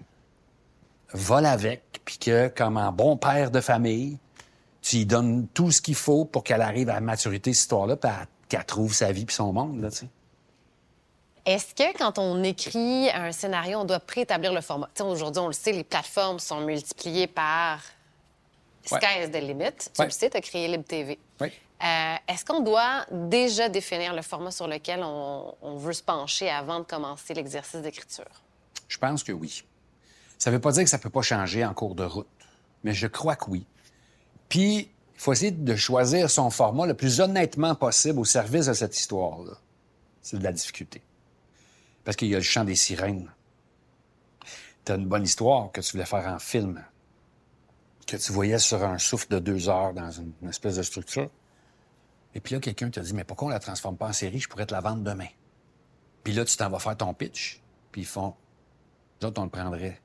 voles 1.12 1.46
avec, 1.46 2.00
puis 2.04 2.18
que, 2.18 2.48
comme 2.48 2.76
un 2.76 2.90
bon 2.90 3.16
père 3.16 3.50
de 3.50 3.60
famille, 3.60 4.18
tu 4.84 4.96
lui 4.98 5.06
donnes 5.06 5.46
tout 5.54 5.70
ce 5.70 5.80
qu'il 5.80 5.94
faut 5.94 6.24
pour 6.26 6.44
qu'elle 6.44 6.60
arrive 6.60 6.90
à 6.90 6.94
la 6.94 7.00
maturité, 7.00 7.52
cette 7.54 7.62
histoire-là, 7.62 7.96
puis 7.96 8.10
elle- 8.10 8.26
qu'elle 8.48 8.64
trouve 8.66 8.92
sa 8.92 9.10
vie 9.12 9.24
puis 9.24 9.34
son 9.34 9.52
monde, 9.52 9.80
là, 9.80 9.90
tu 9.90 9.96
sais. 9.98 10.08
Est-ce 11.46 11.74
que 11.74 11.96
quand 11.98 12.18
on 12.18 12.42
écrit 12.42 13.10
un 13.10 13.30
scénario, 13.32 13.78
on 13.78 13.84
doit 13.84 14.00
préétablir 14.00 14.52
le 14.52 14.60
format? 14.60 14.88
Aujourd'hui, 15.00 15.40
on 15.42 15.46
le 15.48 15.52
sait, 15.52 15.72
les 15.72 15.84
plateformes 15.84 16.38
sont 16.38 16.60
multipliées 16.60 17.26
par 17.26 17.80
Ouais. 18.90 18.98
sky 19.00 19.24
is 19.24 19.30
the 19.30 19.42
limit. 19.42 19.72
Tu 19.94 20.00
Ouais. 20.00 20.06
le 20.06 20.10
sais, 20.10 20.28
tu 20.30 20.36
as 20.36 20.40
créé 20.40 20.68
Libre 20.68 20.84
TV. 20.84 21.18
Oui. 21.40 21.48
Euh, 21.82 22.14
Est-ce 22.28 22.44
qu'on 22.44 22.60
doit 22.60 23.04
déjà 23.10 23.68
définir 23.68 24.14
le 24.14 24.22
format 24.22 24.50
sur 24.50 24.68
lequel 24.68 25.00
on, 25.02 25.54
on 25.60 25.76
veut 25.76 25.92
se 25.92 26.02
pencher 26.02 26.48
avant 26.48 26.78
de 26.80 26.84
commencer 26.84 27.34
l'exercice 27.34 27.80
d'écriture? 27.80 28.24
Je 28.88 28.96
pense 28.98 29.22
que 29.22 29.32
oui. 29.32 29.64
Ça 30.38 30.50
ne 30.50 30.56
veut 30.56 30.60
pas 30.60 30.72
dire 30.72 30.84
que 30.84 30.90
ça 30.90 30.98
ne 30.98 31.02
peut 31.02 31.10
pas 31.10 31.22
changer 31.22 31.64
en 31.64 31.74
cours 31.74 31.94
de 31.94 32.04
route, 32.04 32.26
mais 32.84 32.92
je 32.94 33.06
crois 33.06 33.36
que 33.36 33.50
oui. 33.50 33.66
Puis, 34.54 34.88
il 35.14 35.20
faut 35.20 35.32
essayer 35.32 35.50
de 35.50 35.74
choisir 35.74 36.30
son 36.30 36.48
format 36.48 36.86
le 36.86 36.94
plus 36.94 37.18
honnêtement 37.18 37.74
possible 37.74 38.20
au 38.20 38.24
service 38.24 38.66
de 38.66 38.72
cette 38.72 38.96
histoire-là. 38.96 39.54
C'est 40.22 40.38
de 40.38 40.44
la 40.44 40.52
difficulté. 40.52 41.02
Parce 42.04 42.16
qu'il 42.16 42.28
y 42.28 42.34
a 42.36 42.38
le 42.38 42.44
chant 42.44 42.62
des 42.62 42.76
sirènes. 42.76 43.28
Tu 44.84 44.92
as 44.92 44.94
une 44.94 45.06
bonne 45.06 45.24
histoire 45.24 45.72
que 45.72 45.80
tu 45.80 45.90
voulais 45.90 46.04
faire 46.04 46.28
en 46.28 46.38
film, 46.38 46.84
que 48.06 48.16
tu 48.16 48.30
voyais 48.30 48.60
sur 48.60 48.84
un 48.84 48.98
souffle 48.98 49.26
de 49.28 49.40
deux 49.40 49.68
heures 49.68 49.92
dans 49.92 50.12
une, 50.12 50.30
une 50.40 50.50
espèce 50.50 50.76
de 50.76 50.84
structure. 50.84 51.30
Et 52.36 52.38
puis 52.38 52.54
là, 52.54 52.60
quelqu'un 52.60 52.90
t'a 52.90 53.00
dit, 53.00 53.12
mais 53.12 53.24
pourquoi 53.24 53.48
on 53.48 53.50
la 53.50 53.58
transforme 53.58 53.96
pas 53.96 54.06
en 54.06 54.12
série? 54.12 54.38
Je 54.38 54.48
pourrais 54.48 54.66
te 54.66 54.72
la 54.72 54.80
vendre 54.80 55.02
demain. 55.02 55.30
Puis 56.22 56.32
là, 56.32 56.44
tu 56.44 56.56
t'en 56.56 56.70
vas 56.70 56.78
faire 56.78 56.96
ton 56.96 57.12
pitch, 57.12 57.60
puis 57.90 58.02
ils 58.02 58.06
font, 58.06 58.36
nous 59.20 59.26
autres, 59.26 59.40
on 59.40 59.46
le 59.46 59.50
prendrait. 59.50 60.00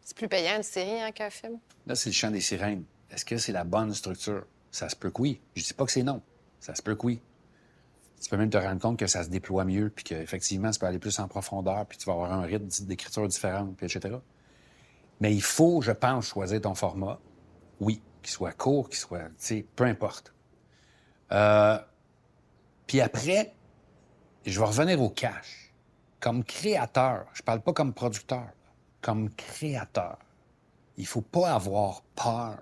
C'est 0.00 0.16
plus 0.16 0.26
payant 0.26 0.56
une 0.56 0.62
série 0.62 1.02
hein, 1.02 1.12
qu'un 1.12 1.28
film? 1.28 1.58
Là, 1.86 1.94
c'est 1.94 2.08
le 2.08 2.14
chant 2.14 2.30
des 2.30 2.40
sirènes. 2.40 2.84
Est-ce 3.10 3.24
que 3.24 3.38
c'est 3.38 3.52
la 3.52 3.64
bonne 3.64 3.92
structure? 3.94 4.44
Ça 4.70 4.88
se 4.88 4.96
peut 4.96 5.10
que 5.10 5.22
oui. 5.22 5.40
Je 5.54 5.64
dis 5.64 5.74
pas 5.74 5.84
que 5.84 5.92
c'est 5.92 6.02
non. 6.02 6.22
Ça 6.60 6.74
se 6.74 6.82
peut 6.82 6.94
que 6.94 7.06
oui. 7.06 7.20
Tu 8.20 8.30
peux 8.30 8.36
même 8.36 8.50
te 8.50 8.56
rendre 8.56 8.80
compte 8.80 8.98
que 8.98 9.06
ça 9.06 9.22
se 9.24 9.28
déploie 9.28 9.64
mieux, 9.64 9.90
puis 9.90 10.04
qu'effectivement, 10.04 10.72
ça 10.72 10.80
peut 10.80 10.86
aller 10.86 10.98
plus 10.98 11.18
en 11.18 11.28
profondeur, 11.28 11.86
puis 11.86 11.98
tu 11.98 12.06
vas 12.06 12.12
avoir 12.12 12.32
un 12.32 12.42
rythme 12.42 12.68
d'écriture 12.86 13.28
différent, 13.28 13.72
puis 13.76 13.86
etc. 13.86 14.16
Mais 15.20 15.34
il 15.34 15.42
faut, 15.42 15.82
je 15.82 15.92
pense, 15.92 16.26
choisir 16.28 16.60
ton 16.60 16.74
format. 16.74 17.18
Oui, 17.80 18.02
qu'il 18.22 18.32
soit 18.32 18.52
court, 18.52 18.88
qu'il 18.88 18.98
soit, 18.98 19.24
tu 19.24 19.34
sais, 19.38 19.66
peu 19.76 19.84
importe. 19.84 20.34
Euh, 21.32 21.78
puis 22.86 23.00
après, 23.00 23.54
je 24.44 24.58
vais 24.58 24.66
revenir 24.66 25.00
au 25.00 25.10
cash. 25.10 25.74
Comme 26.20 26.42
créateur, 26.42 27.26
je 27.34 27.42
parle 27.42 27.60
pas 27.60 27.72
comme 27.72 27.92
producteur, 27.92 28.48
comme 29.00 29.30
créateur, 29.30 30.18
il 30.96 31.06
faut 31.06 31.20
pas 31.20 31.54
avoir 31.54 32.02
peur 32.14 32.58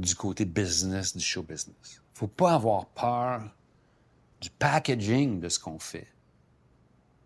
du 0.00 0.14
côté 0.14 0.44
business 0.44 1.16
du 1.16 1.22
show 1.22 1.42
business. 1.42 1.76
Il 2.14 2.18
faut 2.18 2.26
pas 2.26 2.54
avoir 2.54 2.86
peur 2.86 3.42
du 4.40 4.50
packaging 4.50 5.40
de 5.40 5.48
ce 5.48 5.58
qu'on 5.58 5.78
fait. 5.78 6.08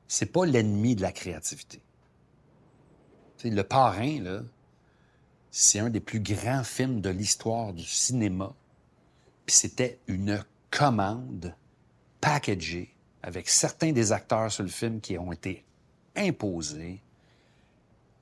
C'est 0.08 0.26
pas 0.26 0.44
l'ennemi 0.44 0.96
de 0.96 1.02
la 1.02 1.12
créativité. 1.12 1.80
Le 3.44 3.62
parrain, 3.62 4.42
c'est 5.50 5.78
un 5.78 5.90
des 5.90 6.00
plus 6.00 6.20
grands 6.20 6.64
films 6.64 7.02
de 7.02 7.10
l'histoire 7.10 7.74
du 7.74 7.84
cinéma. 7.84 8.54
Puis 9.44 9.54
c'était 9.54 9.98
une 10.06 10.42
commande 10.70 11.54
packagée 12.20 12.94
avec 13.22 13.48
certains 13.48 13.92
des 13.92 14.12
acteurs 14.12 14.50
sur 14.50 14.62
le 14.62 14.70
film 14.70 15.00
qui 15.00 15.18
ont 15.18 15.30
été 15.30 15.64
imposés. 16.16 17.02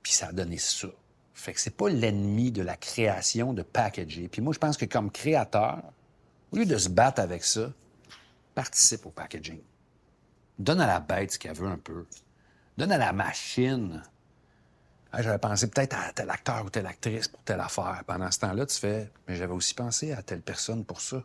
Puis 0.03 0.13
ça 0.13 0.29
a 0.29 0.33
donné 0.33 0.59
ça. 0.59 0.89
Fait 1.35 1.53
que 1.53 1.61
c'est 1.61 1.77
pas 1.77 1.89
l'ennemi 1.89 2.53
de 2.53 2.63
la 2.63 2.77
création 2.77 3.53
de 3.53 3.63
packager. 3.63 4.29
Puis 4.29 4.43
moi, 4.43 4.53
je 4.53 4.59
pense 4.59 4.77
que 4.77 4.85
comme 4.85 5.11
créateur, 5.11 5.83
au 6.53 6.57
lieu 6.57 6.67
de 6.67 6.77
se 6.77 6.89
battre 6.89 7.21
avec 7.21 7.45
ça, 7.45 7.73
participe 8.55 9.07
au 9.07 9.11
packaging. 9.11 9.61
Donne 10.59 10.81
à 10.81 10.87
la 10.87 11.01
bête 11.01 11.33
ce 11.33 11.39
qu'elle 11.39 11.57
veut 11.57 11.69
un 11.69 11.79
peu. 11.79 12.07
Donne 12.77 12.93
à 12.93 12.99
la 12.99 13.13
machine. 13.13 14.03
Ah, 15.11 15.23
j'avais 15.23 15.39
pensé 15.39 15.69
peut-être 15.69 15.97
à 15.97 16.13
tel 16.13 16.31
acteur 16.31 16.65
ou 16.65 16.71
telle 16.71 16.87
actrice 16.87 17.29
pour 17.29 17.43
telle 17.43 17.61
affaire. 17.61 18.03
Pendant 18.07 18.31
ce 18.31 18.39
temps-là, 18.41 18.67
tu 18.67 18.79
fais, 18.79 19.11
mais 19.27 19.37
j'avais 19.37 19.53
aussi 19.53 19.75
pensé 19.75 20.13
à 20.13 20.23
telle 20.23 20.41
personne 20.41 20.85
pour 20.85 21.01
ça. 21.01 21.23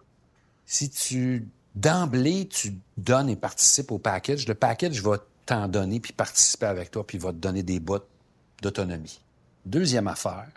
Si 0.65 0.89
tu, 0.89 1.47
d'emblée, 1.75 2.47
tu 2.47 2.75
donnes 2.97 3.29
et 3.29 3.35
participes 3.35 3.91
au 3.91 3.99
package, 3.99 4.47
le 4.47 4.55
package 4.55 5.01
va 5.01 5.17
t'en 5.45 5.67
donner 5.67 5.99
puis 5.99 6.11
participer 6.11 6.65
avec 6.65 6.91
toi 6.91 7.07
puis 7.07 7.17
va 7.17 7.31
te 7.31 7.37
donner 7.37 7.63
des 7.63 7.79
bouts 7.79 7.99
d'autonomie. 8.61 9.21
Deuxième 9.67 10.07
affaire, 10.07 10.47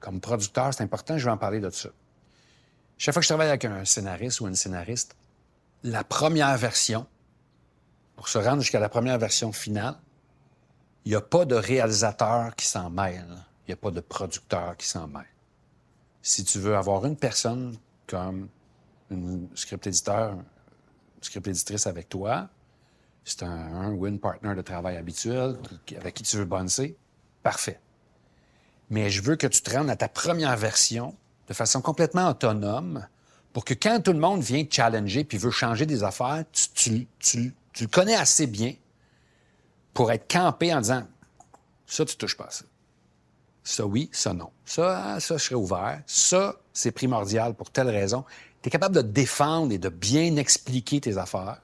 comme 0.00 0.20
producteur, 0.20 0.74
c'est 0.74 0.82
important, 0.82 1.16
je 1.16 1.24
vais 1.24 1.30
en 1.30 1.36
parler 1.36 1.60
de 1.60 1.70
ça. 1.70 1.90
Chaque 2.98 3.14
fois 3.14 3.20
que 3.20 3.24
je 3.24 3.28
travaille 3.28 3.48
avec 3.48 3.64
un 3.64 3.84
scénariste 3.84 4.40
ou 4.40 4.48
une 4.48 4.56
scénariste, 4.56 5.14
la 5.84 6.02
première 6.02 6.56
version, 6.56 7.06
pour 8.16 8.26
se 8.26 8.38
rendre 8.38 8.62
jusqu'à 8.62 8.80
la 8.80 8.88
première 8.88 9.16
version 9.16 9.52
finale, 9.52 9.94
il 11.04 11.10
n'y 11.10 11.14
a 11.14 11.20
pas 11.20 11.44
de 11.44 11.54
réalisateur 11.54 12.56
qui 12.56 12.66
s'en 12.66 12.90
mêle. 12.90 13.28
Il 13.64 13.70
n'y 13.70 13.74
a 13.74 13.76
pas 13.76 13.92
de 13.92 14.00
producteur 14.00 14.76
qui 14.76 14.88
s'en 14.88 15.06
mêle. 15.06 15.22
Si 16.20 16.42
tu 16.42 16.58
veux 16.58 16.76
avoir 16.76 17.06
une 17.06 17.16
personne 17.16 17.76
comme 18.08 18.48
une 19.08 19.48
script 19.54 19.86
éditeur, 19.86 20.32
une 20.32 21.22
script 21.22 21.46
éditrice 21.46 21.86
avec 21.86 22.08
toi, 22.08 22.48
c'est 23.24 23.44
un, 23.44 23.92
une 23.92 24.18
partner 24.18 24.56
de 24.56 24.62
travail 24.62 24.96
habituel 24.96 25.58
avec 25.96 26.14
qui 26.14 26.24
tu 26.24 26.38
veux 26.38 26.44
boncer, 26.44 26.96
parfait. 27.44 27.78
Mais 28.92 29.08
je 29.08 29.22
veux 29.22 29.36
que 29.36 29.46
tu 29.46 29.62
te 29.62 29.74
rendes 29.74 29.88
à 29.88 29.96
ta 29.96 30.06
première 30.06 30.54
version 30.54 31.16
de 31.48 31.54
façon 31.54 31.80
complètement 31.80 32.28
autonome 32.28 33.06
pour 33.54 33.64
que 33.64 33.72
quand 33.72 34.02
tout 34.02 34.12
le 34.12 34.18
monde 34.18 34.42
vient 34.42 34.62
te 34.66 34.74
challenger 34.74 35.24
puis 35.24 35.38
veut 35.38 35.50
changer 35.50 35.86
des 35.86 36.04
affaires, 36.04 36.44
tu, 36.74 37.08
le 37.80 37.86
connais 37.86 38.14
assez 38.14 38.46
bien 38.46 38.74
pour 39.94 40.12
être 40.12 40.30
campé 40.30 40.74
en 40.74 40.82
disant 40.82 41.04
ça, 41.86 42.04
tu 42.04 42.16
touches 42.16 42.36
pas 42.36 42.50
ça. 42.50 42.66
Ça, 43.64 43.86
oui, 43.86 44.10
ça, 44.12 44.34
non. 44.34 44.50
Ça, 44.66 45.18
ça, 45.20 45.38
je 45.38 45.42
serais 45.42 45.54
ouvert. 45.54 46.02
Ça, 46.04 46.56
c'est 46.74 46.92
primordial 46.92 47.54
pour 47.54 47.70
telle 47.70 47.88
raison. 47.88 48.26
Tu 48.60 48.68
es 48.68 48.70
capable 48.70 48.94
de 48.94 49.00
défendre 49.00 49.72
et 49.72 49.78
de 49.78 49.88
bien 49.88 50.36
expliquer 50.36 51.00
tes 51.00 51.16
affaires, 51.16 51.62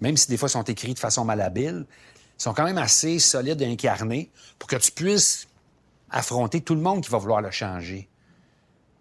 même 0.00 0.16
si 0.16 0.28
des 0.28 0.38
fois 0.38 0.48
sont 0.48 0.62
écrits 0.62 0.94
de 0.94 0.98
façon 0.98 1.26
malhabile, 1.26 1.84
sont 2.38 2.54
quand 2.54 2.64
même 2.64 2.78
assez 2.78 3.18
solides 3.18 3.60
et 3.60 3.66
incarnés 3.66 4.30
pour 4.58 4.66
que 4.66 4.76
tu 4.76 4.92
puisses 4.92 5.46
affronter 6.10 6.60
tout 6.60 6.74
le 6.74 6.80
monde 6.80 7.02
qui 7.02 7.10
va 7.10 7.18
vouloir 7.18 7.40
le 7.40 7.50
changer. 7.50 8.08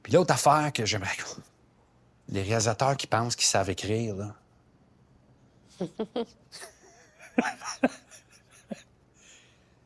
Puis 0.03 0.13
l'autre 0.13 0.33
affaire 0.33 0.71
que 0.73 0.85
j'aimerais... 0.85 1.17
Les 2.31 2.43
réalisateurs 2.43 2.95
qui 2.95 3.07
pensent 3.07 3.35
qu'ils 3.35 3.47
savent 3.47 3.71
écrire, 3.71 4.15
là. 4.15 4.35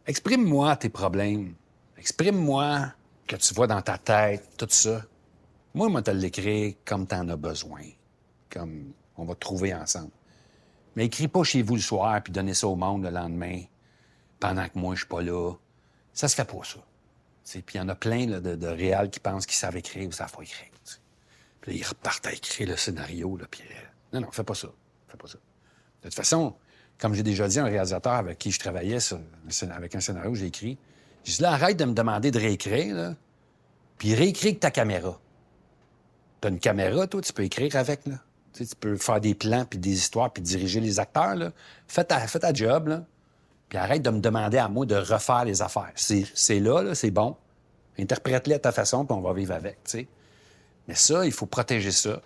Exprime-moi 0.06 0.76
tes 0.76 0.90
problèmes. 0.90 1.54
Exprime-moi 1.98 2.92
que 3.28 3.38
tu 3.38 3.54
vois 3.54 3.68
dans 3.68 3.82
ta 3.82 3.98
tête, 3.98 4.58
tout 4.58 4.68
ça. 4.70 5.04
Moi, 5.74 5.88
moi, 5.88 6.02
te 6.02 6.12
l'écrire 6.12 6.74
comme 6.84 7.08
t'en 7.08 7.30
as 7.30 7.38
besoin. 7.38 7.84
Comme 8.50 8.92
on 9.16 9.24
va 9.24 9.36
te 9.36 9.40
trouver 9.40 9.74
ensemble. 9.74 10.12
Mais 10.96 11.06
écris 11.06 11.30
pas 11.30 11.44
chez 11.44 11.62
vous 11.62 11.76
le 11.76 11.82
soir 11.82 12.22
puis 12.22 12.34
donnez 12.34 12.54
ça 12.54 12.68
au 12.68 12.76
monde 12.76 13.04
le 13.04 13.10
lendemain, 13.10 13.62
pendant 14.40 14.68
que 14.68 14.78
moi, 14.78 14.96
je 14.96 15.00
suis 15.00 15.08
pas 15.08 15.22
là. 15.22 15.54
Ça 16.12 16.28
se 16.28 16.36
fait 16.36 16.46
pas, 16.46 16.64
ça. 16.64 16.80
Puis 17.44 17.64
il 17.76 17.78
y 17.78 17.80
en 17.82 17.90
a 17.90 17.96
plein 17.96 18.26
de, 18.26 18.56
de 18.56 18.68
réals 18.68 19.10
qui 19.10 19.20
pensent 19.20 19.46
qu'ils 19.46 19.58
savent 19.58 19.78
écrire 19.78 20.08
ou 20.08 20.12
savent 20.12 20.32
pas 20.32 20.44
écrire. 20.44 20.70
Puis 21.64 21.78
ils 21.78 21.84
repartent 21.84 22.28
à 22.28 22.34
écrire 22.34 22.68
le 22.68 22.76
scénario. 22.76 23.38
Euh, 23.40 23.46
non, 24.12 24.22
non, 24.22 24.32
fais 24.32 24.44
pas 24.44 24.54
ça. 24.54 24.68
Fais 25.08 25.18
pas 25.18 25.28
ça. 25.28 25.38
De 26.02 26.10
toute 26.10 26.14
façon, 26.14 26.56
comme 27.00 27.14
j'ai 27.14 27.24
déjà 27.24 27.48
dit 27.48 27.58
un 27.58 27.66
réalisateur 27.66 28.14
avec 28.14 28.38
qui 28.38 28.52
je 28.52 28.60
travaillais 28.60 28.98
avec 29.72 29.96
un 29.96 30.00
scénario 30.02 30.32
que 30.32 30.38
j'ai 30.38 30.48
écrit, 30.48 30.78
j'ai 31.24 31.38
dit 31.38 31.42
là, 31.42 31.54
arrête 31.54 31.78
de 31.78 31.86
me 31.86 31.94
demander 31.94 32.32
de 32.32 32.40
réécrire, 32.40 33.16
puis 33.98 34.14
réécris 34.14 34.50
avec 34.50 34.60
ta 34.60 34.72
caméra. 34.72 35.18
T'as 36.42 36.50
une 36.50 36.60
caméra, 36.60 37.08
toi, 37.08 37.22
tu 37.22 37.32
peux 37.32 37.44
écrire 37.44 37.74
avec, 37.78 38.06
là. 38.06 38.16
Tu, 38.52 38.66
peux 38.80 38.98
faire 38.98 39.22
des 39.22 39.34
plans, 39.34 39.66
puis 39.66 39.80
des 39.80 39.94
histoires, 39.94 40.32
puis 40.32 40.44
diriger 40.44 40.80
les 40.82 41.00
acteurs. 41.00 41.52
Fais 41.88 42.04
ta, 42.04 42.20
fais 42.28 42.40
ta 42.40 42.54
job, 42.54 42.90
là. 42.90 43.06
Puis 43.74 43.80
arrête 43.80 44.04
de 44.04 44.12
me 44.12 44.20
demander 44.20 44.60
à 44.60 44.70
moi 44.70 44.86
de 44.86 44.94
refaire 44.94 45.46
les 45.46 45.64
affaires. 45.64 45.92
C'est, 45.96 46.60
là, 46.60 46.94
c'est 46.94 47.10
bon. 47.10 47.36
Interprète-les 47.98 48.54
à 48.54 48.60
ta 48.60 48.72
façon, 48.72 49.04
puis 49.04 49.18
on 49.18 49.22
va 49.22 49.34
vivre 49.34 49.52
avec. 49.52 49.80
Mais 50.88 50.94
ça, 50.94 51.26
il 51.26 51.32
faut 51.32 51.48
protéger 51.48 51.90
ça. 51.90 52.22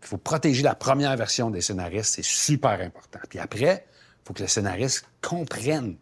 Il 0.00 0.08
faut 0.08 0.16
protéger 0.16 0.62
la 0.62 0.74
première 0.74 1.14
version 1.14 1.50
des 1.50 1.60
scénaristes, 1.60 2.14
c'est 2.14 2.24
super 2.24 2.80
important. 2.80 3.18
Puis 3.28 3.38
après, 3.38 3.84
il 3.86 4.26
faut 4.26 4.32
que 4.32 4.40
le 4.40 4.48
scénariste 4.48 5.04
comprenne. 5.20 5.96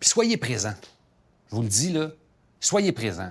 Puis 0.00 0.08
soyez 0.08 0.38
présent. 0.38 0.74
Je 1.48 1.54
vous 1.54 1.62
le 1.62 1.68
dis, 1.68 1.92
là, 1.92 2.08
soyez 2.58 2.90
présent. 2.90 3.30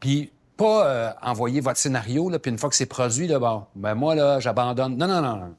Puis 0.00 0.32
pas 0.56 0.88
euh, 0.88 1.12
envoyer 1.22 1.60
votre 1.60 1.78
scénario, 1.78 2.36
puis 2.40 2.50
une 2.50 2.58
fois 2.58 2.68
que 2.68 2.74
c'est 2.74 2.86
produit, 2.86 3.28
là, 3.28 3.38
bon, 3.38 3.64
ben 3.76 3.94
moi, 3.94 4.16
là, 4.16 4.40
j'abandonne. 4.40 4.96
Non, 4.96 5.06
non, 5.06 5.22
non, 5.22 5.36
non. 5.36 5.54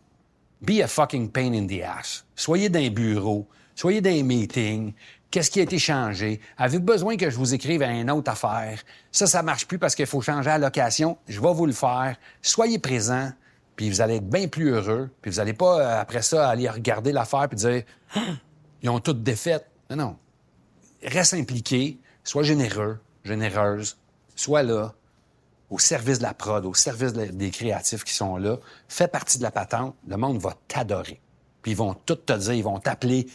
Be 0.60 0.82
a 0.84 0.90
fucking 0.90 1.32
pain 1.32 1.54
in 1.54 1.68
the 1.68 1.82
ass. 1.84 2.26
Soyez 2.36 2.68
dans 2.68 2.82
un 2.82 2.90
bureau, 2.90 3.48
soyez 3.80 4.02
dans 4.02 4.10
un 4.10 4.24
meeting. 4.24 4.94
Qu'est-ce 5.32 5.50
qui 5.52 5.60
a 5.60 5.64
été 5.64 5.80
changé? 5.80 6.42
Avez-vous 6.58 6.84
besoin 6.84 7.16
que 7.16 7.30
je 7.30 7.38
vous 7.38 7.54
écrive 7.54 7.82
à 7.84 7.92
une 7.92 8.10
autre 8.12 8.32
affaire? 8.32 8.80
Ça, 9.12 9.26
ça 9.28 9.42
marche 9.44 9.68
plus 9.68 9.78
parce 9.80 9.96
qu'il 9.96 10.06
faut 10.08 10.22
changer 10.22 10.50
la 10.50 10.58
location. 10.58 11.18
Je 11.28 11.40
vais 11.40 11.54
vous 11.54 11.66
le 11.66 11.72
faire. 11.72 12.18
Soyez 12.42 12.80
présent, 12.80 13.32
puis 13.76 13.90
vous 13.90 14.02
allez 14.02 14.16
être 14.16 14.28
bien 14.30 14.48
plus 14.48 14.72
heureux. 14.72 15.10
Puis 15.22 15.32
vous 15.32 15.38
n'allez 15.38 15.54
pas, 15.54 15.80
euh, 15.80 16.02
après 16.02 16.24
ça, 16.24 16.50
aller 16.50 16.68
regarder 16.68 17.12
l'affaire 17.12 17.48
puis 17.48 17.58
dire 17.58 17.84
ils 18.82 18.90
ont 18.90 19.00
toutes 19.00 19.24
défaites. 19.24 19.68
Non, 19.90 19.96
non. 19.96 20.16
Reste 21.04 21.34
impliqué, 21.36 22.00
sois 22.24 22.44
généreux, 22.44 23.00
généreuse, 23.24 23.98
sois 24.36 24.64
là, 24.64 24.94
au 25.70 25.80
service 25.80 26.18
de 26.18 26.24
la 26.24 26.34
prod, 26.34 26.66
au 26.66 26.74
service 26.74 27.14
de- 27.14 27.26
des 27.26 27.52
créatifs 27.52 28.04
qui 28.04 28.14
sont 28.14 28.36
là. 28.38 28.58
Fais 28.88 29.08
partie 29.08 29.38
de 29.38 29.44
la 29.44 29.52
patente. 29.52 29.96
Le 30.08 30.18
monde 30.18 30.40
va 30.40 30.56
t'adorer. 30.68 31.22
Puis 31.62 31.72
ils 31.74 31.78
vont 31.78 31.94
tout 31.94 32.16
te 32.16 32.34
dire, 32.34 32.54
ils 32.54 32.64
vont 32.64 32.80
t'appeler. 32.80 33.28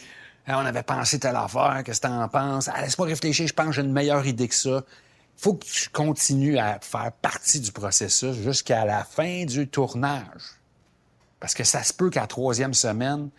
On 0.47 0.65
avait 0.65 0.83
pensé 0.83 1.19
telle 1.19 1.35
affaire, 1.35 1.81
qu'est-ce 1.83 2.01
que 2.01 2.07
t'en 2.07 2.27
penses? 2.27 2.69
Ah, 2.71 2.81
laisse-moi 2.81 3.07
réfléchir, 3.07 3.47
je 3.47 3.53
pense 3.53 3.67
que 3.67 3.71
j'ai 3.73 3.81
une 3.81 3.91
meilleure 3.91 4.25
idée 4.27 4.47
que 4.47 4.53
ça. 4.55 4.83
faut 5.37 5.55
que 5.55 5.65
tu 5.65 5.89
continues 5.89 6.59
à 6.59 6.79
faire 6.81 7.11
partie 7.21 7.59
du 7.59 7.71
processus 7.71 8.35
jusqu'à 8.35 8.85
la 8.85 9.03
fin 9.03 9.45
du 9.45 9.67
tournage. 9.67 10.59
Parce 11.39 11.53
que 11.53 11.63
ça 11.63 11.83
se 11.83 11.93
peut 11.93 12.09
qu'à 12.09 12.21
la 12.21 12.27
troisième 12.27 12.73
semaine, 12.73 13.29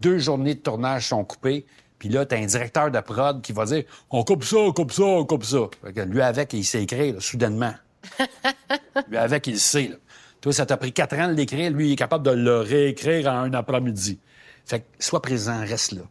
deux 0.00 0.18
journées 0.18 0.54
de 0.54 0.60
tournage 0.60 1.08
sont 1.08 1.24
coupées, 1.24 1.66
puis 1.98 2.08
là, 2.08 2.24
t'as 2.24 2.38
un 2.38 2.46
directeur 2.46 2.90
de 2.90 3.00
prod 3.00 3.42
qui 3.42 3.52
va 3.52 3.66
dire 3.66 3.84
On 4.10 4.24
coupe 4.24 4.44
ça, 4.44 4.56
on 4.56 4.72
coupe 4.72 4.92
ça, 4.92 5.02
on 5.02 5.24
coupe 5.24 5.44
ça. 5.44 5.58
Fait 5.84 5.92
que 5.92 6.00
lui, 6.00 6.22
avec, 6.22 6.52
il 6.54 6.64
sait 6.64 6.82
écrire, 6.82 7.14
là, 7.14 7.20
soudainement. 7.20 7.74
lui, 9.08 9.16
avec, 9.16 9.46
il 9.46 9.60
sait. 9.60 9.88
Là. 9.88 9.96
Toi, 10.40 10.52
ça 10.52 10.64
t'a 10.64 10.78
pris 10.78 10.92
quatre 10.92 11.16
ans 11.18 11.28
de 11.28 11.34
l'écrire, 11.34 11.70
lui, 11.70 11.88
il 11.88 11.92
est 11.92 11.96
capable 11.96 12.24
de 12.24 12.30
le 12.30 12.60
réécrire 12.60 13.26
en 13.26 13.40
un 13.40 13.52
après-midi. 13.52 14.18
Fait 14.64 14.80
que 14.80 14.86
sois 14.98 15.20
présent, 15.20 15.60
reste 15.60 15.92
là. 15.92 16.02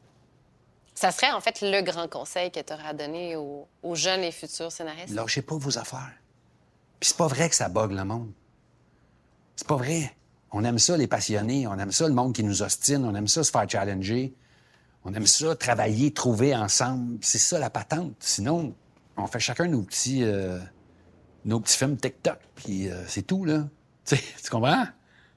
Ça 1.00 1.12
serait 1.12 1.32
en 1.32 1.40
fait 1.40 1.62
le 1.62 1.82
grand 1.82 2.10
conseil 2.10 2.52
que 2.52 2.60
tu 2.60 2.74
aurais 2.74 2.90
à 2.90 2.94
donner 2.94 3.38
aux, 3.38 3.70
aux 3.84 3.96
jeunes 3.96 4.20
et 4.20 4.34
futurs 4.34 4.70
scénaristes? 4.70 5.14
Lâchez 5.14 5.42
pas 5.42 5.56
vos 5.56 5.78
affaires. 5.78 6.12
Puis 7.00 7.12
c'est 7.12 7.16
pas 7.16 7.28
vrai 7.28 7.48
que 7.48 7.56
ça 7.56 7.70
bug 7.70 7.94
le 7.94 8.04
monde. 8.04 8.34
C'est 9.56 9.66
pas 9.66 9.78
vrai. 9.78 10.14
On 10.52 10.62
aime 10.66 10.78
ça, 10.78 10.98
les 10.98 11.08
passionnés. 11.08 11.68
On 11.68 11.80
aime 11.80 11.94
ça, 11.94 12.06
le 12.06 12.14
monde 12.14 12.36
qui 12.36 12.44
nous 12.44 12.64
ostine. 12.64 13.06
On 13.06 13.16
aime 13.16 13.30
ça, 13.30 13.46
se 13.46 13.52
faire 13.52 13.64
challenger. 13.70 14.36
On 15.06 15.14
aime 15.14 15.26
ça, 15.26 15.56
travailler, 15.56 16.12
trouver 16.12 16.54
ensemble. 16.54 17.20
C'est 17.22 17.38
ça, 17.38 17.60
la 17.60 17.70
patente. 17.70 18.16
Sinon, 18.20 18.76
on 19.16 19.28
fait 19.28 19.40
chacun 19.40 19.68
nos 19.68 19.84
petits, 19.84 20.26
euh, 20.26 20.60
nos 21.46 21.62
petits 21.62 21.78
films 21.78 21.96
TikTok, 21.96 22.40
puis 22.56 22.90
euh, 22.90 23.06
c'est 23.08 23.26
tout, 23.26 23.46
là. 23.46 23.70
Tu 24.06 24.50
comprends? 24.52 24.86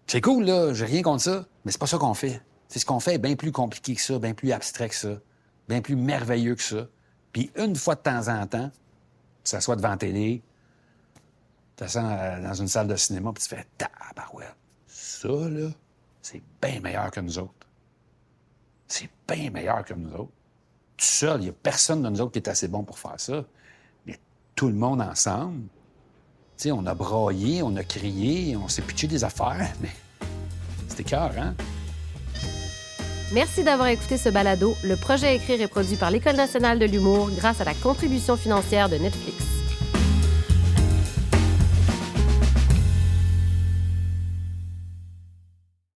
C'est 0.09 0.23
cool, 0.23 0.43
là. 0.43 0.75
J'ai 0.75 0.87
rien 0.87 1.03
contre 1.03 1.23
ça. 1.23 1.47
Mais 1.65 1.71
c'est 1.71 1.81
pas 1.81 1.87
ça 1.87 1.99
qu'on 1.99 2.15
fait. 2.15 2.43
C'est 2.67 2.81
ce 2.81 2.85
qu'on 2.85 2.99
fait 2.99 3.15
est 3.15 3.19
bien 3.19 3.37
plus 3.37 3.53
compliqué 3.53 3.95
que 3.95 4.03
ça, 4.03 4.19
bien 4.19 4.35
plus 4.35 4.51
abstrait 4.51 4.89
que 4.89 4.97
ça, 4.97 5.21
bien 5.73 5.81
plus 5.81 5.97
merveilleux 5.97 6.55
que 6.55 6.62
ça. 6.62 6.87
Puis 7.33 7.51
une 7.57 7.75
fois 7.77 7.95
de 7.95 8.01
temps 8.01 8.29
en 8.29 8.47
temps, 8.47 8.70
tu 8.70 9.51
s'assois 9.51 9.75
devant 9.75 9.89
la 9.89 9.97
télé, 9.97 10.43
tu 11.14 11.20
t'assois 11.77 12.03
dans 12.03 12.43
dans 12.43 12.55
une 12.55 12.68
salle 12.68 12.89
de 12.89 12.97
cinéma, 12.97 13.33
puis 13.33 13.43
tu 13.43 13.49
fais 13.49 13.66
tabarouette. 13.79 14.55
Ça, 14.87 15.29
là, 15.29 15.70
c'est 16.20 16.43
bien 16.61 16.81
meilleur 16.81 17.11
que 17.11 17.20
nous 17.20 17.39
autres. 17.39 17.66
C'est 18.87 19.09
bien 19.27 19.51
meilleur 19.51 19.83
que 19.85 19.95
nous 19.95 20.12
autres. 20.14 20.33
tout 20.99 21.07
seul. 21.07 21.41
Il 21.41 21.45
n'y 21.45 21.49
a 21.49 21.55
personne 21.55 22.03
de 22.03 22.11
nous 22.11 22.20
autres 22.20 22.33
qui 22.33 22.39
est 22.39 22.49
assez 22.49 22.68
bon 22.68 22.85
pour 22.85 22.99
faire 22.99 23.18
ça. 23.18 23.43
Mais 24.07 24.18
tout 24.55 24.68
le 24.68 24.75
monde 24.75 25.01
ensemble, 25.01 25.62
tu 26.59 26.64
sais, 26.64 26.73
on 26.73 26.85
a 26.85 26.95
braillé, 26.95 27.62
on 27.62 27.75
a 27.77 27.85
crié, 27.85 28.57
on 28.57 28.68
s'est 28.68 28.83
pitché 28.83 29.07
des 29.07 29.25
affaires, 29.25 29.73
mais 29.81 29.91
c'était 30.89 31.05
cœur, 31.05 31.33
hein? 31.39 31.55
Merci 33.33 33.64
d'avoir 33.64 33.89
écouté 33.89 34.18
ce 34.18 34.28
balado. 34.28 34.76
Le 34.83 34.95
projet 34.95 35.35
Écrire 35.35 35.62
est 35.62 35.68
produit 35.68 35.97
par 35.97 36.11
l'École 36.11 36.37
nationale 36.37 36.78
de 36.78 36.85
l'humour 36.85 37.30
grâce 37.30 37.62
à 37.62 37.64
la 37.64 37.72
contribution 37.72 38.37
financière 38.37 38.91
de 38.91 38.97
Netflix. 38.97 39.62